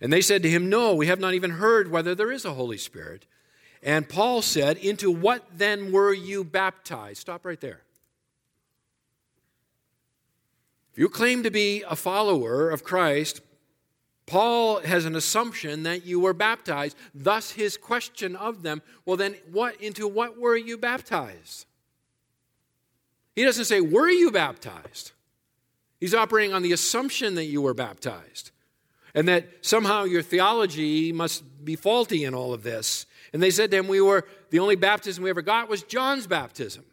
And 0.00 0.12
they 0.12 0.20
said 0.20 0.42
to 0.42 0.50
him, 0.50 0.68
No, 0.68 0.94
we 0.94 1.06
have 1.06 1.20
not 1.20 1.34
even 1.34 1.52
heard 1.52 1.90
whether 1.90 2.14
there 2.14 2.32
is 2.32 2.44
a 2.44 2.54
Holy 2.54 2.78
Spirit. 2.78 3.24
And 3.82 4.08
Paul 4.08 4.42
said, 4.42 4.76
Into 4.76 5.10
what 5.10 5.44
then 5.56 5.90
were 5.90 6.12
you 6.12 6.44
baptized? 6.44 7.20
Stop 7.20 7.44
right 7.44 7.60
there. 7.60 7.80
If 10.92 10.98
you 10.98 11.08
claim 11.08 11.42
to 11.42 11.50
be 11.50 11.82
a 11.88 11.96
follower 11.96 12.68
of 12.68 12.84
Christ, 12.84 13.40
Paul 14.26 14.80
has 14.80 15.04
an 15.04 15.16
assumption 15.16 15.82
that 15.82 16.06
you 16.06 16.20
were 16.20 16.32
baptized. 16.32 16.96
Thus, 17.14 17.50
his 17.50 17.76
question 17.76 18.36
of 18.36 18.62
them, 18.62 18.82
well, 19.04 19.16
then, 19.16 19.36
what 19.50 19.80
into 19.80 20.06
what 20.06 20.38
were 20.38 20.56
you 20.56 20.78
baptized? 20.78 21.66
He 23.34 23.44
doesn't 23.44 23.64
say, 23.64 23.80
Were 23.80 24.08
you 24.08 24.30
baptized? 24.30 25.12
He's 26.00 26.14
operating 26.14 26.54
on 26.54 26.62
the 26.62 26.72
assumption 26.72 27.36
that 27.36 27.44
you 27.44 27.62
were 27.62 27.74
baptized 27.74 28.50
and 29.14 29.28
that 29.28 29.46
somehow 29.60 30.04
your 30.04 30.22
theology 30.22 31.12
must 31.12 31.64
be 31.64 31.76
faulty 31.76 32.24
in 32.24 32.34
all 32.34 32.52
of 32.52 32.62
this. 32.62 33.06
And 33.32 33.42
they 33.42 33.50
said 33.50 33.70
to 33.70 33.78
him, 33.78 33.88
We 33.88 34.00
were, 34.00 34.26
the 34.50 34.58
only 34.58 34.76
baptism 34.76 35.24
we 35.24 35.30
ever 35.30 35.42
got 35.42 35.68
was 35.68 35.82
John's 35.82 36.26
baptism. 36.26 36.84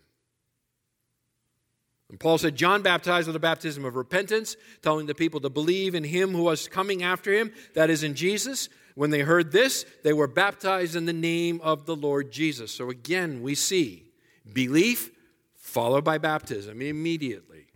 And 2.10 2.20
Paul 2.20 2.39
said, 2.39 2.55
John 2.55 2.82
baptized 2.82 3.28
with 3.28 3.36
a 3.36 3.39
baptism 3.39 3.86
of 3.86 3.95
repentance, 3.95 4.57
telling 4.82 5.05
the 5.05 5.14
people 5.14 5.39
to 5.41 5.49
believe 5.49 5.93
in 5.93 6.03
him 6.03 6.32
who 6.32 6.43
was 6.43 6.68
coming 6.68 7.03
after 7.03 7.32
him, 7.32 7.51
that 7.76 7.89
is, 7.89 8.03
in 8.03 8.16
Jesus. 8.16 8.68
When 8.95 9.12
they 9.12 9.22
heard 9.22 9.51
this, 9.51 9.86
they 10.03 10.14
were 10.14 10.28
baptized 10.28 10.95
in 10.95 11.05
the 11.05 11.14
name 11.14 11.62
of 11.62 11.86
the 11.86 11.95
Lord 11.95 12.32
Jesus. 12.32 12.72
So 12.72 12.89
again, 12.89 13.43
we 13.43 13.53
see 13.53 14.05
belief 14.51 15.12
followed 15.55 16.03
by 16.03 16.18
baptism 16.18 16.82
immediately. 16.82 17.68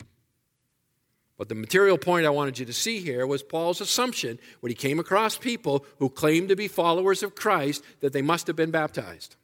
But 1.38 1.50
the 1.50 1.56
material 1.56 1.98
point 1.98 2.26
I 2.26 2.32
wanted 2.32 2.58
you 2.58 2.66
to 2.66 2.74
see 2.74 3.00
here 3.00 3.28
was 3.28 3.44
Paul's 3.44 3.82
assumption 3.82 4.40
when 4.62 4.72
he 4.72 4.76
came 4.76 5.00
across 5.00 5.38
people 5.38 5.86
who 6.00 6.10
claimed 6.10 6.50
to 6.50 6.56
be 6.56 6.68
followers 6.68 7.22
of 7.22 7.36
Christ 7.36 7.84
that 8.00 8.14
they 8.14 8.22
must 8.22 8.48
have 8.48 8.56
been 8.56 8.72
baptized. 8.72 9.36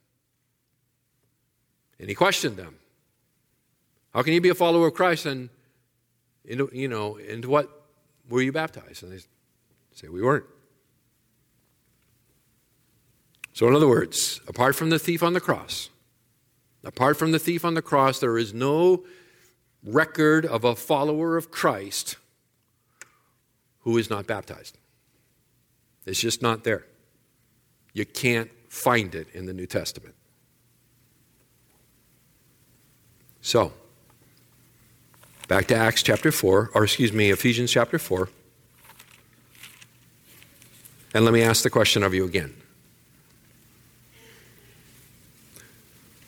And 2.00 2.10
he 2.10 2.16
questioned 2.16 2.58
them. 2.58 2.79
How 4.14 4.24
can 4.24 4.34
you 4.34 4.42
be 4.42 4.50
a 4.50 4.56
follower 4.56 4.88
of 4.88 4.94
Christ 4.94 5.26
and, 5.26 5.50
you 6.44 6.88
know, 6.88 7.16
into 7.18 7.50
what 7.50 7.70
were 8.30 8.42
you 8.42 8.52
baptized? 8.52 9.04
And 9.04 9.12
they 9.12 9.20
say, 9.94 10.08
we 10.08 10.22
weren't. 10.22 10.46
So, 13.54 13.68
in 13.68 13.76
other 13.76 13.88
words, 13.88 14.42
apart 14.48 14.76
from 14.76 14.90
the 14.90 15.00
thief 15.00 15.22
on 15.22 15.34
the 15.34 15.42
cross, 15.42 15.90
apart 16.84 17.18
from 17.18 17.32
the 17.32 17.40
thief 17.40 17.66
on 17.66 17.74
the 17.74 17.82
cross, 17.82 18.20
there 18.20 18.38
is 18.38 18.54
no 18.54 19.04
record 19.84 20.46
of 20.46 20.64
a 20.64 20.76
follower 20.76 21.38
of 21.38 21.52
Christ 21.52 22.16
who 23.82 23.98
is 23.98 24.10
not 24.10 24.28
baptized. 24.28 24.78
It's 26.06 26.20
just 26.20 26.42
not 26.42 26.64
there. 26.64 26.86
You 27.94 28.06
can't 28.06 28.50
find 28.70 29.14
it 29.14 29.28
in 29.34 29.46
the 29.46 29.54
New 29.54 29.68
Testament. 29.68 30.16
So, 33.42 33.74
Back 35.50 35.66
to 35.70 35.76
Acts 35.76 36.04
chapter 36.04 36.32
4, 36.32 36.70
or 36.76 36.84
excuse 36.84 37.12
me, 37.12 37.32
Ephesians 37.32 37.72
chapter 37.72 37.98
4. 37.98 38.30
And 41.16 41.26
let 41.26 41.34
me 41.34 41.42
ask 41.42 41.64
the 41.64 41.72
question 41.72 42.04
of 42.04 42.14
you 42.14 42.24
again. 42.24 42.54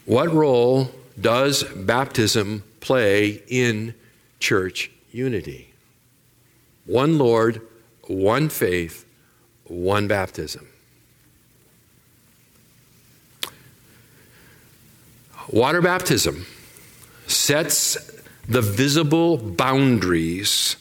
What 0.06 0.34
role 0.34 0.90
does 1.20 1.64
baptism 1.64 2.64
play 2.80 3.44
in 3.48 3.94
church 4.40 4.90
unity? 5.12 5.72
One 6.88 7.20
Lord, 7.20 7.62
one 8.08 8.50
faith, 8.50 9.06
one 9.66 10.08
baptism. 10.08 10.68
Water 15.48 15.82
baptism 15.82 16.48
sets 17.28 17.98
the 18.52 18.62
visible 18.62 19.38
boundaries 19.38 20.76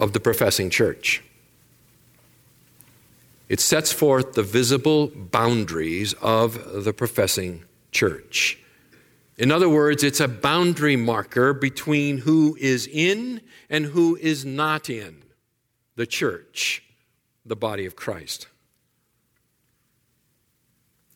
of 0.00 0.12
the 0.12 0.18
professing 0.18 0.70
church. 0.70 1.22
It 3.48 3.60
sets 3.60 3.92
forth 3.92 4.32
the 4.32 4.42
visible 4.42 5.06
boundaries 5.14 6.14
of 6.14 6.82
the 6.84 6.92
professing 6.92 7.62
church. 7.92 8.58
In 9.36 9.52
other 9.52 9.68
words, 9.68 10.02
it's 10.02 10.18
a 10.18 10.26
boundary 10.26 10.96
marker 10.96 11.54
between 11.54 12.18
who 12.18 12.56
is 12.60 12.88
in 12.88 13.40
and 13.70 13.86
who 13.86 14.16
is 14.16 14.44
not 14.44 14.90
in 14.90 15.22
the 15.94 16.06
church, 16.06 16.82
the 17.46 17.54
body 17.54 17.86
of 17.86 17.94
Christ. 17.94 18.48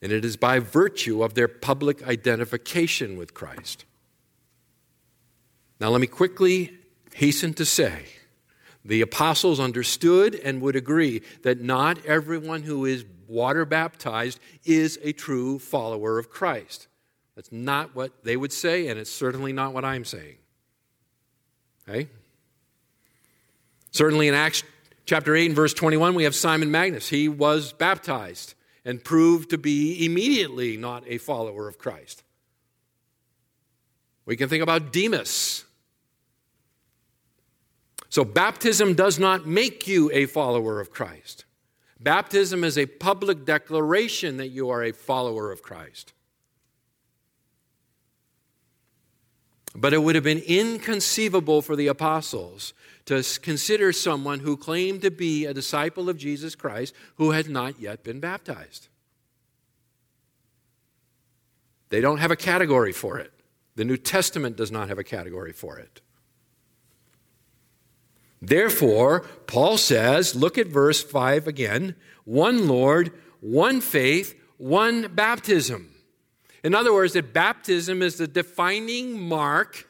And 0.01 0.13
it 0.13 0.23
is 0.23 0.37
by 0.37 0.59
virtue 0.59 1.21
of 1.21 1.33
their 1.33 1.49
public 1.49 2.01
identification 2.07 3.17
with 3.17 3.33
Christ. 3.33 3.83
Now, 5.83 5.89
let 5.89 5.99
me 5.99 6.07
quickly 6.07 6.77
hasten 7.13 7.53
to 7.55 7.65
say 7.65 8.05
the 8.85 9.01
apostles 9.01 9.59
understood 9.59 10.33
and 10.33 10.61
would 10.61 10.77
agree 10.77 11.23
that 11.41 11.59
not 11.59 12.05
everyone 12.05 12.63
who 12.63 12.85
is 12.85 13.03
water 13.27 13.65
baptized 13.65 14.39
is 14.63 14.97
a 15.03 15.11
true 15.11 15.59
follower 15.59 16.19
of 16.19 16.29
Christ. 16.29 16.87
That's 17.35 17.51
not 17.51 17.97
what 17.97 18.23
they 18.23 18.37
would 18.37 18.53
say, 18.53 18.87
and 18.87 18.97
it's 18.97 19.11
certainly 19.11 19.51
not 19.51 19.73
what 19.73 19.83
I'm 19.83 20.05
saying. 20.05 20.37
Okay? 21.85 22.07
Certainly 23.91 24.29
in 24.29 24.35
Acts 24.35 24.63
chapter 25.05 25.35
8 25.35 25.47
and 25.47 25.55
verse 25.55 25.73
21, 25.73 26.15
we 26.15 26.23
have 26.23 26.33
Simon 26.33 26.71
Magus. 26.71 27.09
He 27.09 27.27
was 27.27 27.73
baptized 27.73 28.53
and 28.85 29.03
proved 29.03 29.49
to 29.49 29.57
be 29.57 30.05
immediately 30.05 30.77
not 30.77 31.03
a 31.07 31.17
follower 31.17 31.67
of 31.67 31.77
Christ. 31.77 32.23
We 34.25 34.37
can 34.37 34.47
think 34.47 34.63
about 34.63 34.93
Demas 34.93 35.65
so, 38.13 38.23
baptism 38.23 38.93
does 38.93 39.17
not 39.17 39.47
make 39.47 39.87
you 39.87 40.11
a 40.13 40.27
follower 40.27 40.79
of 40.79 40.91
Christ. 40.91 41.45
Baptism 41.99 42.63
is 42.63 42.77
a 42.77 42.85
public 42.85 43.43
declaration 43.43 44.37
that 44.37 44.49
you 44.49 44.69
are 44.69 44.83
a 44.83 44.91
follower 44.91 45.51
of 45.51 45.63
Christ. 45.63 46.13
But 49.75 49.95
it 49.95 50.03
would 50.03 50.13
have 50.13 50.23
been 50.23 50.43
inconceivable 50.45 51.63
for 51.63 51.75
the 51.75 51.87
apostles 51.87 52.75
to 53.05 53.23
consider 53.41 53.91
someone 53.91 54.41
who 54.41 54.57
claimed 54.57 55.01
to 55.01 55.09
be 55.09 55.47
a 55.47 55.53
disciple 55.55 56.07
of 56.07 56.15
Jesus 56.15 56.53
Christ 56.53 56.93
who 57.15 57.31
had 57.31 57.49
not 57.49 57.79
yet 57.79 58.03
been 58.03 58.19
baptized. 58.19 58.89
They 61.89 61.99
don't 61.99 62.19
have 62.19 62.29
a 62.29 62.35
category 62.35 62.93
for 62.93 63.17
it. 63.17 63.33
The 63.75 63.85
New 63.85 63.97
Testament 63.97 64.55
does 64.55 64.71
not 64.71 64.89
have 64.89 64.99
a 64.99 65.03
category 65.03 65.51
for 65.51 65.79
it. 65.79 66.02
Therefore, 68.45 69.21
Paul 69.47 69.77
says, 69.77 70.35
look 70.35 70.57
at 70.57 70.67
verse 70.67 71.01
5 71.01 71.47
again 71.47 71.95
one 72.25 72.67
Lord, 72.67 73.13
one 73.39 73.79
faith, 73.79 74.37
one 74.57 75.07
baptism. 75.15 75.89
In 76.61 76.75
other 76.75 76.93
words, 76.93 77.13
that 77.13 77.33
baptism 77.33 78.01
is 78.01 78.17
the 78.17 78.27
defining 78.27 79.17
mark 79.17 79.87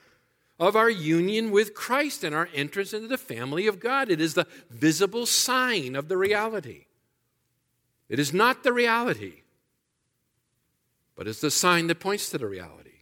of 0.59 0.75
our 0.75 0.89
union 0.89 1.49
with 1.49 1.73
Christ 1.73 2.23
and 2.23 2.35
our 2.35 2.47
entrance 2.53 2.93
into 2.93 3.07
the 3.07 3.17
family 3.17 3.65
of 3.65 3.79
God. 3.79 4.11
It 4.11 4.21
is 4.21 4.35
the 4.35 4.47
visible 4.69 5.25
sign 5.25 5.95
of 5.95 6.07
the 6.07 6.17
reality. 6.17 6.85
It 8.07 8.19
is 8.19 8.33
not 8.33 8.63
the 8.63 8.73
reality, 8.73 9.41
but 11.15 11.27
it's 11.27 11.41
the 11.41 11.49
sign 11.49 11.87
that 11.87 11.99
points 11.99 12.29
to 12.29 12.37
the 12.37 12.47
reality. 12.47 13.01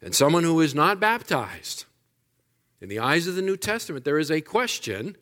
And 0.00 0.14
someone 0.14 0.44
who 0.44 0.60
is 0.60 0.74
not 0.74 0.98
baptized, 0.98 1.84
in 2.82 2.88
the 2.88 2.98
eyes 2.98 3.28
of 3.28 3.36
the 3.36 3.42
New 3.42 3.56
Testament, 3.56 4.04
there 4.04 4.18
is 4.18 4.28
a 4.28 4.40
question 4.40 5.16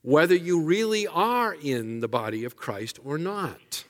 whether 0.00 0.34
you 0.34 0.62
really 0.62 1.06
are 1.06 1.54
in 1.54 2.00
the 2.00 2.08
body 2.08 2.42
of 2.44 2.56
Christ 2.56 2.98
or 3.04 3.18
not. 3.18 3.84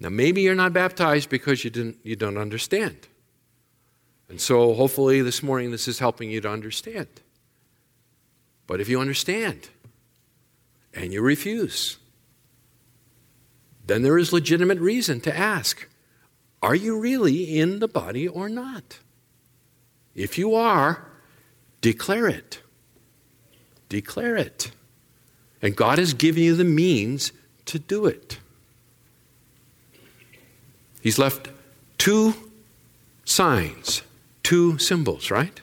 Now, 0.00 0.08
maybe 0.08 0.40
you're 0.40 0.56
not 0.56 0.72
baptized 0.72 1.30
because 1.30 1.62
you, 1.62 1.70
didn't, 1.70 1.98
you 2.02 2.16
don't 2.16 2.36
understand. 2.36 3.06
And 4.28 4.40
so, 4.40 4.74
hopefully, 4.74 5.22
this 5.22 5.40
morning, 5.40 5.70
this 5.70 5.86
is 5.86 6.00
helping 6.00 6.32
you 6.32 6.40
to 6.40 6.50
understand. 6.50 7.06
But 8.66 8.80
if 8.80 8.88
you 8.88 9.00
understand 9.00 9.68
and 10.92 11.12
you 11.12 11.22
refuse, 11.22 11.98
then 13.86 14.02
there 14.02 14.18
is 14.18 14.32
legitimate 14.32 14.80
reason 14.80 15.20
to 15.20 15.36
ask 15.36 15.88
are 16.62 16.74
you 16.74 16.98
really 16.98 17.58
in 17.58 17.80
the 17.80 17.88
body 17.88 18.28
or 18.28 18.48
not? 18.48 18.98
If 20.14 20.38
you 20.38 20.54
are, 20.54 21.08
declare 21.80 22.28
it. 22.28 22.60
Declare 23.88 24.36
it. 24.36 24.70
And 25.60 25.74
God 25.74 25.98
has 25.98 26.14
given 26.14 26.42
you 26.42 26.54
the 26.54 26.64
means 26.64 27.32
to 27.66 27.78
do 27.78 28.06
it. 28.06 28.38
He's 31.00 31.18
left 31.18 31.48
two 31.98 32.34
signs, 33.24 34.02
two 34.42 34.78
symbols, 34.78 35.30
right? 35.30 35.60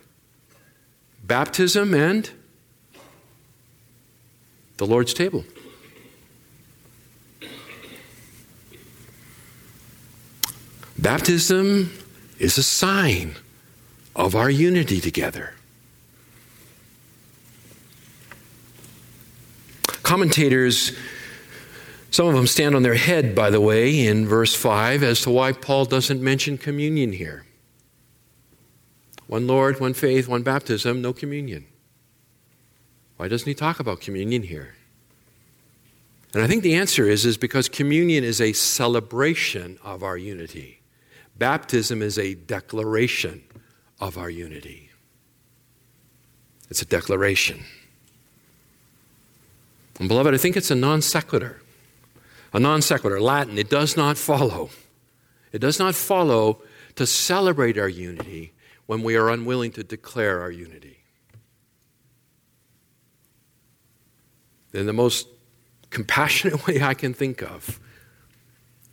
Baptism 1.23 1.93
and 1.93 2.29
the 4.77 4.85
Lord's 4.85 5.13
table. 5.13 5.45
Baptism 11.01 11.93
is 12.39 12.57
a 12.57 12.63
sign 12.63 13.35
of 14.17 14.35
our 14.35 14.49
unity 14.49 14.99
together. 14.99 15.53
Commentators, 20.03 20.91
some 22.11 22.27
of 22.27 22.35
them 22.35 22.47
stand 22.47 22.75
on 22.75 22.83
their 22.83 22.95
head, 22.95 23.33
by 23.33 23.49
the 23.49 23.61
way, 23.61 24.07
in 24.07 24.27
verse 24.27 24.53
5 24.53 25.01
as 25.01 25.21
to 25.21 25.29
why 25.29 25.53
Paul 25.53 25.85
doesn't 25.85 26.21
mention 26.21 26.57
communion 26.57 27.13
here. 27.13 27.45
One 29.27 29.47
Lord, 29.47 29.79
one 29.79 29.93
faith, 29.93 30.27
one 30.27 30.43
baptism, 30.43 31.01
no 31.01 31.13
communion. 31.13 31.65
Why 33.15 33.29
doesn't 33.29 33.47
he 33.47 33.53
talk 33.53 33.79
about 33.79 34.01
communion 34.01 34.43
here? 34.43 34.75
And 36.33 36.43
I 36.43 36.47
think 36.47 36.61
the 36.61 36.75
answer 36.75 37.07
is, 37.07 37.25
is 37.25 37.37
because 37.37 37.69
communion 37.69 38.25
is 38.25 38.41
a 38.41 38.51
celebration 38.51 39.79
of 39.81 40.03
our 40.03 40.17
unity. 40.17 40.78
Baptism 41.39 42.01
is 42.01 42.19
a 42.19 42.35
declaration 42.35 43.41
of 44.01 44.17
our 44.17 44.29
unity. 44.29 44.89
It's 46.69 46.81
a 46.81 46.85
declaration. 46.85 47.63
And 49.99 50.09
beloved, 50.09 50.33
I 50.33 50.37
think 50.37 50.57
it's 50.57 50.69
a 50.69 50.75
non 50.75 51.01
sequitur. 51.01 51.61
A 52.51 52.59
non 52.59 52.81
sequitur, 52.81 53.21
Latin, 53.21 53.57
it 53.57 53.69
does 53.69 53.95
not 53.95 54.17
follow. 54.17 54.69
It 55.53 55.59
does 55.59 55.79
not 55.79 55.95
follow 55.95 56.61
to 56.95 57.07
celebrate 57.07 57.77
our 57.77 57.89
unity 57.89 58.51
when 58.85 59.01
we 59.01 59.15
are 59.15 59.29
unwilling 59.29 59.71
to 59.71 59.83
declare 59.83 60.41
our 60.41 60.51
unity. 60.51 60.97
In 64.73 64.85
the 64.87 64.93
most 64.93 65.27
compassionate 65.89 66.67
way 66.67 66.81
I 66.81 66.95
can 66.95 67.13
think 67.13 67.41
of, 67.41 67.79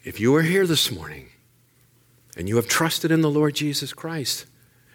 if 0.05 0.20
you 0.20 0.32
are 0.36 0.42
here 0.42 0.64
this 0.64 0.92
morning 0.92 1.30
and 2.37 2.49
you 2.49 2.57
have 2.57 2.68
trusted 2.68 3.11
in 3.11 3.22
the 3.22 3.30
Lord 3.30 3.55
Jesus 3.55 3.93
Christ, 3.93 4.47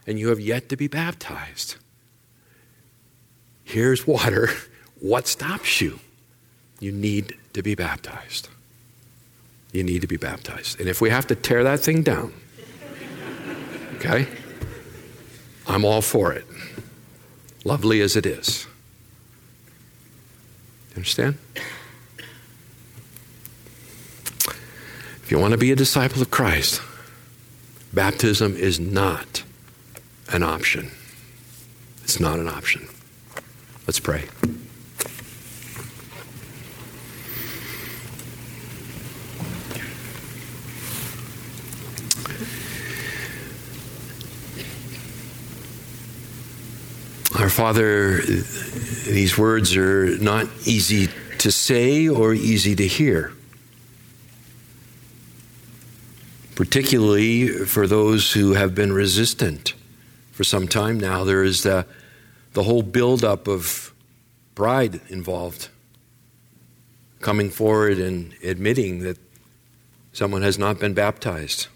and 0.05 0.19
you 0.19 0.29
have 0.29 0.39
yet 0.39 0.69
to 0.69 0.77
be 0.77 0.87
baptized. 0.87 1.75
Here's 3.63 4.05
water. 4.05 4.49
What 5.01 5.27
stops 5.27 5.81
you? 5.81 5.99
You 6.79 6.91
need 6.91 7.35
to 7.53 7.63
be 7.63 7.73
baptized. 7.73 8.49
You 9.71 9.83
need 9.83 10.01
to 10.01 10.07
be 10.07 10.17
baptized. 10.17 10.79
And 10.79 10.87
if 10.87 11.01
we 11.01 11.09
have 11.09 11.25
to 11.25 11.35
tear 11.35 11.63
that 11.63 11.79
thing 11.79 12.03
down, 12.03 12.35
okay, 13.95 14.27
I'm 15.67 15.83
all 15.85 16.03
for 16.03 16.33
it. 16.33 16.45
Lovely 17.63 17.99
as 18.01 18.15
it 18.15 18.27
is. 18.27 18.67
Understand? 20.95 21.39
If 25.23 25.27
you 25.29 25.39
want 25.39 25.53
to 25.53 25.57
be 25.57 25.71
a 25.71 25.75
disciple 25.75 26.21
of 26.21 26.29
Christ, 26.29 26.79
Baptism 27.93 28.55
is 28.55 28.79
not 28.79 29.43
an 30.31 30.43
option. 30.43 30.91
It's 32.03 32.19
not 32.19 32.39
an 32.39 32.47
option. 32.47 32.87
Let's 33.85 33.99
pray. 33.99 34.29
Our 47.37 47.49
Father, 47.49 48.21
these 48.21 49.37
words 49.37 49.75
are 49.75 50.17
not 50.19 50.47
easy 50.65 51.09
to 51.39 51.51
say 51.51 52.07
or 52.07 52.33
easy 52.33 52.75
to 52.75 52.87
hear. 52.87 53.33
Particularly 56.71 57.49
for 57.65 57.85
those 57.85 58.31
who 58.31 58.53
have 58.53 58.73
been 58.73 58.93
resistant 58.93 59.73
for 60.31 60.45
some 60.45 60.69
time 60.69 60.97
now. 60.97 61.25
There 61.25 61.43
is 61.43 61.63
the, 61.63 61.85
the 62.53 62.63
whole 62.63 62.81
buildup 62.81 63.45
of 63.45 63.93
pride 64.55 65.01
involved, 65.09 65.67
coming 67.19 67.49
forward 67.49 67.97
and 67.97 68.33
admitting 68.41 68.99
that 68.99 69.17
someone 70.13 70.43
has 70.43 70.57
not 70.57 70.79
been 70.79 70.93
baptized. 70.93 71.67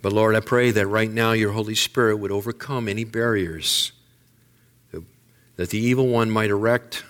But 0.00 0.14
Lord, 0.14 0.34
I 0.34 0.40
pray 0.40 0.70
that 0.70 0.86
right 0.86 1.10
now 1.10 1.32
your 1.32 1.52
Holy 1.52 1.74
Spirit 1.74 2.16
would 2.16 2.32
overcome 2.32 2.88
any 2.88 3.04
barriers 3.04 3.92
that 5.56 5.68
the 5.68 5.78
evil 5.78 6.08
one 6.08 6.30
might 6.30 6.48
erect 6.48 7.04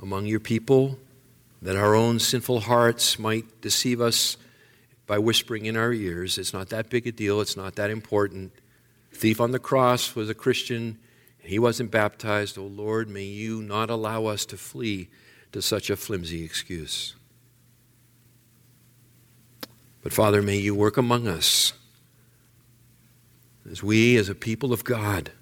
among 0.00 0.26
your 0.26 0.38
people, 0.38 0.96
that 1.60 1.74
our 1.74 1.96
own 1.96 2.20
sinful 2.20 2.60
hearts 2.60 3.18
might 3.18 3.60
deceive 3.60 4.00
us 4.00 4.36
by 5.10 5.18
whispering 5.18 5.66
in 5.66 5.76
our 5.76 5.92
ears. 5.92 6.38
It's 6.38 6.52
not 6.52 6.68
that 6.68 6.88
big 6.88 7.04
a 7.04 7.10
deal, 7.10 7.40
it's 7.40 7.56
not 7.56 7.74
that 7.74 7.90
important. 7.90 8.52
Thief 9.12 9.40
on 9.40 9.50
the 9.50 9.58
cross 9.58 10.14
was 10.14 10.30
a 10.30 10.34
Christian, 10.34 11.00
he 11.40 11.58
wasn't 11.58 11.90
baptized. 11.90 12.56
Oh 12.56 12.66
Lord, 12.66 13.08
may 13.08 13.24
you 13.24 13.60
not 13.60 13.90
allow 13.90 14.26
us 14.26 14.46
to 14.46 14.56
flee 14.56 15.08
to 15.50 15.60
such 15.60 15.90
a 15.90 15.96
flimsy 15.96 16.44
excuse. 16.44 17.16
But 20.04 20.12
Father, 20.12 20.42
may 20.42 20.58
you 20.58 20.76
work 20.76 20.96
among 20.96 21.26
us 21.26 21.72
as 23.68 23.82
we, 23.82 24.16
as 24.16 24.28
a 24.28 24.34
people 24.36 24.72
of 24.72 24.84
God, 24.84 25.32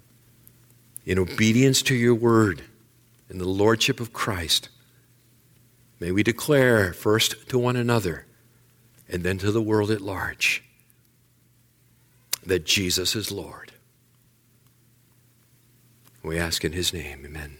in 1.05 1.19
obedience 1.19 1.83
to 1.83 1.93
your 1.93 2.15
word 2.15 2.63
and 3.29 3.39
the 3.39 3.47
lordship 3.47 3.99
of 3.99 4.13
Christ, 4.13 4.69
may 5.99 6.11
we 6.11 6.23
declare 6.23 6.91
first 6.91 7.47
to 7.49 7.59
one 7.59 7.75
another 7.75 8.25
and 9.09 9.23
then 9.23 9.37
to 9.39 9.51
the 9.51 9.61
world 9.61 9.91
at 9.91 10.01
large 10.01 10.63
that 12.45 12.65
Jesus 12.65 13.15
is 13.15 13.31
Lord. 13.31 13.71
We 16.23 16.37
ask 16.37 16.63
in 16.63 16.73
his 16.73 16.93
name, 16.93 17.23
amen. 17.25 17.57